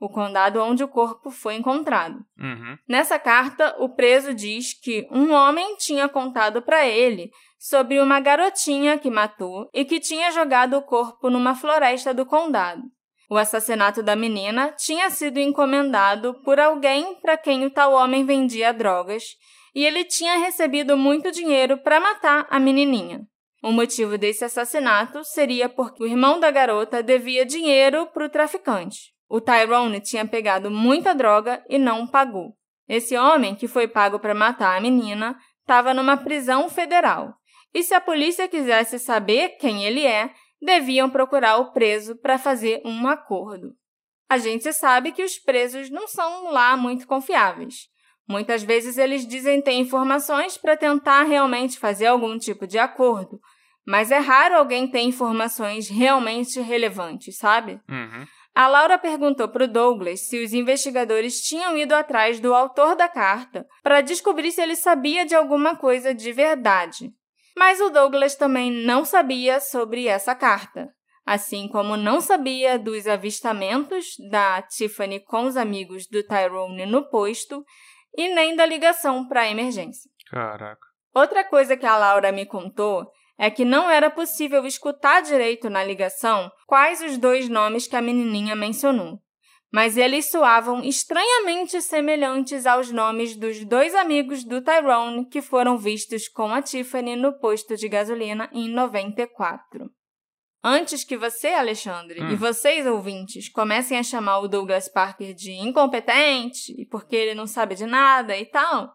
o 0.00 0.08
condado 0.08 0.60
onde 0.62 0.84
o 0.84 0.88
corpo 0.88 1.30
foi 1.30 1.54
encontrado. 1.54 2.18
Uhum. 2.38 2.76
Nessa 2.88 3.18
carta, 3.18 3.74
o 3.78 3.88
preso 3.88 4.34
diz 4.34 4.78
que 4.78 5.08
um 5.10 5.32
homem 5.32 5.76
tinha 5.76 6.08
contado 6.08 6.62
para 6.62 6.86
ele 6.86 7.30
sobre 7.58 7.98
uma 7.98 8.20
garotinha 8.20 8.98
que 8.98 9.10
matou 9.10 9.68
e 9.74 9.84
que 9.84 9.98
tinha 9.98 10.30
jogado 10.30 10.76
o 10.76 10.82
corpo 10.82 11.30
numa 11.30 11.54
floresta 11.54 12.14
do 12.14 12.24
condado. 12.24 12.82
O 13.30 13.36
assassinato 13.36 14.02
da 14.02 14.14
menina 14.14 14.72
tinha 14.72 15.10
sido 15.10 15.38
encomendado 15.38 16.34
por 16.42 16.58
alguém 16.58 17.14
para 17.20 17.36
quem 17.36 17.64
o 17.66 17.70
tal 17.70 17.92
homem 17.92 18.24
vendia 18.24 18.72
drogas 18.72 19.24
e 19.74 19.84
ele 19.84 20.04
tinha 20.04 20.38
recebido 20.38 20.96
muito 20.96 21.30
dinheiro 21.30 21.76
para 21.78 22.00
matar 22.00 22.46
a 22.48 22.58
menininha. 22.58 23.26
O 23.62 23.72
motivo 23.72 24.16
desse 24.16 24.44
assassinato 24.44 25.24
seria 25.24 25.68
porque 25.68 26.02
o 26.02 26.06
irmão 26.06 26.38
da 26.38 26.50
garota 26.50 27.02
devia 27.02 27.44
dinheiro 27.44 28.06
para 28.06 28.26
o 28.26 28.28
traficante. 28.28 29.12
O 29.28 29.40
Tyrone 29.40 30.00
tinha 30.00 30.26
pegado 30.26 30.70
muita 30.70 31.14
droga 31.14 31.64
e 31.68 31.78
não 31.78 32.06
pagou. 32.06 32.56
Esse 32.88 33.16
homem, 33.16 33.54
que 33.54 33.68
foi 33.68 33.86
pago 33.86 34.18
para 34.18 34.34
matar 34.34 34.76
a 34.76 34.80
menina, 34.80 35.36
estava 35.60 35.92
numa 35.92 36.16
prisão 36.16 36.68
federal 36.70 37.34
e 37.74 37.82
se 37.82 37.94
a 37.94 38.00
polícia 38.00 38.48
quisesse 38.48 38.98
saber 38.98 39.50
quem 39.58 39.84
ele 39.84 40.06
é, 40.06 40.32
deviam 40.60 41.08
procurar 41.08 41.58
o 41.58 41.72
preso 41.72 42.16
para 42.16 42.38
fazer 42.38 42.82
um 42.84 43.06
acordo. 43.06 43.74
A 44.28 44.38
gente 44.38 44.72
sabe 44.72 45.12
que 45.12 45.22
os 45.22 45.38
presos 45.38 45.90
não 45.90 46.06
são 46.06 46.50
lá 46.50 46.76
muito 46.76 47.06
confiáveis. 47.06 47.88
Muitas 48.28 48.62
vezes 48.62 48.98
eles 48.98 49.26
dizem 49.26 49.62
ter 49.62 49.72
informações 49.72 50.58
para 50.58 50.76
tentar 50.76 51.22
realmente 51.22 51.78
fazer 51.78 52.06
algum 52.06 52.38
tipo 52.38 52.66
de 52.66 52.78
acordo, 52.78 53.40
mas 53.86 54.10
é 54.10 54.18
raro 54.18 54.56
alguém 54.56 54.86
ter 54.86 55.00
informações 55.00 55.88
realmente 55.88 56.60
relevantes, 56.60 57.38
sabe? 57.38 57.80
Uhum. 57.88 58.26
A 58.54 58.66
Laura 58.66 58.98
perguntou 58.98 59.48
para 59.48 59.64
o 59.64 59.68
Douglas 59.68 60.28
se 60.28 60.42
os 60.42 60.52
investigadores 60.52 61.40
tinham 61.40 61.76
ido 61.76 61.94
atrás 61.94 62.38
do 62.40 62.52
autor 62.52 62.96
da 62.96 63.08
carta 63.08 63.64
para 63.82 64.00
descobrir 64.00 64.50
se 64.50 64.60
ele 64.60 64.76
sabia 64.76 65.24
de 65.24 65.34
alguma 65.34 65.76
coisa 65.76 66.12
de 66.12 66.32
verdade. 66.32 67.12
Mas 67.56 67.80
o 67.80 67.88
Douglas 67.88 68.34
também 68.34 68.70
não 68.70 69.04
sabia 69.04 69.58
sobre 69.58 70.06
essa 70.06 70.34
carta, 70.34 70.88
assim 71.24 71.68
como 71.68 71.96
não 71.96 72.20
sabia 72.20 72.78
dos 72.78 73.06
avistamentos 73.06 74.06
da 74.30 74.60
Tiffany 74.62 75.20
com 75.20 75.44
os 75.46 75.56
amigos 75.56 76.06
do 76.06 76.22
Tyrone 76.22 76.84
no 76.84 77.08
posto 77.08 77.64
e 78.16 78.34
nem 78.34 78.56
da 78.56 78.66
ligação 78.66 79.26
para 79.26 79.42
a 79.42 79.50
emergência. 79.50 80.10
Caraca. 80.30 80.86
Outra 81.14 81.44
coisa 81.44 81.76
que 81.76 81.86
a 81.86 81.96
Laura 81.96 82.30
me 82.32 82.46
contou 82.46 83.10
é 83.38 83.50
que 83.50 83.64
não 83.64 83.90
era 83.90 84.10
possível 84.10 84.66
escutar 84.66 85.22
direito 85.22 85.70
na 85.70 85.82
ligação 85.82 86.50
quais 86.66 87.00
os 87.00 87.16
dois 87.18 87.48
nomes 87.48 87.86
que 87.86 87.96
a 87.96 88.02
menininha 88.02 88.54
mencionou 88.54 89.20
mas 89.70 89.96
eles 89.96 90.30
soavam 90.30 90.82
estranhamente 90.82 91.80
semelhantes 91.82 92.66
aos 92.66 92.90
nomes 92.90 93.36
dos 93.36 93.64
dois 93.64 93.94
amigos 93.94 94.44
do 94.44 94.62
Tyrone 94.62 95.26
que 95.26 95.42
foram 95.42 95.76
vistos 95.76 96.28
com 96.28 96.52
a 96.52 96.62
Tiffany 96.62 97.16
no 97.16 97.38
posto 97.38 97.76
de 97.76 97.88
gasolina 97.88 98.48
em 98.52 98.68
94. 98.68 99.90
Antes 100.62 101.04
que 101.04 101.16
você, 101.16 101.48
Alexandre, 101.48 102.20
Hum. 102.20 102.30
e 102.30 102.36
vocês, 102.36 102.86
ouvintes, 102.86 103.48
comecem 103.48 103.96
a 103.96 104.02
chamar 104.02 104.40
o 104.40 104.48
Douglas 104.48 104.88
Parker 104.88 105.32
de 105.34 105.52
incompetente, 105.52 106.74
porque 106.90 107.14
ele 107.14 107.34
não 107.34 107.46
sabe 107.46 107.74
de 107.76 107.86
nada 107.86 108.36
e 108.36 108.44
tal, 108.44 108.92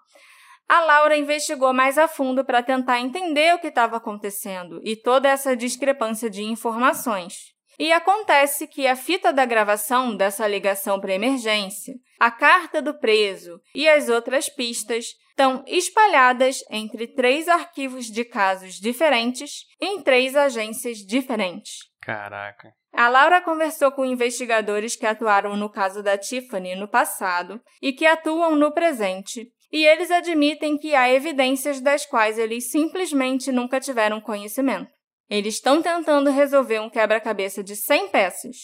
a 0.68 0.80
Laura 0.82 1.18
investigou 1.18 1.74
mais 1.74 1.98
a 1.98 2.08
fundo 2.08 2.44
para 2.44 2.64
tentar 2.64 3.00
entender 3.00 3.54
o 3.54 3.60
que 3.60 3.68
estava 3.68 3.98
acontecendo 3.98 4.80
e 4.84 4.96
toda 4.96 5.30
essa 5.30 5.56
discrepância 5.56 6.30
de 6.30 6.44
informações. 6.44 7.54
E 7.80 7.92
acontece 7.92 8.68
que 8.68 8.86
a 8.86 8.96
fita 8.96 9.34
da 9.34 9.46
gravação 9.46 10.16
dessa 10.16 10.48
ligação 10.48 11.00
para 11.00 11.14
emergência, 11.14 11.96
a 12.20 12.32
carta 12.32 12.82
do 12.82 12.94
preso 12.94 13.60
e 13.76 13.88
as 13.88 14.10
outras 14.10 14.50
pistas 14.50 15.08
estão 15.30 15.64
espalhadas 15.68 16.60
entre 16.70 17.08
três 17.08 17.48
arquivos 17.48 18.06
de 18.06 18.24
casos 18.24 18.76
diferentes 18.76 19.66
em 19.82 20.02
três 20.02 20.36
agências 20.36 21.00
diferentes. 21.00 21.80
Caraca. 22.02 22.72
A 22.94 23.10
Laura 23.10 23.42
conversou 23.42 23.92
com 23.92 24.06
investigadores 24.06 24.96
que 24.96 25.06
atuaram 25.06 25.58
no 25.58 25.70
caso 25.70 26.04
da 26.04 26.18
Tiffany 26.18 26.76
no 26.76 26.88
passado 26.88 27.60
e 27.82 27.92
que 27.92 28.06
atuam 28.06 28.56
no 28.56 28.72
presente, 28.72 29.52
e 29.72 29.84
eles 29.84 30.12
admitem 30.12 30.78
que 30.78 30.94
há 30.94 31.12
evidências 31.12 31.82
das 31.82 32.06
quais 32.06 32.38
eles 32.38 32.70
simplesmente 32.70 33.52
nunca 33.52 33.80
tiveram 33.80 34.22
conhecimento. 34.22 34.92
Eles 35.28 35.56
estão 35.56 35.82
tentando 35.82 36.30
resolver 36.30 36.80
um 36.80 36.90
quebra-cabeça 36.90 37.64
de 37.64 37.76
100 37.76 38.10
peças 38.10 38.58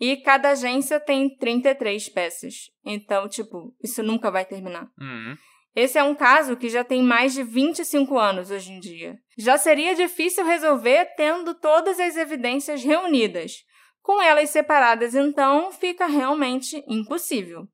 e 0.00 0.16
cada 0.16 0.50
agência 0.50 0.98
tem 0.98 1.36
33 1.36 2.08
peças. 2.08 2.54
Então, 2.84 3.28
tipo, 3.28 3.74
isso 3.82 4.02
nunca 4.02 4.30
vai 4.30 4.46
terminar. 4.46 4.88
Uhum. 4.98 5.36
Esse 5.76 5.98
é 5.98 6.02
um 6.02 6.14
caso 6.14 6.56
que 6.56 6.68
já 6.68 6.82
tem 6.82 7.02
mais 7.02 7.34
de 7.34 7.42
25 7.42 8.18
anos 8.18 8.50
hoje 8.50 8.72
em 8.72 8.80
dia. 8.80 9.16
Já 9.38 9.58
seria 9.58 9.94
difícil 9.94 10.44
resolver 10.44 11.04
tendo 11.16 11.54
todas 11.54 12.00
as 12.00 12.16
evidências 12.16 12.82
reunidas. 12.82 13.62
Com 14.02 14.20
elas 14.20 14.50
separadas, 14.50 15.14
então, 15.14 15.70
fica 15.70 16.06
realmente 16.06 16.82
impossível. 16.88 17.68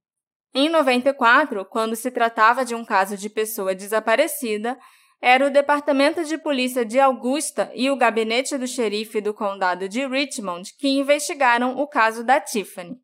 Em 0.53 0.69
94, 0.69 1.65
quando 1.67 1.95
se 1.95 2.11
tratava 2.11 2.65
de 2.65 2.75
um 2.75 2.85
caso 2.85 3.17
de 3.17 3.31
pessoa 3.31 3.75
desaparecida, 3.75 4.77
era 5.21 5.47
o 5.47 5.51
Departamento 5.51 6.25
de 6.25 6.39
Polícia 6.39 6.85
de 6.85 7.01
Augusta 7.01 7.71
e 7.75 7.91
o 7.91 7.97
gabinete 7.97 8.57
do 8.59 8.67
xerife 8.67 9.21
do 9.21 9.33
condado 9.33 9.89
de 9.89 10.07
Richmond 10.07 10.73
que 10.79 10.89
investigaram 10.89 11.77
o 11.79 11.87
caso 11.87 12.23
da 12.23 12.41
Tiffany. 12.41 12.97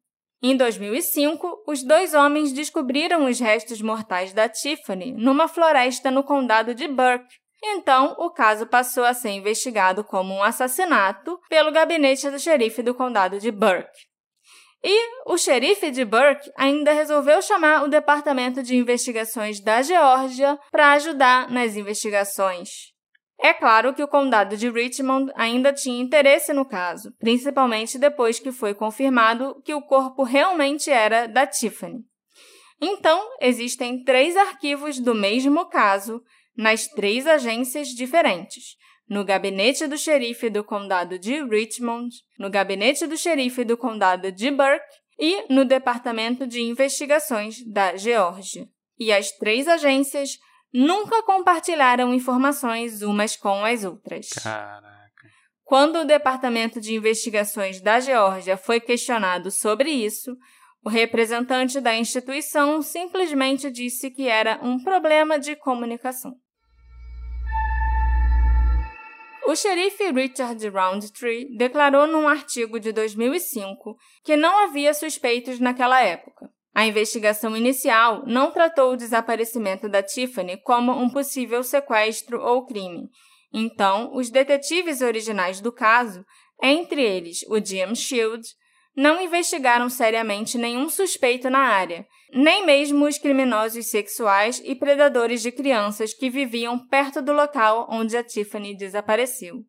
Em 0.42 0.56
2005, 0.56 1.64
os 1.66 1.84
dois 1.84 2.14
homens 2.14 2.52
descobriram 2.52 3.26
os 3.26 3.38
restos 3.38 3.80
mortais 3.80 4.32
da 4.32 4.48
Tiffany 4.48 5.12
numa 5.12 5.46
floresta 5.46 6.10
no 6.10 6.24
condado 6.24 6.74
de 6.74 6.88
Burke. 6.88 7.36
Então, 7.64 8.16
o 8.18 8.28
caso 8.28 8.66
passou 8.66 9.04
a 9.04 9.14
ser 9.14 9.30
investigado 9.30 10.02
como 10.02 10.34
um 10.34 10.42
assassinato 10.42 11.38
pelo 11.48 11.70
gabinete 11.70 12.28
do 12.28 12.40
xerife 12.40 12.82
do 12.82 12.92
condado 12.92 13.38
de 13.38 13.52
Burke. 13.52 14.11
E 14.84 15.30
o 15.30 15.38
xerife 15.38 15.90
de 15.90 16.04
Burke 16.04 16.50
ainda 16.56 16.92
resolveu 16.92 17.40
chamar 17.40 17.84
o 17.84 17.88
Departamento 17.88 18.62
de 18.62 18.74
Investigações 18.74 19.60
da 19.60 19.80
Geórgia 19.80 20.58
para 20.72 20.92
ajudar 20.92 21.48
nas 21.50 21.76
investigações. 21.76 22.92
É 23.40 23.52
claro 23.52 23.92
que 23.94 24.02
o 24.02 24.08
condado 24.08 24.56
de 24.56 24.70
Richmond 24.70 25.32
ainda 25.34 25.72
tinha 25.72 26.00
interesse 26.00 26.52
no 26.52 26.64
caso, 26.64 27.12
principalmente 27.18 27.98
depois 27.98 28.38
que 28.38 28.52
foi 28.52 28.74
confirmado 28.74 29.60
que 29.64 29.74
o 29.74 29.82
corpo 29.82 30.22
realmente 30.22 30.90
era 30.90 31.26
da 31.26 31.46
Tiffany. 31.46 32.04
Então, 32.80 33.20
existem 33.40 34.02
três 34.02 34.36
arquivos 34.36 34.98
do 34.98 35.14
mesmo 35.14 35.66
caso 35.66 36.22
nas 36.56 36.86
três 36.86 37.26
agências 37.26 37.88
diferentes, 37.88 38.76
no 39.12 39.26
gabinete 39.26 39.86
do 39.86 39.98
xerife 39.98 40.48
do 40.48 40.64
condado 40.64 41.18
de 41.18 41.44
Richmond, 41.44 42.16
no 42.38 42.48
gabinete 42.48 43.06
do 43.06 43.14
xerife 43.14 43.62
do 43.62 43.76
condado 43.76 44.32
de 44.32 44.50
Burke 44.50 44.86
e 45.18 45.52
no 45.52 45.66
departamento 45.66 46.46
de 46.46 46.62
investigações 46.62 47.62
da 47.70 47.94
Geórgia. 47.94 48.66
E 48.98 49.12
as 49.12 49.30
três 49.32 49.68
agências 49.68 50.38
nunca 50.72 51.22
compartilharam 51.24 52.14
informações 52.14 53.02
umas 53.02 53.36
com 53.36 53.62
as 53.66 53.84
outras. 53.84 54.30
Caraca. 54.30 55.28
Quando 55.62 55.96
o 55.96 56.06
Departamento 56.06 56.80
de 56.80 56.94
Investigações 56.94 57.82
da 57.82 58.00
Geórgia 58.00 58.56
foi 58.56 58.80
questionado 58.80 59.50
sobre 59.50 59.90
isso, 59.90 60.34
o 60.82 60.88
representante 60.88 61.82
da 61.82 61.94
instituição 61.94 62.80
simplesmente 62.80 63.70
disse 63.70 64.10
que 64.10 64.26
era 64.26 64.58
um 64.62 64.82
problema 64.82 65.38
de 65.38 65.54
comunicação. 65.54 66.34
O 69.44 69.56
xerife 69.56 70.10
Richard 70.12 70.68
Roundtree 70.68 71.56
declarou 71.56 72.06
num 72.06 72.28
artigo 72.28 72.78
de 72.78 72.92
2005 72.92 73.96
que 74.24 74.36
não 74.36 74.64
havia 74.64 74.94
suspeitos 74.94 75.58
naquela 75.58 76.00
época. 76.00 76.48
A 76.74 76.86
investigação 76.86 77.56
inicial 77.56 78.24
não 78.26 78.50
tratou 78.50 78.92
o 78.92 78.96
desaparecimento 78.96 79.88
da 79.88 80.02
Tiffany 80.02 80.56
como 80.58 80.92
um 80.92 81.10
possível 81.10 81.62
sequestro 81.62 82.40
ou 82.40 82.64
crime. 82.64 83.10
Então, 83.52 84.14
os 84.14 84.30
detetives 84.30 85.02
originais 85.02 85.60
do 85.60 85.70
caso, 85.70 86.24
entre 86.62 87.02
eles 87.02 87.42
o 87.48 87.62
Jim 87.62 87.94
Shield, 87.94 88.42
não 88.96 89.20
investigaram 89.20 89.88
seriamente 89.88 90.56
nenhum 90.56 90.88
suspeito 90.88 91.50
na 91.50 91.60
área, 91.60 92.06
nem 92.32 92.64
mesmo 92.64 93.06
os 93.06 93.18
criminosos 93.18 93.86
sexuais 93.86 94.60
e 94.64 94.74
predadores 94.74 95.42
de 95.42 95.52
crianças 95.52 96.14
que 96.14 96.30
viviam 96.30 96.78
perto 96.88 97.20
do 97.20 97.32
local 97.32 97.86
onde 97.90 98.16
a 98.16 98.24
Tiffany 98.24 98.76
desapareceu. 98.76 99.64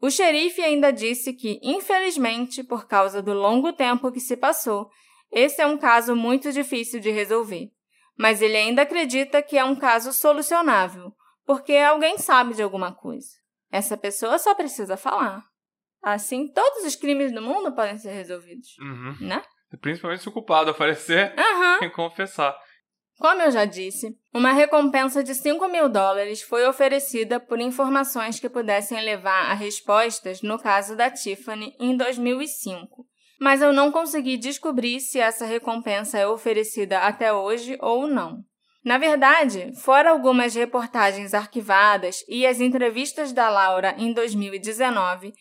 O 0.00 0.10
xerife 0.10 0.60
ainda 0.62 0.92
disse 0.92 1.32
que, 1.32 1.58
infelizmente, 1.62 2.62
por 2.62 2.86
causa 2.86 3.20
do 3.22 3.32
longo 3.32 3.72
tempo 3.72 4.12
que 4.12 4.20
se 4.20 4.36
passou, 4.36 4.88
esse 5.30 5.60
é 5.60 5.66
um 5.66 5.76
caso 5.76 6.14
muito 6.14 6.52
difícil 6.52 7.00
de 7.00 7.10
resolver, 7.10 7.68
mas 8.16 8.40
ele 8.40 8.56
ainda 8.56 8.82
acredita 8.82 9.42
que 9.42 9.58
é 9.58 9.64
um 9.64 9.74
caso 9.76 10.12
solucionável, 10.12 11.12
porque 11.44 11.74
alguém 11.74 12.16
sabe 12.18 12.54
de 12.54 12.62
alguma 12.62 12.92
coisa. 12.92 13.28
Essa 13.70 13.96
pessoa 13.96 14.38
só 14.38 14.54
precisa 14.54 14.96
falar. 14.96 15.42
Assim, 16.02 16.46
todos 16.52 16.84
os 16.84 16.94
crimes 16.94 17.32
do 17.32 17.42
mundo 17.42 17.74
podem 17.74 17.98
ser 17.98 18.12
resolvidos, 18.12 18.68
Uhum. 18.78 19.16
né? 19.20 19.42
Principalmente 19.76 20.22
se 20.22 20.28
o 20.28 20.32
culpado 20.32 20.70
aparecer 20.70 21.34
Aham. 21.38 21.84
e 21.84 21.90
confessar. 21.90 22.56
Como 23.18 23.42
eu 23.42 23.50
já 23.50 23.64
disse, 23.64 24.16
uma 24.32 24.52
recompensa 24.52 25.22
de 25.22 25.34
5 25.34 25.68
mil 25.68 25.88
dólares 25.88 26.40
foi 26.40 26.66
oferecida 26.66 27.40
por 27.40 27.60
informações 27.60 28.38
que 28.38 28.48
pudessem 28.48 29.02
levar 29.02 29.50
a 29.50 29.54
respostas 29.54 30.40
no 30.40 30.58
caso 30.58 30.96
da 30.96 31.10
Tiffany 31.10 31.74
em 31.80 31.96
2005 31.96 33.06
mas 33.38 33.62
eu 33.62 33.72
não 33.72 33.92
consegui 33.92 34.36
descobrir 34.36 35.00
se 35.00 35.18
essa 35.18 35.46
recompensa 35.46 36.18
é 36.18 36.26
oferecida 36.26 36.98
até 36.98 37.32
hoje 37.32 37.78
ou 37.80 38.06
não. 38.06 38.44
Na 38.84 38.98
verdade, 38.98 39.72
fora 39.76 40.10
algumas 40.10 40.54
reportagens 40.54 41.34
arquivadas 41.34 42.24
e 42.28 42.46
as 42.46 42.60
entrevistas 42.60 43.32
da 43.32 43.48
Laura 43.48 43.94
em 43.98 44.12
2019, 44.12 45.32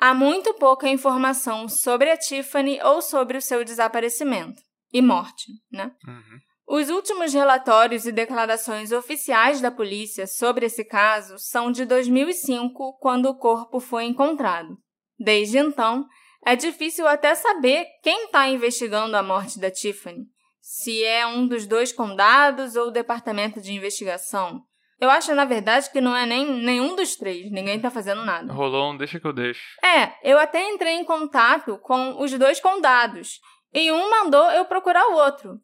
há 0.00 0.14
muito 0.14 0.54
pouca 0.54 0.88
informação 0.88 1.68
sobre 1.68 2.10
a 2.10 2.16
Tiffany 2.16 2.80
ou 2.82 3.00
sobre 3.00 3.38
o 3.38 3.42
seu 3.42 3.64
desaparecimento 3.64 4.62
e 4.92 5.02
morte, 5.02 5.46
né? 5.70 5.92
Uhum. 6.06 6.38
Os 6.68 6.90
últimos 6.90 7.32
relatórios 7.32 8.06
e 8.06 8.12
declarações 8.12 8.90
oficiais 8.90 9.60
da 9.60 9.70
polícia 9.70 10.26
sobre 10.26 10.66
esse 10.66 10.84
caso 10.84 11.38
são 11.38 11.70
de 11.70 11.84
2005, 11.84 12.98
quando 12.98 13.26
o 13.26 13.38
corpo 13.38 13.78
foi 13.78 14.04
encontrado. 14.04 14.76
Desde 15.16 15.58
então, 15.58 16.04
é 16.44 16.56
difícil 16.56 17.06
até 17.06 17.34
saber 17.34 17.86
quem 18.02 18.24
está 18.24 18.48
investigando 18.48 19.16
a 19.16 19.22
morte 19.22 19.60
da 19.60 19.70
Tiffany. 19.70 20.24
Se 20.60 21.04
é 21.04 21.24
um 21.24 21.46
dos 21.46 21.66
dois 21.66 21.92
condados 21.92 22.74
ou 22.74 22.88
o 22.88 22.90
departamento 22.90 23.60
de 23.60 23.72
investigação. 23.72 24.60
Eu 25.00 25.10
acho, 25.10 25.34
na 25.34 25.44
verdade, 25.44 25.90
que 25.90 26.00
não 26.00 26.16
é 26.16 26.24
nem 26.24 26.46
nenhum 26.46 26.96
dos 26.96 27.16
três. 27.16 27.50
Ninguém 27.50 27.76
está 27.76 27.90
fazendo 27.90 28.24
nada. 28.24 28.52
Rolou 28.52 28.92
um 28.92 28.96
deixa 28.96 29.20
que 29.20 29.26
eu 29.26 29.32
deixo. 29.32 29.62
É, 29.84 30.12
eu 30.22 30.38
até 30.38 30.70
entrei 30.70 30.94
em 30.94 31.04
contato 31.04 31.78
com 31.78 32.22
os 32.22 32.32
dois 32.32 32.60
condados. 32.60 33.40
E 33.74 33.92
um 33.92 34.10
mandou 34.10 34.50
eu 34.52 34.64
procurar 34.64 35.06
o 35.08 35.16
outro. 35.16 35.60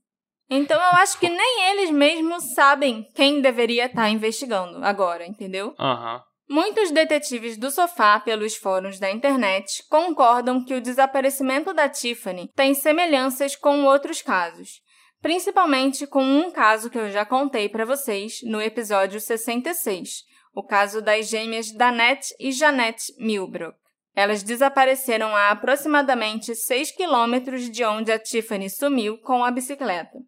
Então 0.50 0.78
eu 0.78 0.98
acho 0.98 1.18
que 1.18 1.30
nem 1.30 1.70
eles 1.70 1.90
mesmos 1.90 2.52
sabem 2.54 3.04
quem 3.14 3.40
deveria 3.40 3.86
estar 3.86 4.10
investigando 4.10 4.84
agora, 4.84 5.26
entendeu? 5.26 5.74
Aham. 5.78 6.22
Muitos 6.46 6.90
detetives 6.90 7.56
do 7.56 7.70
sofá 7.70 8.20
pelos 8.20 8.54
fóruns 8.54 8.98
da 8.98 9.10
internet 9.10 9.82
concordam 9.88 10.62
que 10.62 10.74
o 10.74 10.80
desaparecimento 10.82 11.72
da 11.72 11.88
Tiffany 11.88 12.50
tem 12.54 12.74
semelhanças 12.74 13.56
com 13.56 13.84
outros 13.84 14.20
casos, 14.20 14.82
principalmente 15.22 16.06
com 16.06 16.22
um 16.22 16.50
caso 16.50 16.90
que 16.90 16.98
eu 16.98 17.08
já 17.08 17.24
contei 17.24 17.68
para 17.68 17.86
vocês 17.86 18.40
no 18.42 18.60
episódio 18.60 19.20
66, 19.20 20.24
o 20.52 20.62
caso 20.62 21.00
das 21.00 21.28
gêmeas 21.28 21.72
Danette 21.72 22.34
e 22.38 22.50
Janette 22.50 23.14
Milbrook. 23.18 23.78
Elas 24.14 24.42
desapareceram 24.42 25.34
a 25.34 25.50
aproximadamente 25.50 26.54
6 26.54 26.90
quilômetros 26.90 27.70
de 27.70 27.82
onde 27.84 28.12
a 28.12 28.18
Tiffany 28.18 28.68
sumiu 28.68 29.16
com 29.18 29.42
a 29.42 29.50
bicicleta. 29.50 30.18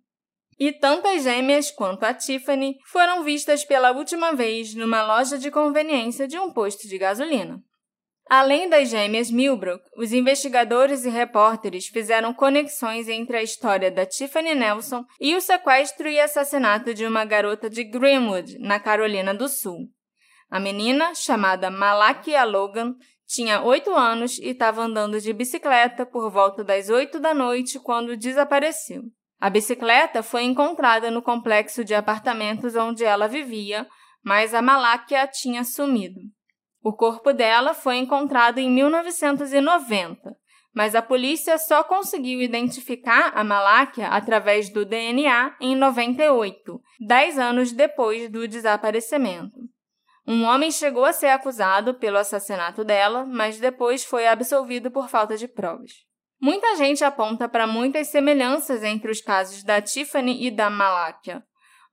E 0.58 0.72
tanto 0.72 1.08
as 1.08 1.24
gêmeas 1.24 1.70
quanto 1.70 2.04
a 2.04 2.14
Tiffany 2.14 2.78
foram 2.86 3.24
vistas 3.24 3.64
pela 3.64 3.90
última 3.90 4.32
vez 4.32 4.74
numa 4.74 5.02
loja 5.02 5.36
de 5.36 5.50
conveniência 5.50 6.28
de 6.28 6.38
um 6.38 6.52
posto 6.52 6.88
de 6.88 6.96
gasolina. 6.96 7.60
Além 8.28 8.68
das 8.68 8.88
gêmeas 8.88 9.30
Milbrook, 9.30 9.84
os 9.96 10.12
investigadores 10.12 11.04
e 11.04 11.10
repórteres 11.10 11.86
fizeram 11.88 12.32
conexões 12.32 13.06
entre 13.08 13.36
a 13.36 13.42
história 13.42 13.90
da 13.90 14.06
Tiffany 14.06 14.54
Nelson 14.54 15.04
e 15.20 15.36
o 15.36 15.40
sequestro 15.40 16.08
e 16.08 16.18
assassinato 16.18 16.94
de 16.94 17.06
uma 17.06 17.24
garota 17.24 17.68
de 17.68 17.84
Greenwood, 17.84 18.58
na 18.58 18.80
Carolina 18.80 19.34
do 19.34 19.46
Sul. 19.46 19.88
A 20.50 20.58
menina, 20.58 21.14
chamada 21.14 21.70
Malakia 21.70 22.44
Logan, 22.44 22.94
tinha 23.26 23.62
oito 23.62 23.94
anos 23.94 24.38
e 24.38 24.50
estava 24.50 24.82
andando 24.82 25.20
de 25.20 25.32
bicicleta 25.32 26.06
por 26.06 26.30
volta 26.30 26.64
das 26.64 26.88
oito 26.88 27.20
da 27.20 27.34
noite 27.34 27.78
quando 27.78 28.16
desapareceu. 28.16 29.02
A 29.40 29.50
bicicleta 29.50 30.22
foi 30.22 30.44
encontrada 30.44 31.10
no 31.10 31.20
complexo 31.20 31.84
de 31.84 31.94
apartamentos 31.94 32.74
onde 32.74 33.04
ela 33.04 33.28
vivia, 33.28 33.86
mas 34.24 34.54
a 34.54 34.62
Malakia 34.62 35.26
tinha 35.26 35.62
sumido. 35.64 36.20
O 36.84 36.92
corpo 36.92 37.32
dela 37.32 37.72
foi 37.72 37.96
encontrado 37.96 38.58
em 38.58 38.70
1990, 38.70 40.36
mas 40.74 40.94
a 40.94 41.00
polícia 41.00 41.56
só 41.56 41.82
conseguiu 41.82 42.42
identificar 42.42 43.32
a 43.34 43.42
Malakia 43.42 44.08
através 44.08 44.68
do 44.68 44.84
DNA 44.84 45.56
em 45.62 45.74
98, 45.74 46.78
dez 47.00 47.38
anos 47.38 47.72
depois 47.72 48.30
do 48.30 48.46
desaparecimento. 48.46 49.58
Um 50.26 50.44
homem 50.44 50.70
chegou 50.70 51.06
a 51.06 51.14
ser 51.14 51.28
acusado 51.28 51.94
pelo 51.94 52.18
assassinato 52.18 52.84
dela, 52.84 53.24
mas 53.24 53.58
depois 53.58 54.04
foi 54.04 54.26
absolvido 54.26 54.90
por 54.90 55.08
falta 55.08 55.38
de 55.38 55.48
provas. 55.48 55.90
Muita 56.38 56.76
gente 56.76 57.02
aponta 57.02 57.48
para 57.48 57.66
muitas 57.66 58.08
semelhanças 58.08 58.82
entre 58.82 59.10
os 59.10 59.22
casos 59.22 59.64
da 59.64 59.80
Tiffany 59.80 60.46
e 60.46 60.50
da 60.50 60.68
Malakia. 60.68 61.42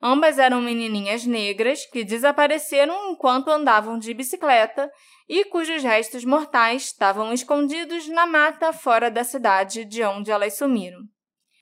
Ambas 0.01 0.39
eram 0.39 0.59
menininhas 0.59 1.25
negras 1.25 1.85
que 1.85 2.03
desapareceram 2.03 3.11
enquanto 3.11 3.49
andavam 3.49 3.99
de 3.99 4.13
bicicleta 4.13 4.91
e 5.29 5.45
cujos 5.45 5.83
restos 5.83 6.25
mortais 6.25 6.85
estavam 6.85 7.31
escondidos 7.31 8.07
na 8.07 8.25
mata 8.25 8.73
fora 8.73 9.11
da 9.11 9.23
cidade 9.23 9.85
de 9.85 10.03
onde 10.03 10.31
elas 10.31 10.57
sumiram. 10.57 11.01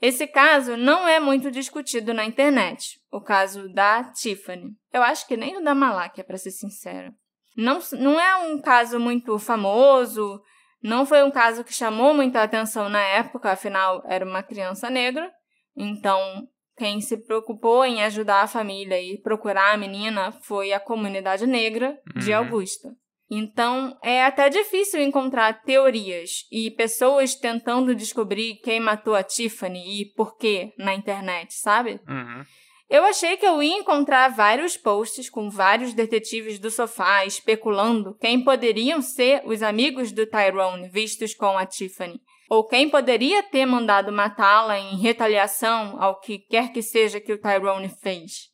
Esse 0.02 0.26
caso 0.26 0.78
não 0.78 1.06
é 1.06 1.20
muito 1.20 1.52
discutido 1.52 2.14
na 2.14 2.24
internet, 2.24 3.02
o 3.12 3.20
caso 3.20 3.68
da 3.74 4.06
Tiffany. 4.14 4.72
Eu 4.94 5.04
acho 5.04 5.28
que 5.28 5.36
nem 5.36 5.58
o 5.58 5.64
da 5.64 5.76
Malakia, 5.76 6.24
para 6.24 6.38
ser 6.38 6.52
sincera. 6.52 7.14
Não, 7.58 7.80
não 8.00 8.18
é 8.18 8.38
um 8.38 8.62
caso 8.62 8.98
muito 8.98 9.38
famoso, 9.38 10.42
não 10.82 11.06
foi 11.06 11.22
um 11.24 11.32
caso 11.32 11.66
que 11.66 11.74
chamou 11.74 12.14
muita 12.14 12.42
atenção 12.42 12.88
na 12.88 13.02
época, 13.02 13.52
afinal 13.52 14.02
era 14.08 14.24
uma 14.24 14.42
criança 14.42 14.90
negra. 14.90 15.30
Então, 15.76 16.48
quem 16.80 17.02
se 17.02 17.18
preocupou 17.18 17.84
em 17.84 18.02
ajudar 18.04 18.42
a 18.42 18.48
família 18.48 19.00
e 19.00 19.22
procurar 19.22 19.74
a 19.74 19.78
menina 19.78 20.32
foi 20.32 20.72
a 20.72 20.80
comunidade 20.80 21.46
negra 21.46 22.00
de 22.16 22.32
Uhum. 22.32 22.38
Augusta. 22.38 22.90
Então, 23.30 23.96
é 24.02 24.24
até 24.24 24.50
difícil 24.50 25.02
encontrar 25.02 25.62
teorias 25.62 26.48
e 26.52 26.72
pessoas 26.72 27.36
tentando 27.36 27.94
descobrir 27.94 28.56
quem 28.64 28.80
matou 28.80 29.14
a 29.14 29.22
Tiffany 29.22 30.02
e 30.02 30.06
por 30.14 30.38
quê 30.38 30.74
na 30.80 30.96
internet, 30.96 31.54
sabe? 31.54 32.00
Uhum. 32.08 32.44
Eu 32.90 33.04
achei 33.04 33.38
que 33.38 33.46
eu 33.46 33.62
ia 33.62 33.78
encontrar 33.78 34.30
vários 34.30 34.76
posts 34.76 35.30
com 35.30 35.48
vários 35.48 35.94
detetives 35.94 36.58
do 36.58 36.72
sofá 36.72 37.24
especulando 37.24 38.16
quem 38.20 38.44
poderiam 38.44 39.00
ser 39.00 39.44
os 39.46 39.62
amigos 39.62 40.12
do 40.12 40.26
Tyrone 40.26 40.90
vistos 40.90 41.36
com 41.36 41.56
a 41.56 41.68
Tiffany, 41.68 42.20
ou 42.50 42.66
quem 42.66 42.90
poderia 42.90 43.44
ter 43.44 43.66
mandado 43.66 44.12
matá-la 44.12 44.80
em 44.80 44.98
retaliação 44.98 46.02
ao 46.02 46.20
que 46.20 46.40
quer 46.40 46.74
que 46.74 46.82
seja 46.82 47.22
que 47.22 47.32
o 47.32 47.38
Tyrone 47.38 47.88
fez. 47.88 48.50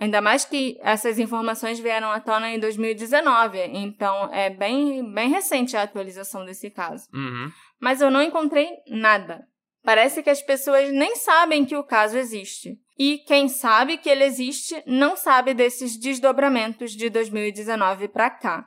Ainda 0.00 0.20
mais 0.20 0.44
que 0.44 0.78
essas 0.82 1.18
informações 1.18 1.78
vieram 1.78 2.10
à 2.10 2.20
tona 2.20 2.50
em 2.50 2.58
2019, 2.58 3.58
então 3.72 4.28
é 4.32 4.50
bem, 4.50 5.10
bem 5.14 5.30
recente 5.30 5.76
a 5.76 5.82
atualização 5.82 6.44
desse 6.44 6.70
caso. 6.70 7.06
Uhum. 7.14 7.50
Mas 7.80 8.02
eu 8.02 8.10
não 8.10 8.20
encontrei 8.20 8.68
nada. 8.88 9.46
Parece 9.82 10.22
que 10.22 10.28
as 10.28 10.42
pessoas 10.42 10.90
nem 10.92 11.14
sabem 11.16 11.64
que 11.64 11.76
o 11.76 11.84
caso 11.84 12.18
existe. 12.18 12.76
E 12.98 13.18
quem 13.18 13.48
sabe 13.48 13.96
que 13.96 14.08
ele 14.08 14.24
existe 14.24 14.82
não 14.86 15.16
sabe 15.16 15.54
desses 15.54 15.98
desdobramentos 15.98 16.90
de 16.92 17.08
2019 17.08 18.08
para 18.08 18.28
cá. 18.28 18.66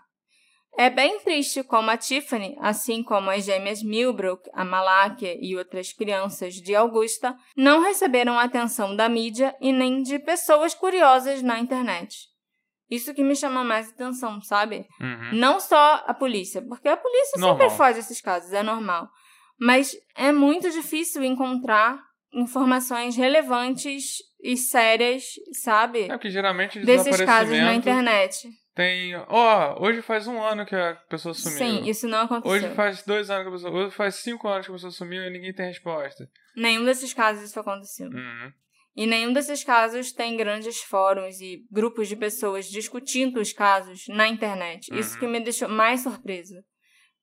É 0.80 0.89
bem 0.89 1.19
triste 1.19 1.61
como 1.61 1.91
a 1.91 1.97
Tiffany, 1.97 2.55
assim 2.61 3.03
como 3.03 3.30
as 3.30 3.43
gêmeas 3.43 3.84
Milbrook, 3.84 4.49
a 4.53 4.63
Malakia 4.63 5.38
e 5.41 5.53
outras 5.57 5.91
crianças 5.91 6.53
de 6.53 6.73
Augusta, 6.73 7.36
não 7.53 7.82
receberam 7.82 8.39
atenção 8.39 8.95
da 8.95 9.09
mídia 9.09 9.53
e 9.59 9.73
nem 9.73 10.01
de 10.01 10.17
pessoas 10.19 10.73
curiosas 10.73 11.41
na 11.41 11.59
internet. 11.59 12.30
Isso 12.89 13.13
que 13.13 13.21
me 13.21 13.36
chama 13.36 13.61
mais 13.61 13.89
atenção, 13.89 14.39
sabe? 14.39 14.88
Uhum. 15.01 15.32
Não 15.34 15.59
só 15.59 16.01
a 16.07 16.13
polícia, 16.13 16.61
porque 16.61 16.88
a 16.88 16.95
polícia 16.95 17.38
Normal. 17.38 17.59
sempre 17.59 17.77
faz 17.77 17.97
esses 17.97 18.21
casos, 18.21 18.53
é 18.53 18.63
normal. 18.63 19.09
Mas 19.59 19.93
é 20.15 20.32
muito 20.32 20.71
difícil 20.71 21.25
encontrar 21.25 22.01
informações 22.34 23.17
relevantes 23.17 24.19
e 24.41 24.55
sérias, 24.55 25.25
sabe? 25.51 26.03
É 26.03 26.13
porque 26.13 26.30
geralmente 26.30 26.80
Desses 26.80 27.19
casos 27.19 27.57
na 27.57 27.75
internet. 27.75 28.47
Tem. 28.80 29.13
Ó, 29.27 29.84
hoje 29.84 30.01
faz 30.01 30.25
um 30.27 30.41
ano 30.41 30.65
que 30.65 30.73
a 30.75 30.95
pessoa 31.09 31.34
sumiu. 31.34 31.57
Sim, 31.57 31.89
isso 31.89 32.07
não 32.07 32.19
aconteceu. 32.21 32.51
Hoje 32.51 32.75
faz 32.75 33.03
dois 33.03 33.30
anos 33.30 33.43
que 33.43 33.49
a 33.49 33.51
pessoa. 33.51 33.73
Hoje 33.73 33.95
faz 33.95 34.15
cinco 34.15 34.47
anos 34.47 34.65
que 34.65 34.71
a 34.71 34.75
pessoa 34.75 34.91
sumiu 34.91 35.21
e 35.23 35.30
ninguém 35.30 35.53
tem 35.53 35.67
resposta. 35.67 36.30
Nenhum 36.55 36.86
desses 36.86 37.13
casos 37.13 37.43
isso 37.43 37.59
aconteceu. 37.59 38.07
Uhum. 38.09 38.53
E 38.95 39.05
nenhum 39.05 39.34
desses 39.34 39.63
casos 39.63 40.11
tem 40.13 40.38
grandes 40.38 40.82
fóruns 40.82 41.41
e 41.41 41.65
grupos 41.69 42.07
de 42.07 42.15
pessoas 42.15 42.69
discutindo 42.69 43.39
os 43.41 43.51
casos 43.51 44.05
na 44.07 44.27
internet. 44.27 44.88
Isso 44.97 45.13
Uhum. 45.15 45.19
que 45.19 45.27
me 45.27 45.39
deixou 45.41 45.67
mais 45.69 46.01
surpresa. 46.01 46.63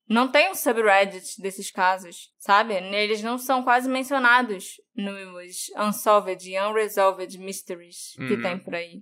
Não 0.09 0.31
tem 0.31 0.49
um 0.51 0.55
subreddit 0.55 1.41
desses 1.41 1.69
casos, 1.69 2.31
sabe? 2.37 2.73
Eles 2.75 3.21
não 3.21 3.37
são 3.37 3.61
quase 3.63 3.89
mencionados 3.89 4.79
nos 4.95 5.69
Unsolved 5.77 6.49
e 6.49 6.57
Unresolved 6.59 7.37
Mysteries 7.39 8.13
que 8.15 8.35
Uhum. 8.35 8.41
tem 8.41 8.57
por 8.59 8.73
aí. 8.75 9.01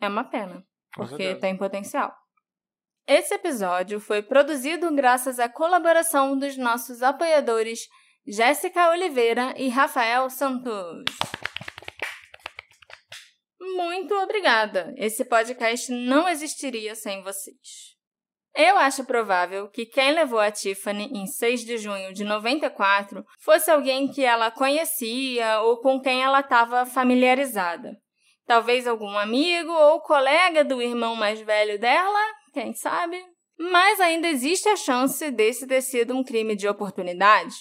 É 0.00 0.08
uma 0.08 0.24
pena, 0.24 0.64
porque 0.94 1.34
tem 1.36 1.56
potencial. 1.56 2.12
Esse 3.06 3.34
episódio 3.34 3.98
foi 3.98 4.22
produzido 4.22 4.94
graças 4.94 5.38
à 5.38 5.48
colaboração 5.48 6.38
dos 6.38 6.56
nossos 6.56 7.02
apoiadores 7.02 7.88
Jéssica 8.26 8.90
Oliveira 8.90 9.54
e 9.56 9.68
Rafael 9.68 10.30
Santos. 10.30 11.04
Muito 13.60 14.14
obrigada! 14.14 14.94
Esse 14.96 15.24
podcast 15.24 15.90
não 15.90 16.28
existiria 16.28 16.94
sem 16.94 17.22
vocês. 17.22 17.92
Eu 18.54 18.76
acho 18.76 19.04
provável 19.04 19.68
que 19.68 19.86
quem 19.86 20.12
levou 20.12 20.38
a 20.38 20.50
Tiffany 20.50 21.10
em 21.14 21.26
6 21.26 21.64
de 21.64 21.78
junho 21.78 22.12
de 22.12 22.22
94 22.22 23.24
fosse 23.40 23.70
alguém 23.70 24.10
que 24.10 24.22
ela 24.22 24.50
conhecia 24.50 25.60
ou 25.62 25.80
com 25.80 26.00
quem 26.00 26.22
ela 26.22 26.40
estava 26.40 26.84
familiarizada. 26.84 27.96
Talvez 28.46 28.86
algum 28.86 29.16
amigo 29.16 29.72
ou 29.72 30.00
colega 30.00 30.64
do 30.64 30.82
irmão 30.82 31.14
mais 31.14 31.40
velho 31.40 31.78
dela, 31.78 32.20
quem 32.52 32.74
sabe? 32.74 33.22
Mas 33.58 34.00
ainda 34.00 34.28
existe 34.28 34.68
a 34.68 34.76
chance 34.76 35.30
desse 35.30 35.66
ter 35.66 35.82
sido 35.82 36.16
um 36.16 36.24
crime 36.24 36.56
de 36.56 36.68
oportunidade. 36.68 37.54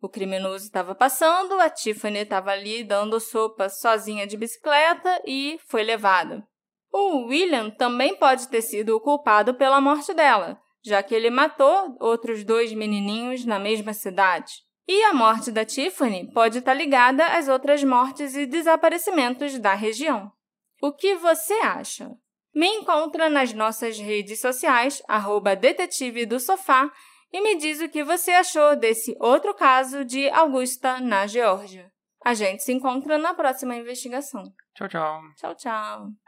O 0.00 0.08
criminoso 0.08 0.64
estava 0.64 0.94
passando, 0.94 1.58
a 1.58 1.68
Tiffany 1.68 2.20
estava 2.20 2.52
ali 2.52 2.84
dando 2.84 3.18
sopa 3.18 3.68
sozinha 3.68 4.26
de 4.26 4.36
bicicleta 4.36 5.20
e 5.26 5.58
foi 5.66 5.82
levada. 5.82 6.46
O 6.92 7.26
William 7.26 7.70
também 7.70 8.14
pode 8.16 8.48
ter 8.48 8.62
sido 8.62 8.94
o 8.96 9.00
culpado 9.00 9.54
pela 9.54 9.80
morte 9.80 10.14
dela, 10.14 10.60
já 10.84 11.02
que 11.02 11.14
ele 11.14 11.30
matou 11.30 11.96
outros 12.00 12.44
dois 12.44 12.72
menininhos 12.72 13.44
na 13.44 13.58
mesma 13.58 13.92
cidade. 13.92 14.67
E 14.88 15.04
a 15.04 15.12
morte 15.12 15.52
da 15.52 15.66
Tiffany 15.66 16.32
pode 16.32 16.58
estar 16.58 16.72
ligada 16.72 17.26
às 17.36 17.46
outras 17.46 17.84
mortes 17.84 18.34
e 18.34 18.46
desaparecimentos 18.46 19.58
da 19.58 19.74
região. 19.74 20.32
O 20.80 20.92
que 20.92 21.14
você 21.16 21.52
acha? 21.60 22.10
Me 22.54 22.66
encontra 22.66 23.28
nas 23.28 23.52
nossas 23.52 23.98
redes 23.98 24.40
sociais, 24.40 25.02
arroba 25.06 25.54
detetive 25.54 26.24
do 26.24 26.40
sofá, 26.40 26.90
e 27.30 27.42
me 27.42 27.56
diz 27.56 27.82
o 27.82 27.88
que 27.90 28.02
você 28.02 28.30
achou 28.30 28.74
desse 28.76 29.14
outro 29.20 29.54
caso 29.54 30.06
de 30.06 30.30
Augusta, 30.30 30.98
na 31.00 31.26
Geórgia. 31.26 31.92
A 32.24 32.32
gente 32.32 32.62
se 32.62 32.72
encontra 32.72 33.18
na 33.18 33.34
próxima 33.34 33.76
investigação. 33.76 34.42
Tchau, 34.74 34.88
tchau. 34.88 35.20
Tchau, 35.36 35.54
tchau. 35.54 36.27